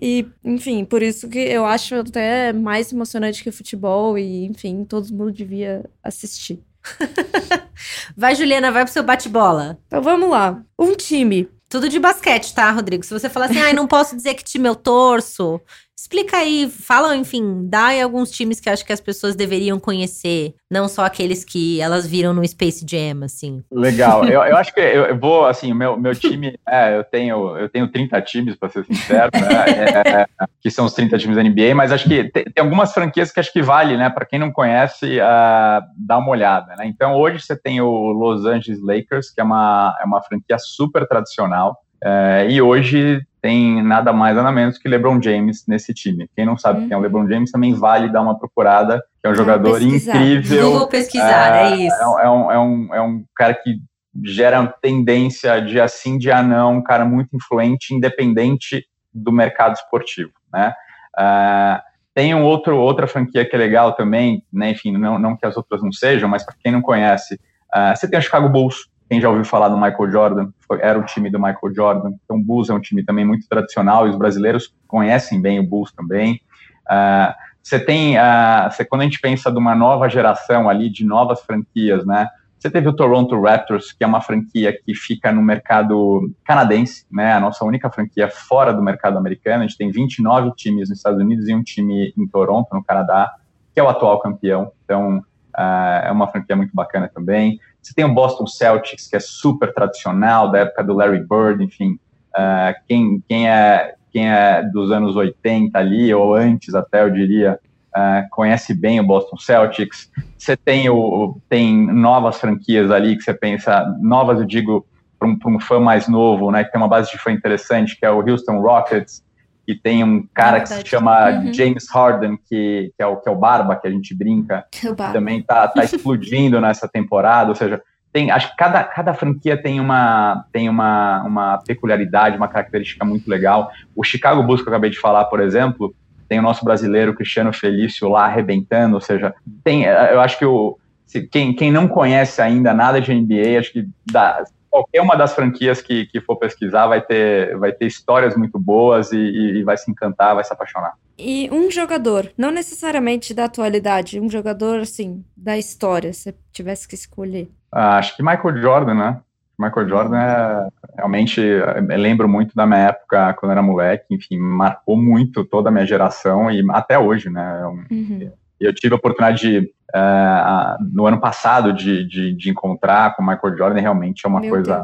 E, 0.00 0.26
enfim, 0.44 0.84
por 0.84 1.02
isso 1.02 1.28
que 1.28 1.38
eu 1.38 1.64
acho 1.64 1.96
até 1.96 2.52
mais 2.52 2.92
emocionante 2.92 3.42
que 3.42 3.48
o 3.48 3.52
futebol 3.52 4.18
e, 4.18 4.44
enfim, 4.46 4.84
todo 4.84 5.12
mundo 5.12 5.32
devia 5.32 5.84
assistir. 6.02 6.62
vai, 8.16 8.34
Juliana, 8.34 8.72
vai 8.72 8.84
pro 8.84 8.92
seu 8.92 9.02
bate-bola. 9.02 9.78
Então 9.86 10.02
vamos 10.02 10.30
lá. 10.30 10.62
Um 10.78 10.94
time. 10.94 11.48
Tudo 11.68 11.88
de 11.88 11.98
basquete, 11.98 12.54
tá, 12.54 12.70
Rodrigo? 12.70 13.04
Se 13.04 13.12
você 13.12 13.28
falar 13.28 13.46
assim, 13.46 13.58
ai, 13.58 13.74
não 13.74 13.86
posso 13.86 14.16
dizer 14.16 14.34
que 14.34 14.42
time 14.42 14.66
eu 14.66 14.74
torço, 14.74 15.60
Explica 16.00 16.36
aí, 16.36 16.70
fala, 16.70 17.16
enfim, 17.16 17.68
dá 17.68 17.86
aí 17.86 18.00
alguns 18.00 18.30
times 18.30 18.60
que 18.60 18.70
acho 18.70 18.86
que 18.86 18.92
as 18.92 19.00
pessoas 19.00 19.34
deveriam 19.34 19.80
conhecer, 19.80 20.54
não 20.70 20.86
só 20.86 21.04
aqueles 21.04 21.44
que 21.44 21.80
elas 21.80 22.06
viram 22.06 22.32
no 22.32 22.46
Space 22.46 22.86
Jam, 22.88 23.24
assim. 23.24 23.64
Legal, 23.68 24.22
eu, 24.30 24.40
eu 24.44 24.56
acho 24.56 24.72
que 24.72 24.78
eu, 24.78 25.06
eu 25.06 25.18
vou, 25.18 25.44
assim, 25.44 25.72
o 25.72 25.74
meu, 25.74 25.98
meu 25.98 26.14
time, 26.14 26.56
é, 26.68 26.96
eu 26.96 27.02
tenho, 27.02 27.58
eu 27.58 27.68
tenho 27.68 27.90
30 27.90 28.22
times, 28.22 28.54
para 28.54 28.68
ser 28.68 28.84
sincero, 28.84 29.28
né, 29.34 29.48
é, 29.66 30.20
é, 30.22 30.26
que 30.60 30.70
são 30.70 30.84
os 30.84 30.94
30 30.94 31.18
times 31.18 31.34
da 31.34 31.42
NBA, 31.42 31.74
mas 31.74 31.90
acho 31.90 32.08
que 32.08 32.30
tem, 32.30 32.44
tem 32.44 32.62
algumas 32.62 32.92
franquias 32.94 33.32
que 33.32 33.40
acho 33.40 33.52
que 33.52 33.60
vale, 33.60 33.96
né, 33.96 34.08
para 34.08 34.24
quem 34.24 34.38
não 34.38 34.52
conhece, 34.52 35.18
uh, 35.18 35.82
dar 35.96 36.18
uma 36.18 36.30
olhada, 36.30 36.76
né. 36.76 36.86
Então, 36.86 37.16
hoje 37.16 37.40
você 37.40 37.56
tem 37.56 37.80
o 37.80 37.90
Los 38.12 38.46
Angeles 38.46 38.80
Lakers, 38.80 39.32
que 39.32 39.40
é 39.40 39.44
uma, 39.44 39.98
é 40.00 40.04
uma 40.04 40.22
franquia 40.22 40.58
super 40.60 41.08
tradicional, 41.08 41.76
é, 42.02 42.46
e 42.48 42.62
hoje 42.62 43.20
tem 43.40 43.82
nada 43.82 44.12
mais 44.12 44.36
nada 44.36 44.50
menos 44.50 44.78
que 44.78 44.88
LeBron 44.88 45.22
James 45.22 45.64
nesse 45.66 45.94
time. 45.94 46.28
Quem 46.34 46.44
não 46.44 46.58
sabe 46.58 46.86
quem 46.86 46.92
é 46.92 46.96
o 46.96 47.00
LeBron 47.00 47.28
James 47.28 47.50
também 47.50 47.72
vale 47.74 48.10
dar 48.10 48.22
uma 48.22 48.38
procurada, 48.38 49.02
que 49.20 49.28
é 49.28 49.30
um 49.30 49.34
jogador 49.34 49.80
incrível. 49.80 50.72
Vou 50.72 50.88
pesquisar, 50.88 51.56
é, 51.56 51.72
é 51.72 51.76
isso. 51.76 51.96
É, 51.96 52.24
é, 52.24 52.30
um, 52.30 52.52
é, 52.52 52.58
um, 52.58 52.94
é 52.94 53.02
um 53.02 53.24
cara 53.36 53.54
que 53.54 53.80
gera 54.24 54.66
tendência 54.66 55.60
de 55.60 55.80
assim, 55.80 56.18
de 56.18 56.30
anão, 56.30 56.76
um 56.76 56.82
cara 56.82 57.04
muito 57.04 57.36
influente, 57.36 57.94
independente 57.94 58.84
do 59.12 59.32
mercado 59.32 59.74
esportivo, 59.74 60.32
né? 60.52 60.72
Uh, 61.18 61.80
tem 62.14 62.34
um 62.34 62.42
outro, 62.42 62.76
outra 62.76 63.06
franquia 63.06 63.44
que 63.44 63.54
é 63.54 63.58
legal 63.58 63.92
também, 63.92 64.42
né? 64.52 64.70
Enfim, 64.70 64.92
não, 64.92 65.18
não 65.18 65.36
que 65.36 65.46
as 65.46 65.56
outras 65.56 65.82
não 65.82 65.92
sejam, 65.92 66.28
mas 66.28 66.44
para 66.44 66.54
quem 66.62 66.72
não 66.72 66.82
conhece, 66.82 67.34
uh, 67.74 67.96
você 67.96 68.08
tem 68.08 68.18
o 68.18 68.22
Chicago 68.22 68.48
Bulls, 68.48 68.88
quem 69.08 69.20
já 69.20 69.28
ouviu 69.28 69.44
falar 69.44 69.68
do 69.68 69.76
Michael 69.76 70.10
Jordan, 70.10 70.48
era 70.80 70.98
o 70.98 71.04
time 71.04 71.30
do 71.30 71.38
Michael 71.38 71.74
Jordan. 71.74 72.10
Então, 72.24 72.36
o 72.36 72.42
Bulls 72.42 72.68
é 72.68 72.74
um 72.74 72.80
time 72.80 73.02
também 73.02 73.24
muito 73.24 73.48
tradicional 73.48 74.06
e 74.06 74.10
os 74.10 74.16
brasileiros 74.16 74.74
conhecem 74.86 75.40
bem 75.40 75.58
o 75.58 75.66
Bulls 75.66 75.92
também. 75.92 76.40
Uh, 76.86 77.32
você 77.62 77.78
tem, 77.78 78.16
uh, 78.16 78.88
quando 78.88 79.02
a 79.02 79.04
gente 79.04 79.20
pensa 79.20 79.50
de 79.50 79.58
uma 79.58 79.74
nova 79.74 80.08
geração 80.08 80.68
ali, 80.68 80.90
de 80.90 81.04
novas 81.04 81.40
franquias, 81.40 82.04
né? 82.06 82.26
Você 82.58 82.68
teve 82.68 82.88
o 82.88 82.92
Toronto 82.92 83.40
Raptors, 83.40 83.92
que 83.92 84.02
é 84.02 84.06
uma 84.06 84.20
franquia 84.20 84.72
que 84.72 84.92
fica 84.92 85.30
no 85.30 85.40
mercado 85.40 86.28
canadense, 86.44 87.06
né? 87.10 87.32
A 87.32 87.40
nossa 87.40 87.64
única 87.64 87.88
franquia 87.90 88.28
fora 88.28 88.72
do 88.72 88.82
mercado 88.82 89.16
americano. 89.16 89.62
A 89.62 89.66
gente 89.66 89.78
tem 89.78 89.90
29 89.90 90.52
times 90.56 90.88
nos 90.88 90.98
Estados 90.98 91.20
Unidos 91.20 91.46
e 91.48 91.54
um 91.54 91.62
time 91.62 92.12
em 92.16 92.26
Toronto, 92.26 92.68
no 92.72 92.82
Canadá, 92.82 93.32
que 93.72 93.78
é 93.78 93.82
o 93.82 93.88
atual 93.88 94.18
campeão. 94.18 94.72
Então, 94.84 95.18
uh, 95.18 96.04
é 96.04 96.10
uma 96.10 96.26
franquia 96.26 96.56
muito 96.56 96.74
bacana 96.74 97.08
também. 97.08 97.60
Você 97.88 97.94
tem 97.94 98.04
o 98.04 98.12
Boston 98.12 98.46
Celtics, 98.46 99.06
que 99.06 99.16
é 99.16 99.20
super 99.20 99.72
tradicional, 99.72 100.50
da 100.50 100.58
época 100.58 100.84
do 100.84 100.92
Larry 100.92 101.20
Bird, 101.26 101.64
enfim. 101.64 101.98
Uh, 102.36 102.74
quem, 102.86 103.24
quem, 103.26 103.48
é, 103.48 103.94
quem 104.12 104.30
é 104.30 104.62
dos 104.62 104.92
anos 104.92 105.16
80 105.16 105.78
ali, 105.78 106.12
ou 106.12 106.34
antes 106.34 106.74
até, 106.74 107.02
eu 107.02 107.10
diria, 107.10 107.58
uh, 107.96 108.28
conhece 108.30 108.74
bem 108.74 109.00
o 109.00 109.06
Boston 109.06 109.38
Celtics. 109.38 110.10
Você 110.36 110.54
tem, 110.54 110.90
o, 110.90 111.40
tem 111.48 111.90
novas 111.90 112.38
franquias 112.38 112.90
ali 112.90 113.16
que 113.16 113.22
você 113.22 113.32
pensa, 113.32 113.86
novas 114.02 114.38
eu 114.38 114.44
digo 114.44 114.86
para 115.18 115.26
um, 115.26 115.38
um, 115.46 115.58
fã 115.58 115.80
mais 115.80 116.06
novo, 116.06 116.50
né, 116.50 116.64
que 116.64 116.70
tem 116.70 116.78
uma 116.78 116.88
base 116.88 117.10
de 117.10 117.16
fã 117.16 117.32
interessante, 117.32 117.98
que 117.98 118.04
é 118.04 118.10
o 118.10 118.20
Houston 118.20 118.60
Rockets, 118.60 119.24
que 119.68 119.74
tem 119.74 120.02
um 120.02 120.26
cara 120.32 120.62
que 120.62 120.68
se 120.70 120.86
chama 120.86 121.28
uhum. 121.28 121.52
James 121.52 121.86
Harden, 121.90 122.38
que, 122.48 122.90
que, 122.96 123.02
é 123.02 123.06
o, 123.06 123.18
que 123.18 123.28
é 123.28 123.32
o 123.32 123.36
Barba, 123.36 123.76
que 123.76 123.86
a 123.86 123.90
gente 123.90 124.14
brinca, 124.14 124.64
que 124.72 124.94
também 124.94 125.42
tá, 125.42 125.68
tá 125.68 125.84
explodindo 125.84 126.58
nessa 126.58 126.88
temporada, 126.88 127.50
ou 127.50 127.54
seja, 127.54 127.82
tem, 128.10 128.30
acho 128.30 128.50
que 128.50 128.56
cada, 128.56 128.82
cada 128.82 129.12
franquia 129.12 129.60
tem 129.60 129.78
uma, 129.78 130.46
tem 130.50 130.70
uma, 130.70 131.22
uma 131.22 131.58
peculiaridade, 131.58 132.38
uma 132.38 132.48
característica 132.48 133.04
muito 133.04 133.28
legal. 133.28 133.70
O 133.94 134.02
Chicago 134.02 134.42
Bulls, 134.42 134.62
que 134.62 134.68
eu 134.70 134.72
acabei 134.72 134.88
de 134.88 134.98
falar, 134.98 135.26
por 135.26 135.38
exemplo, 135.38 135.94
tem 136.26 136.38
o 136.38 136.42
nosso 136.42 136.64
brasileiro 136.64 137.12
Cristiano 137.12 137.52
Felício 137.52 138.08
lá 138.08 138.24
arrebentando, 138.24 138.94
ou 138.94 139.02
seja, 139.02 139.34
tem, 139.62 139.84
eu 139.84 140.22
acho 140.22 140.38
que 140.38 140.46
o, 140.46 140.78
se, 141.04 141.26
quem, 141.26 141.54
quem 141.54 141.70
não 141.70 141.86
conhece 141.86 142.40
ainda 142.40 142.72
nada 142.72 143.02
de 143.02 143.14
NBA, 143.14 143.58
acho 143.58 143.72
que 143.74 143.86
dá, 144.10 144.42
qualquer 144.70 145.00
uma 145.00 145.16
das 145.16 145.34
franquias 145.34 145.80
que, 145.80 146.06
que 146.06 146.20
for 146.20 146.36
pesquisar 146.36 146.86
vai 146.86 147.00
ter, 147.00 147.56
vai 147.58 147.72
ter 147.72 147.86
histórias 147.86 148.36
muito 148.36 148.58
boas 148.58 149.12
e, 149.12 149.18
e, 149.18 149.62
vai 149.62 149.76
se 149.76 149.90
encantar, 149.90 150.34
vai 150.34 150.44
se 150.44 150.52
apaixonar. 150.52 150.94
E 151.18 151.48
um 151.50 151.70
jogador, 151.70 152.30
não 152.36 152.50
necessariamente 152.50 153.34
da 153.34 153.44
atualidade, 153.44 154.20
um 154.20 154.30
jogador, 154.30 154.80
assim, 154.80 155.24
da 155.36 155.58
história, 155.58 156.12
se 156.12 156.34
tivesse 156.52 156.86
que 156.86 156.94
escolher. 156.94 157.50
Ah, 157.72 157.98
acho 157.98 158.16
que 158.16 158.22
Michael 158.22 158.62
Jordan, 158.62 158.94
né? 158.94 159.20
Michael 159.58 159.88
Jordan 159.88 160.16
é, 160.16 160.68
realmente, 160.96 161.40
eu 161.40 161.98
lembro 161.98 162.28
muito 162.28 162.54
da 162.54 162.64
minha 162.64 162.88
época 162.90 163.34
quando 163.34 163.50
era 163.50 163.62
moleque, 163.62 164.14
enfim, 164.14 164.38
marcou 164.38 164.96
muito 164.96 165.44
toda 165.44 165.68
a 165.68 165.72
minha 165.72 165.84
geração 165.84 166.48
e 166.48 166.64
até 166.70 166.96
hoje, 166.96 167.28
né? 167.28 167.60
É 167.60 167.66
uhum. 167.66 168.30
Eu 168.60 168.74
tive 168.74 168.94
a 168.94 168.96
oportunidade 168.96 169.40
de 169.40 169.72
uh, 169.94 170.84
no 170.92 171.06
ano 171.06 171.20
passado 171.20 171.72
de, 171.72 172.06
de, 172.06 172.32
de, 172.34 172.50
encontrar 172.50 173.14
com 173.14 173.22
o 173.22 173.26
Michael 173.26 173.56
Jordan, 173.56 173.80
realmente 173.80 174.22
é 174.24 174.28
uma 174.28 174.40
Meu 174.40 174.50
coisa. 174.50 174.80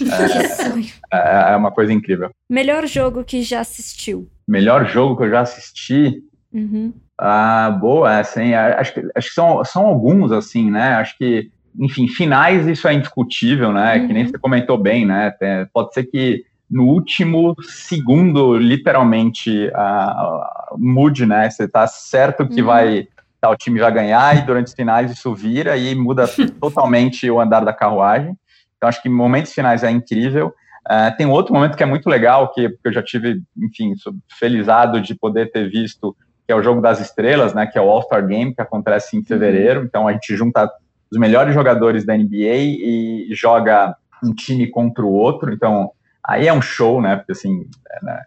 É, 0.00 1.16
é, 1.16 1.52
é, 1.52 1.56
uma 1.56 1.70
coisa 1.70 1.92
incrível. 1.92 2.30
Melhor 2.48 2.86
jogo 2.86 3.24
que 3.24 3.42
já 3.42 3.60
assistiu? 3.60 4.28
Melhor 4.46 4.86
jogo 4.86 5.16
que 5.16 5.24
eu 5.24 5.30
já 5.30 5.40
assisti? 5.40 6.22
Uhum. 6.52 6.92
Ah, 7.18 7.70
boa, 7.70 8.18
assim, 8.18 8.52
acho 8.54 8.94
que, 8.94 9.08
acho 9.14 9.28
que 9.28 9.34
são, 9.34 9.64
são 9.64 9.86
alguns, 9.86 10.32
assim, 10.32 10.70
né? 10.70 10.94
Acho 10.94 11.16
que, 11.16 11.50
enfim, 11.78 12.08
finais 12.08 12.66
isso 12.66 12.86
é 12.86 12.94
indiscutível, 12.94 13.72
né? 13.72 13.96
Uhum. 13.96 14.06
Que 14.06 14.12
nem 14.12 14.24
uhum. 14.24 14.30
você 14.30 14.38
comentou 14.38 14.76
bem, 14.76 15.06
né? 15.06 15.32
Pode 15.72 15.94
ser 15.94 16.04
que 16.04 16.44
no 16.70 16.84
último 16.84 17.54
segundo, 17.62 18.56
literalmente, 18.56 19.68
uh, 19.68 20.76
mude, 20.76 21.24
né? 21.24 21.48
Você 21.48 21.68
tá 21.68 21.86
certo 21.86 22.46
que 22.46 22.60
uhum. 22.60 22.66
vai 22.66 23.08
tá, 23.40 23.56
time 23.56 23.78
já 23.78 23.90
ganhar, 23.90 24.36
e 24.36 24.42
durante 24.42 24.66
os 24.66 24.74
finais 24.74 25.10
isso 25.10 25.34
vira 25.34 25.76
e 25.76 25.94
muda 25.94 26.26
totalmente 26.60 27.30
o 27.30 27.40
andar 27.40 27.64
da 27.64 27.72
carruagem. 27.72 28.36
Então, 28.76 28.88
acho 28.88 29.00
que 29.00 29.08
momentos 29.08 29.52
finais 29.52 29.84
é 29.84 29.90
incrível. 29.90 30.52
Uh, 30.86 31.16
tem 31.16 31.26
outro 31.26 31.54
momento 31.54 31.76
que 31.76 31.82
é 31.82 31.86
muito 31.86 32.08
legal, 32.08 32.52
que, 32.52 32.68
que 32.68 32.76
eu 32.84 32.92
já 32.92 33.02
tive, 33.02 33.42
enfim, 33.56 33.94
felizado 34.38 35.00
de 35.00 35.14
poder 35.14 35.50
ter 35.50 35.68
visto, 35.68 36.16
que 36.46 36.52
é 36.52 36.56
o 36.56 36.62
Jogo 36.62 36.80
das 36.80 37.00
Estrelas, 37.00 37.54
né, 37.54 37.66
que 37.66 37.78
é 37.78 37.80
o 37.80 37.88
All-Star 37.88 38.24
Game, 38.26 38.54
que 38.54 38.62
acontece 38.62 39.16
em 39.16 39.24
fevereiro. 39.24 39.80
Uhum. 39.80 39.86
Então, 39.86 40.08
a 40.08 40.12
gente 40.12 40.36
junta 40.36 40.70
os 41.10 41.18
melhores 41.18 41.54
jogadores 41.54 42.04
da 42.04 42.16
NBA 42.16 42.56
e 42.58 43.28
joga 43.32 43.96
um 44.22 44.34
time 44.34 44.68
contra 44.68 45.04
o 45.04 45.12
outro. 45.12 45.52
Então, 45.52 45.90
aí 46.26 46.48
é 46.48 46.52
um 46.52 46.62
show, 46.62 47.00
né, 47.00 47.16
porque, 47.16 47.32
assim, 47.32 47.68
é, 47.90 48.04
né, 48.04 48.22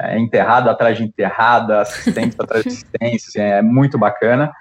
é 0.00 0.18
enterrada 0.18 0.70
atrás 0.70 0.96
de 0.96 1.04
enterrada, 1.04 1.80
assistência 1.80 2.42
atrás 2.42 2.64
de 2.64 2.70
assistência, 2.70 3.28
assim, 3.28 3.40
é 3.40 3.62
muito 3.62 3.98
bacana. 3.98 4.52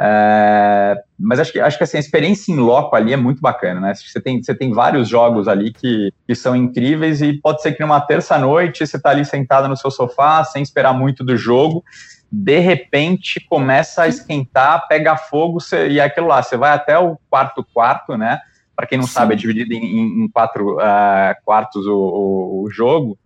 É, 0.00 0.96
mas 1.18 1.38
acho 1.38 1.52
que, 1.52 1.60
acho 1.60 1.78
que 1.78 1.84
assim, 1.84 1.96
a 1.96 2.00
experiência 2.00 2.50
em 2.50 2.56
loco 2.56 2.96
ali 2.96 3.12
é 3.12 3.16
muito 3.16 3.40
bacana, 3.40 3.80
né? 3.80 3.94
Você 3.94 4.20
tem, 4.20 4.42
você 4.42 4.54
tem 4.54 4.72
vários 4.72 5.08
jogos 5.08 5.46
ali 5.46 5.72
que, 5.72 6.12
que 6.26 6.34
são 6.34 6.56
incríveis 6.56 7.20
e 7.22 7.34
pode 7.34 7.62
ser 7.62 7.72
que 7.72 7.82
numa 7.82 8.00
terça-noite 8.00 8.86
você 8.86 8.96
está 8.96 9.10
ali 9.10 9.24
sentado 9.24 9.68
no 9.68 9.76
seu 9.76 9.90
sofá, 9.90 10.42
sem 10.44 10.62
esperar 10.62 10.92
muito 10.92 11.22
do 11.22 11.36
jogo, 11.36 11.84
de 12.30 12.58
repente 12.58 13.38
começa 13.48 14.02
a 14.02 14.08
esquentar, 14.08 14.88
pega 14.88 15.16
fogo 15.16 15.60
você, 15.60 15.88
e 15.88 16.00
é 16.00 16.04
aquilo 16.04 16.26
lá, 16.26 16.42
você 16.42 16.56
vai 16.56 16.72
até 16.72 16.98
o 16.98 17.18
quarto 17.28 17.64
quarto, 17.72 18.16
né? 18.16 18.40
Para 18.74 18.86
quem 18.86 18.98
não 18.98 19.06
Sim. 19.06 19.12
sabe, 19.12 19.34
é 19.34 19.36
dividido 19.36 19.74
em, 19.74 20.24
em 20.24 20.28
quatro 20.28 20.76
uh, 20.76 21.34
quartos 21.44 21.86
o, 21.86 21.94
o, 21.94 22.62
o 22.64 22.70
jogo 22.70 23.18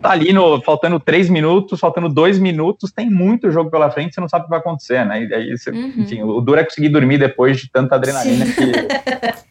tá 0.00 0.10
ali 0.10 0.32
no, 0.32 0.60
faltando 0.60 0.98
três 0.98 1.30
minutos, 1.30 1.78
faltando 1.78 2.08
dois 2.08 2.38
minutos, 2.38 2.90
tem 2.90 3.08
muito 3.08 3.50
jogo 3.50 3.70
pela 3.70 3.90
frente, 3.90 4.14
você 4.14 4.20
não 4.20 4.28
sabe 4.28 4.42
o 4.42 4.44
que 4.46 4.50
vai 4.50 4.58
acontecer, 4.58 5.06
né? 5.06 5.24
E 5.24 5.34
aí, 5.34 5.56
você, 5.56 5.70
uhum. 5.70 5.94
enfim, 5.98 6.22
o 6.22 6.40
duro 6.40 6.60
é 6.60 6.64
conseguir 6.64 6.88
dormir 6.88 7.18
depois 7.18 7.58
de 7.58 7.70
tanta 7.70 7.94
adrenalina 7.94 8.46
que, 8.46 8.72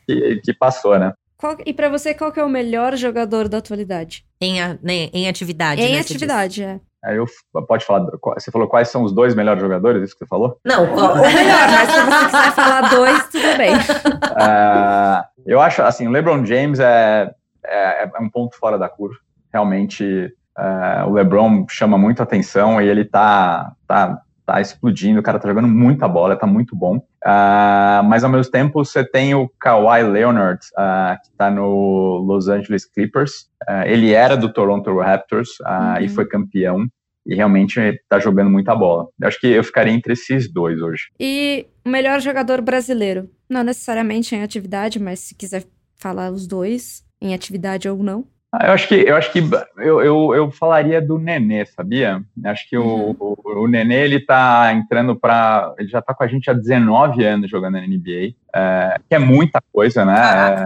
que, 0.06 0.42
que, 0.42 0.54
passou, 0.54 1.00
né? 1.00 1.14
Qual, 1.40 1.56
e 1.66 1.74
para 1.74 1.90
você, 1.90 2.14
qual 2.14 2.32
que 2.32 2.40
é 2.40 2.44
o 2.44 2.50
melhor 2.50 2.96
jogador 2.96 3.48
da 3.48 3.58
atualidade? 3.60 4.26
Em, 4.42 4.62
a, 4.62 4.78
né, 4.84 5.10
em 5.14 5.28
atividade, 5.28 5.82
Em 5.82 5.94
né, 5.94 6.00
atividade, 6.00 6.64
é. 6.64 6.80
Aí 7.02 7.16
eu 7.16 7.26
pode 7.66 7.86
falar. 7.86 8.06
Você 8.38 8.52
falou 8.52 8.68
quais 8.68 8.90
são 8.90 9.04
os 9.04 9.14
dois 9.14 9.34
melhores 9.34 9.62
jogadores? 9.62 10.04
Isso 10.04 10.14
que 10.14 10.20
você 10.20 10.28
falou? 10.28 10.60
Não, 10.66 10.84
o 10.84 11.16
melhor, 11.16 11.68
mas 11.72 11.90
se 11.90 12.02
você 12.02 12.26
quiser 12.26 12.52
falar 12.52 12.90
dois, 12.90 13.30
tudo 13.30 13.58
bem. 13.58 13.74
Uh, 13.74 15.24
eu 15.48 15.62
acho 15.62 15.82
assim, 15.82 16.08
o 16.08 16.12
LeBron 16.12 16.46
James 16.46 16.78
é, 16.82 17.32
é, 17.66 18.04
é 18.04 18.20
um 18.20 18.30
ponto 18.30 18.58
fora 18.58 18.78
da 18.78 18.90
curva 18.90 19.16
realmente 19.52 20.34
uh, 20.58 21.08
o 21.08 21.14
LeBron 21.14 21.66
chama 21.70 21.98
muito 21.98 22.24
atenção 22.24 22.82
e 22.82 22.88
ele 22.88 23.04
tá, 23.04 23.74
tá, 23.88 24.22
tá 24.50 24.60
explodindo, 24.60 25.20
o 25.20 25.24
cara 25.24 25.40
tá 25.40 25.48
jogando 25.48 25.68
muita 25.68 26.08
bola, 26.08 26.36
tá 26.36 26.48
muito 26.48 26.76
bom. 26.76 26.98
Uh, 26.98 28.04
mas 28.06 28.24
ao 28.24 28.30
mesmo 28.30 28.52
tempo 28.52 28.84
você 28.84 29.04
tem 29.04 29.36
o 29.36 29.48
Kawhi 29.60 30.04
Leonard, 30.04 30.60
uh, 30.74 31.22
que 31.22 31.32
tá 31.38 31.52
no 31.52 32.18
Los 32.26 32.48
Angeles 32.48 32.86
Clippers. 32.86 33.48
ele 33.86 34.12
era 34.12 34.36
do 34.36 34.52
Toronto 34.52 34.98
Raptors 34.98 35.50
uhum. 35.60 36.02
e 36.02 36.10
foi 36.10 36.26
campeão. 36.28 36.88
E 37.28 37.36
realmente 37.36 38.02
tá 38.10 38.18
jogando 38.18 38.50
muita 38.50 38.74
bola. 38.76 39.08
Eu 39.22 39.28
acho 39.28 39.40
que 39.40 39.48
eu 39.48 39.64
ficaria 39.64 39.94
entre 39.94 40.14
esses 40.14 40.52
dois 40.52 40.82
hoje. 40.82 41.10
E 41.20 41.68
o 41.86 41.90
melhor 41.90 42.20
jogador 42.20 42.60
brasileiro? 42.60 43.30
Não 43.48 43.62
necessariamente 43.62 44.36
em 44.36 44.42
atividade, 44.42 45.00
mas 45.00 45.20
se 45.20 45.36
quiser 45.36 45.64
falar 45.96 46.32
os 46.32 46.48
dois, 46.48 47.04
em 47.22 47.36
atividade 47.36 47.88
ou 47.88 48.02
não. 48.02 48.26
Ah, 48.52 48.68
eu 48.68 48.74
acho 48.74 48.88
que 48.88 48.96
eu 48.96 49.16
acho 49.16 49.32
que 49.32 49.44
eu, 49.78 50.02
eu, 50.02 50.36
eu 50.36 50.52
falaria 50.52 51.00
do 51.00 51.20
Nenê, 51.20 51.66
sabia? 51.66 52.24
Acho 52.46 52.68
que 52.68 52.76
uhum. 52.76 53.16
o, 53.20 53.38
o, 53.44 53.64
o 53.64 53.68
Nenê 53.68 54.04
ele 54.04 54.20
tá 54.20 54.74
entrando 54.74 55.16
para 55.16 55.74
ele 55.78 55.88
já 55.88 56.02
tá 56.02 56.16
com 56.16 56.24
a 56.24 56.28
gente 56.28 56.50
há 56.50 56.54
19 56.54 57.24
anos 57.24 57.50
jogando 57.50 57.74
na 57.74 57.86
NBA, 57.86 58.34
é, 58.56 59.00
que 59.08 59.14
é 59.14 59.20
muita 59.20 59.62
coisa, 59.72 60.04
né? 60.04 60.66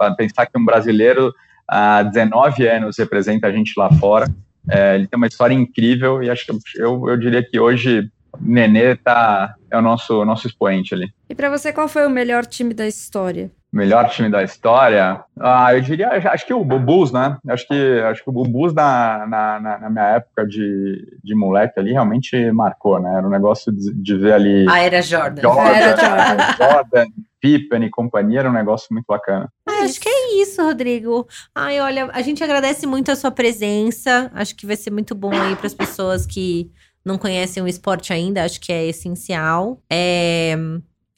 É, 0.00 0.10
pensar 0.16 0.46
que 0.46 0.56
um 0.56 0.64
brasileiro 0.64 1.32
há 1.66 2.04
19 2.04 2.68
anos 2.68 2.96
representa 2.96 3.48
a 3.48 3.52
gente 3.52 3.72
lá 3.76 3.90
fora, 3.90 4.28
é, 4.70 4.94
ele 4.94 5.08
tem 5.08 5.16
uma 5.16 5.26
história 5.26 5.54
incrível 5.54 6.22
e 6.22 6.30
acho 6.30 6.46
que 6.46 6.52
eu, 6.76 7.08
eu 7.08 7.16
diria 7.16 7.42
que 7.42 7.58
hoje 7.58 8.08
o 8.32 8.38
Nenê 8.40 8.94
tá 8.94 9.56
é 9.68 9.76
o 9.76 9.82
nosso 9.82 10.24
nosso 10.24 10.46
expoente 10.46 10.94
ali. 10.94 11.08
E 11.28 11.34
para 11.34 11.50
você 11.50 11.72
qual 11.72 11.88
foi 11.88 12.06
o 12.06 12.10
melhor 12.10 12.46
time 12.46 12.72
da 12.72 12.86
história? 12.86 13.50
Melhor 13.72 14.08
time 14.08 14.30
da 14.30 14.42
história, 14.42 15.22
ah, 15.38 15.74
eu 15.74 15.80
diria, 15.80 16.08
acho 16.08 16.46
que 16.46 16.54
o 16.54 16.64
Bulls, 16.64 17.12
né? 17.12 17.36
Acho 17.48 17.66
que, 17.66 18.00
acho 18.00 18.24
que 18.24 18.30
o 18.30 18.32
Bulls 18.32 18.72
na, 18.72 19.26
na, 19.26 19.78
na, 19.80 19.90
minha 19.90 20.04
época 20.16 20.46
de, 20.46 21.18
de 21.22 21.34
moleque 21.34 21.78
ali 21.78 21.92
realmente 21.92 22.50
marcou, 22.52 22.98
né? 22.98 23.14
Era 23.16 23.26
um 23.26 23.30
negócio 23.30 23.72
de, 23.72 23.92
de 23.94 24.16
ver 24.16 24.32
ali. 24.32 24.66
A 24.68 24.78
era 24.80 25.02
Jordan. 25.02 25.42
Jordan, 25.42 25.68
era 25.68 25.96
Jordan. 25.96 26.56
Jordan, 26.56 27.06
Pippen 27.40 27.84
e 27.84 27.90
companhia, 27.90 28.40
era 28.40 28.50
um 28.50 28.54
negócio 28.54 28.88
muito 28.90 29.06
bacana. 29.06 29.52
Ah, 29.68 29.84
acho 29.84 30.00
que 30.00 30.08
é 30.08 30.40
isso, 30.40 30.62
Rodrigo. 30.62 31.26
Ai, 31.54 31.78
olha, 31.80 32.08
a 32.12 32.22
gente 32.22 32.42
agradece 32.42 32.86
muito 32.86 33.10
a 33.10 33.16
sua 33.16 33.30
presença. 33.30 34.30
Acho 34.34 34.56
que 34.56 34.66
vai 34.66 34.76
ser 34.76 34.90
muito 34.90 35.14
bom 35.14 35.32
aí 35.32 35.54
para 35.54 35.66
as 35.66 35.74
pessoas 35.74 36.24
que 36.24 36.70
não 37.04 37.18
conhecem 37.18 37.62
o 37.62 37.68
esporte 37.68 38.12
ainda. 38.12 38.42
Acho 38.42 38.60
que 38.60 38.72
é 38.72 38.86
essencial. 38.86 39.80
É 39.90 40.56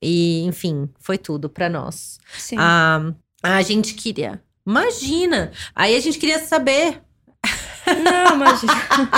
e, 0.03 0.45
enfim, 0.45 0.89
foi 1.01 1.19
tudo 1.19 1.49
para 1.49 1.69
nós. 1.69 2.19
Sim. 2.37 2.57
Ah, 2.59 3.13
a 3.43 3.63
gente 3.63 3.95
queria. 3.95 4.41
Imagina! 4.67 5.51
Aí 5.75 5.97
a 5.97 6.01
gente 6.01 6.19
queria 6.19 6.39
saber. 6.39 7.03
Não, 7.87 8.35
imagina. 8.35 8.73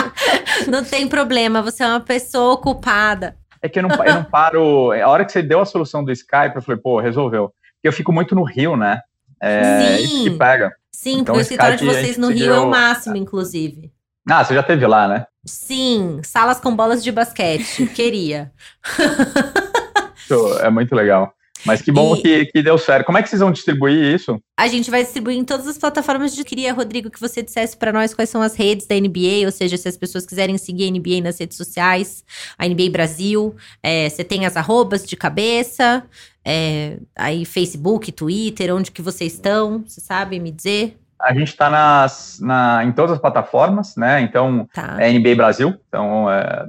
não 0.68 0.84
tem 0.84 1.08
problema, 1.08 1.62
você 1.62 1.82
é 1.82 1.88
uma 1.88 2.00
pessoa 2.00 2.54
ocupada. 2.54 3.36
É 3.62 3.68
que 3.68 3.78
eu 3.78 3.82
não, 3.82 3.90
eu 4.04 4.14
não 4.14 4.24
paro. 4.24 4.92
A 4.92 5.08
hora 5.08 5.24
que 5.24 5.32
você 5.32 5.42
deu 5.42 5.60
a 5.60 5.66
solução 5.66 6.04
do 6.04 6.12
Skype, 6.12 6.54
eu 6.54 6.62
falei, 6.62 6.80
pô, 6.80 7.00
resolveu. 7.00 7.52
Porque 7.74 7.88
eu 7.88 7.92
fico 7.92 8.12
muito 8.12 8.34
no 8.34 8.44
Rio, 8.44 8.76
né? 8.76 9.00
É 9.40 9.96
Sim. 9.98 10.04
isso 10.04 10.24
que 10.24 10.30
pega. 10.30 10.72
Sim, 10.92 11.12
então, 11.12 11.34
porque 11.34 11.38
o 11.38 11.42
escritório 11.42 11.78
de 11.78 11.84
vocês 11.84 12.16
no 12.16 12.28
Rio 12.28 12.46
deu... 12.46 12.54
é 12.54 12.60
o 12.60 12.70
máximo, 12.70 13.16
inclusive. 13.16 13.92
Ah, 14.28 14.44
você 14.44 14.54
já 14.54 14.62
teve 14.62 14.86
lá, 14.86 15.08
né? 15.08 15.26
Sim, 15.44 16.20
salas 16.22 16.60
com 16.60 16.76
bolas 16.76 17.02
de 17.02 17.10
basquete. 17.10 17.86
Queria. 17.88 18.52
Isso 20.34 20.58
é 20.58 20.70
muito 20.70 20.94
legal. 20.94 21.34
Mas 21.64 21.82
que 21.82 21.92
bom 21.92 22.16
e... 22.16 22.22
que, 22.22 22.46
que 22.46 22.62
deu 22.62 22.78
certo. 22.78 23.04
Como 23.04 23.18
é 23.18 23.22
que 23.22 23.28
vocês 23.28 23.40
vão 23.40 23.52
distribuir 23.52 24.14
isso? 24.14 24.40
A 24.56 24.66
gente 24.68 24.90
vai 24.90 25.02
distribuir 25.02 25.36
em 25.36 25.44
todas 25.44 25.66
as 25.66 25.76
plataformas 25.76 26.34
de 26.34 26.44
queria, 26.44 26.72
Rodrigo, 26.72 27.10
que 27.10 27.20
você 27.20 27.42
dissesse 27.42 27.76
para 27.76 27.92
nós 27.92 28.14
quais 28.14 28.30
são 28.30 28.40
as 28.40 28.56
redes 28.56 28.86
da 28.86 28.94
NBA, 28.94 29.44
ou 29.44 29.50
seja, 29.50 29.76
se 29.76 29.88
as 29.88 29.96
pessoas 29.96 30.24
quiserem 30.24 30.56
seguir 30.56 30.88
a 30.88 30.90
NBA 30.90 31.20
nas 31.22 31.38
redes 31.38 31.56
sociais, 31.56 32.24
a 32.58 32.66
NBA 32.66 32.90
Brasil, 32.90 33.54
é, 33.82 34.08
você 34.08 34.24
tem 34.24 34.46
as 34.46 34.56
arrobas 34.56 35.04
de 35.04 35.16
cabeça, 35.16 36.02
é, 36.44 36.96
aí 37.14 37.44
Facebook, 37.44 38.10
Twitter, 38.12 38.74
onde 38.74 38.90
que 38.90 39.02
vocês 39.02 39.34
estão, 39.34 39.84
você 39.86 40.00
sabe 40.00 40.38
me 40.38 40.50
dizer? 40.50 40.96
A 41.20 41.34
gente 41.34 41.48
está 41.48 41.68
na, 41.68 42.82
em 42.82 42.92
todas 42.92 43.12
as 43.12 43.18
plataformas, 43.18 43.94
né? 43.94 44.22
Então, 44.22 44.66
tá. 44.72 44.96
é 44.98 45.12
NBA 45.12 45.34
Brasil. 45.34 45.78
Então, 45.86 46.30
é, 46.30 46.66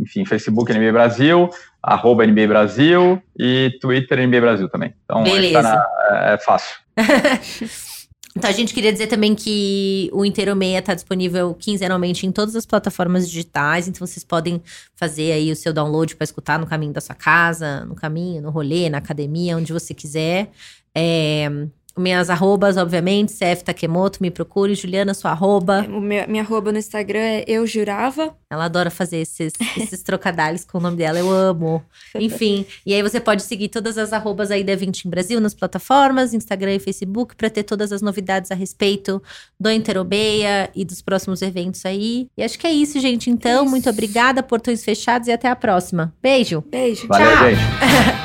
enfim, 0.00 0.24
Facebook 0.24 0.72
NBA 0.72 0.92
Brasil, 0.92 1.48
arroba 1.82 2.26
NBA 2.26 2.46
Brasil 2.46 3.22
e 3.38 3.70
Twitter 3.80 4.26
NBA 4.26 4.40
Brasil 4.40 4.68
também. 4.68 4.94
Então, 5.04 5.22
Beleza. 5.22 5.62
Na, 5.62 5.86
é, 6.10 6.34
é 6.34 6.38
fácil. 6.38 6.76
Então, 8.36 8.50
a 8.50 8.52
gente 8.52 8.74
queria 8.74 8.92
dizer 8.92 9.06
também 9.06 9.32
que 9.32 10.10
o 10.12 10.24
Inteiro 10.24 10.56
Meia 10.56 10.80
está 10.80 10.92
disponível 10.92 11.54
quinzenalmente 11.54 12.26
em 12.26 12.32
todas 12.32 12.56
as 12.56 12.66
plataformas 12.66 13.28
digitais, 13.28 13.86
então 13.86 14.04
vocês 14.04 14.24
podem 14.24 14.60
fazer 14.96 15.30
aí 15.30 15.52
o 15.52 15.56
seu 15.56 15.72
download 15.72 16.16
para 16.16 16.24
escutar 16.24 16.58
no 16.58 16.66
caminho 16.66 16.92
da 16.92 17.00
sua 17.00 17.14
casa, 17.14 17.84
no 17.84 17.94
caminho, 17.94 18.42
no 18.42 18.50
rolê, 18.50 18.90
na 18.90 18.98
academia, 18.98 19.56
onde 19.56 19.72
você 19.72 19.94
quiser. 19.94 20.50
É, 20.92 21.48
minhas 21.96 22.28
arrobas, 22.28 22.76
obviamente, 22.76 23.32
CF 23.32 23.64
Takemoto, 23.64 24.18
me 24.20 24.30
procure. 24.30 24.74
Juliana, 24.74 25.14
sua 25.14 25.30
arroba. 25.30 25.86
O 25.88 26.00
meu, 26.00 26.26
minha 26.28 26.42
arroba 26.42 26.72
no 26.72 26.78
Instagram 26.78 27.20
é 27.20 27.44
Eu 27.46 27.66
Jurava. 27.66 28.34
Ela 28.50 28.64
adora 28.64 28.90
fazer 28.90 29.18
esses, 29.18 29.52
esses 29.76 30.02
trocadilhos 30.02 30.64
com 30.64 30.78
o 30.78 30.80
nome 30.80 30.96
dela, 30.96 31.18
eu 31.18 31.30
amo. 31.30 31.82
Enfim, 32.14 32.66
e 32.84 32.94
aí 32.94 33.02
você 33.02 33.20
pode 33.20 33.42
seguir 33.42 33.68
todas 33.68 33.96
as 33.96 34.12
arrobas 34.12 34.50
aí 34.50 34.64
da 34.64 34.74
20 34.74 35.04
em 35.04 35.10
Brasil 35.10 35.40
nas 35.40 35.54
plataformas, 35.54 36.34
Instagram 36.34 36.74
e 36.74 36.78
Facebook, 36.78 37.36
para 37.36 37.50
ter 37.50 37.62
todas 37.62 37.92
as 37.92 38.02
novidades 38.02 38.50
a 38.50 38.54
respeito 38.54 39.22
do 39.58 39.70
Interobeia 39.70 40.70
e 40.74 40.84
dos 40.84 41.00
próximos 41.00 41.42
eventos 41.42 41.84
aí. 41.84 42.28
E 42.36 42.42
acho 42.42 42.58
que 42.58 42.66
é 42.66 42.72
isso, 42.72 42.98
gente. 43.00 43.30
Então, 43.30 43.60
é 43.60 43.62
isso. 43.62 43.70
muito 43.70 43.90
obrigada, 43.90 44.42
portões 44.42 44.84
fechados 44.84 45.28
e 45.28 45.32
até 45.32 45.48
a 45.48 45.56
próxima. 45.56 46.12
Beijo. 46.22 46.62
Beijo. 46.70 47.06
Valeu, 47.06 47.26
Tchau. 47.36 47.50
gente. 47.50 48.14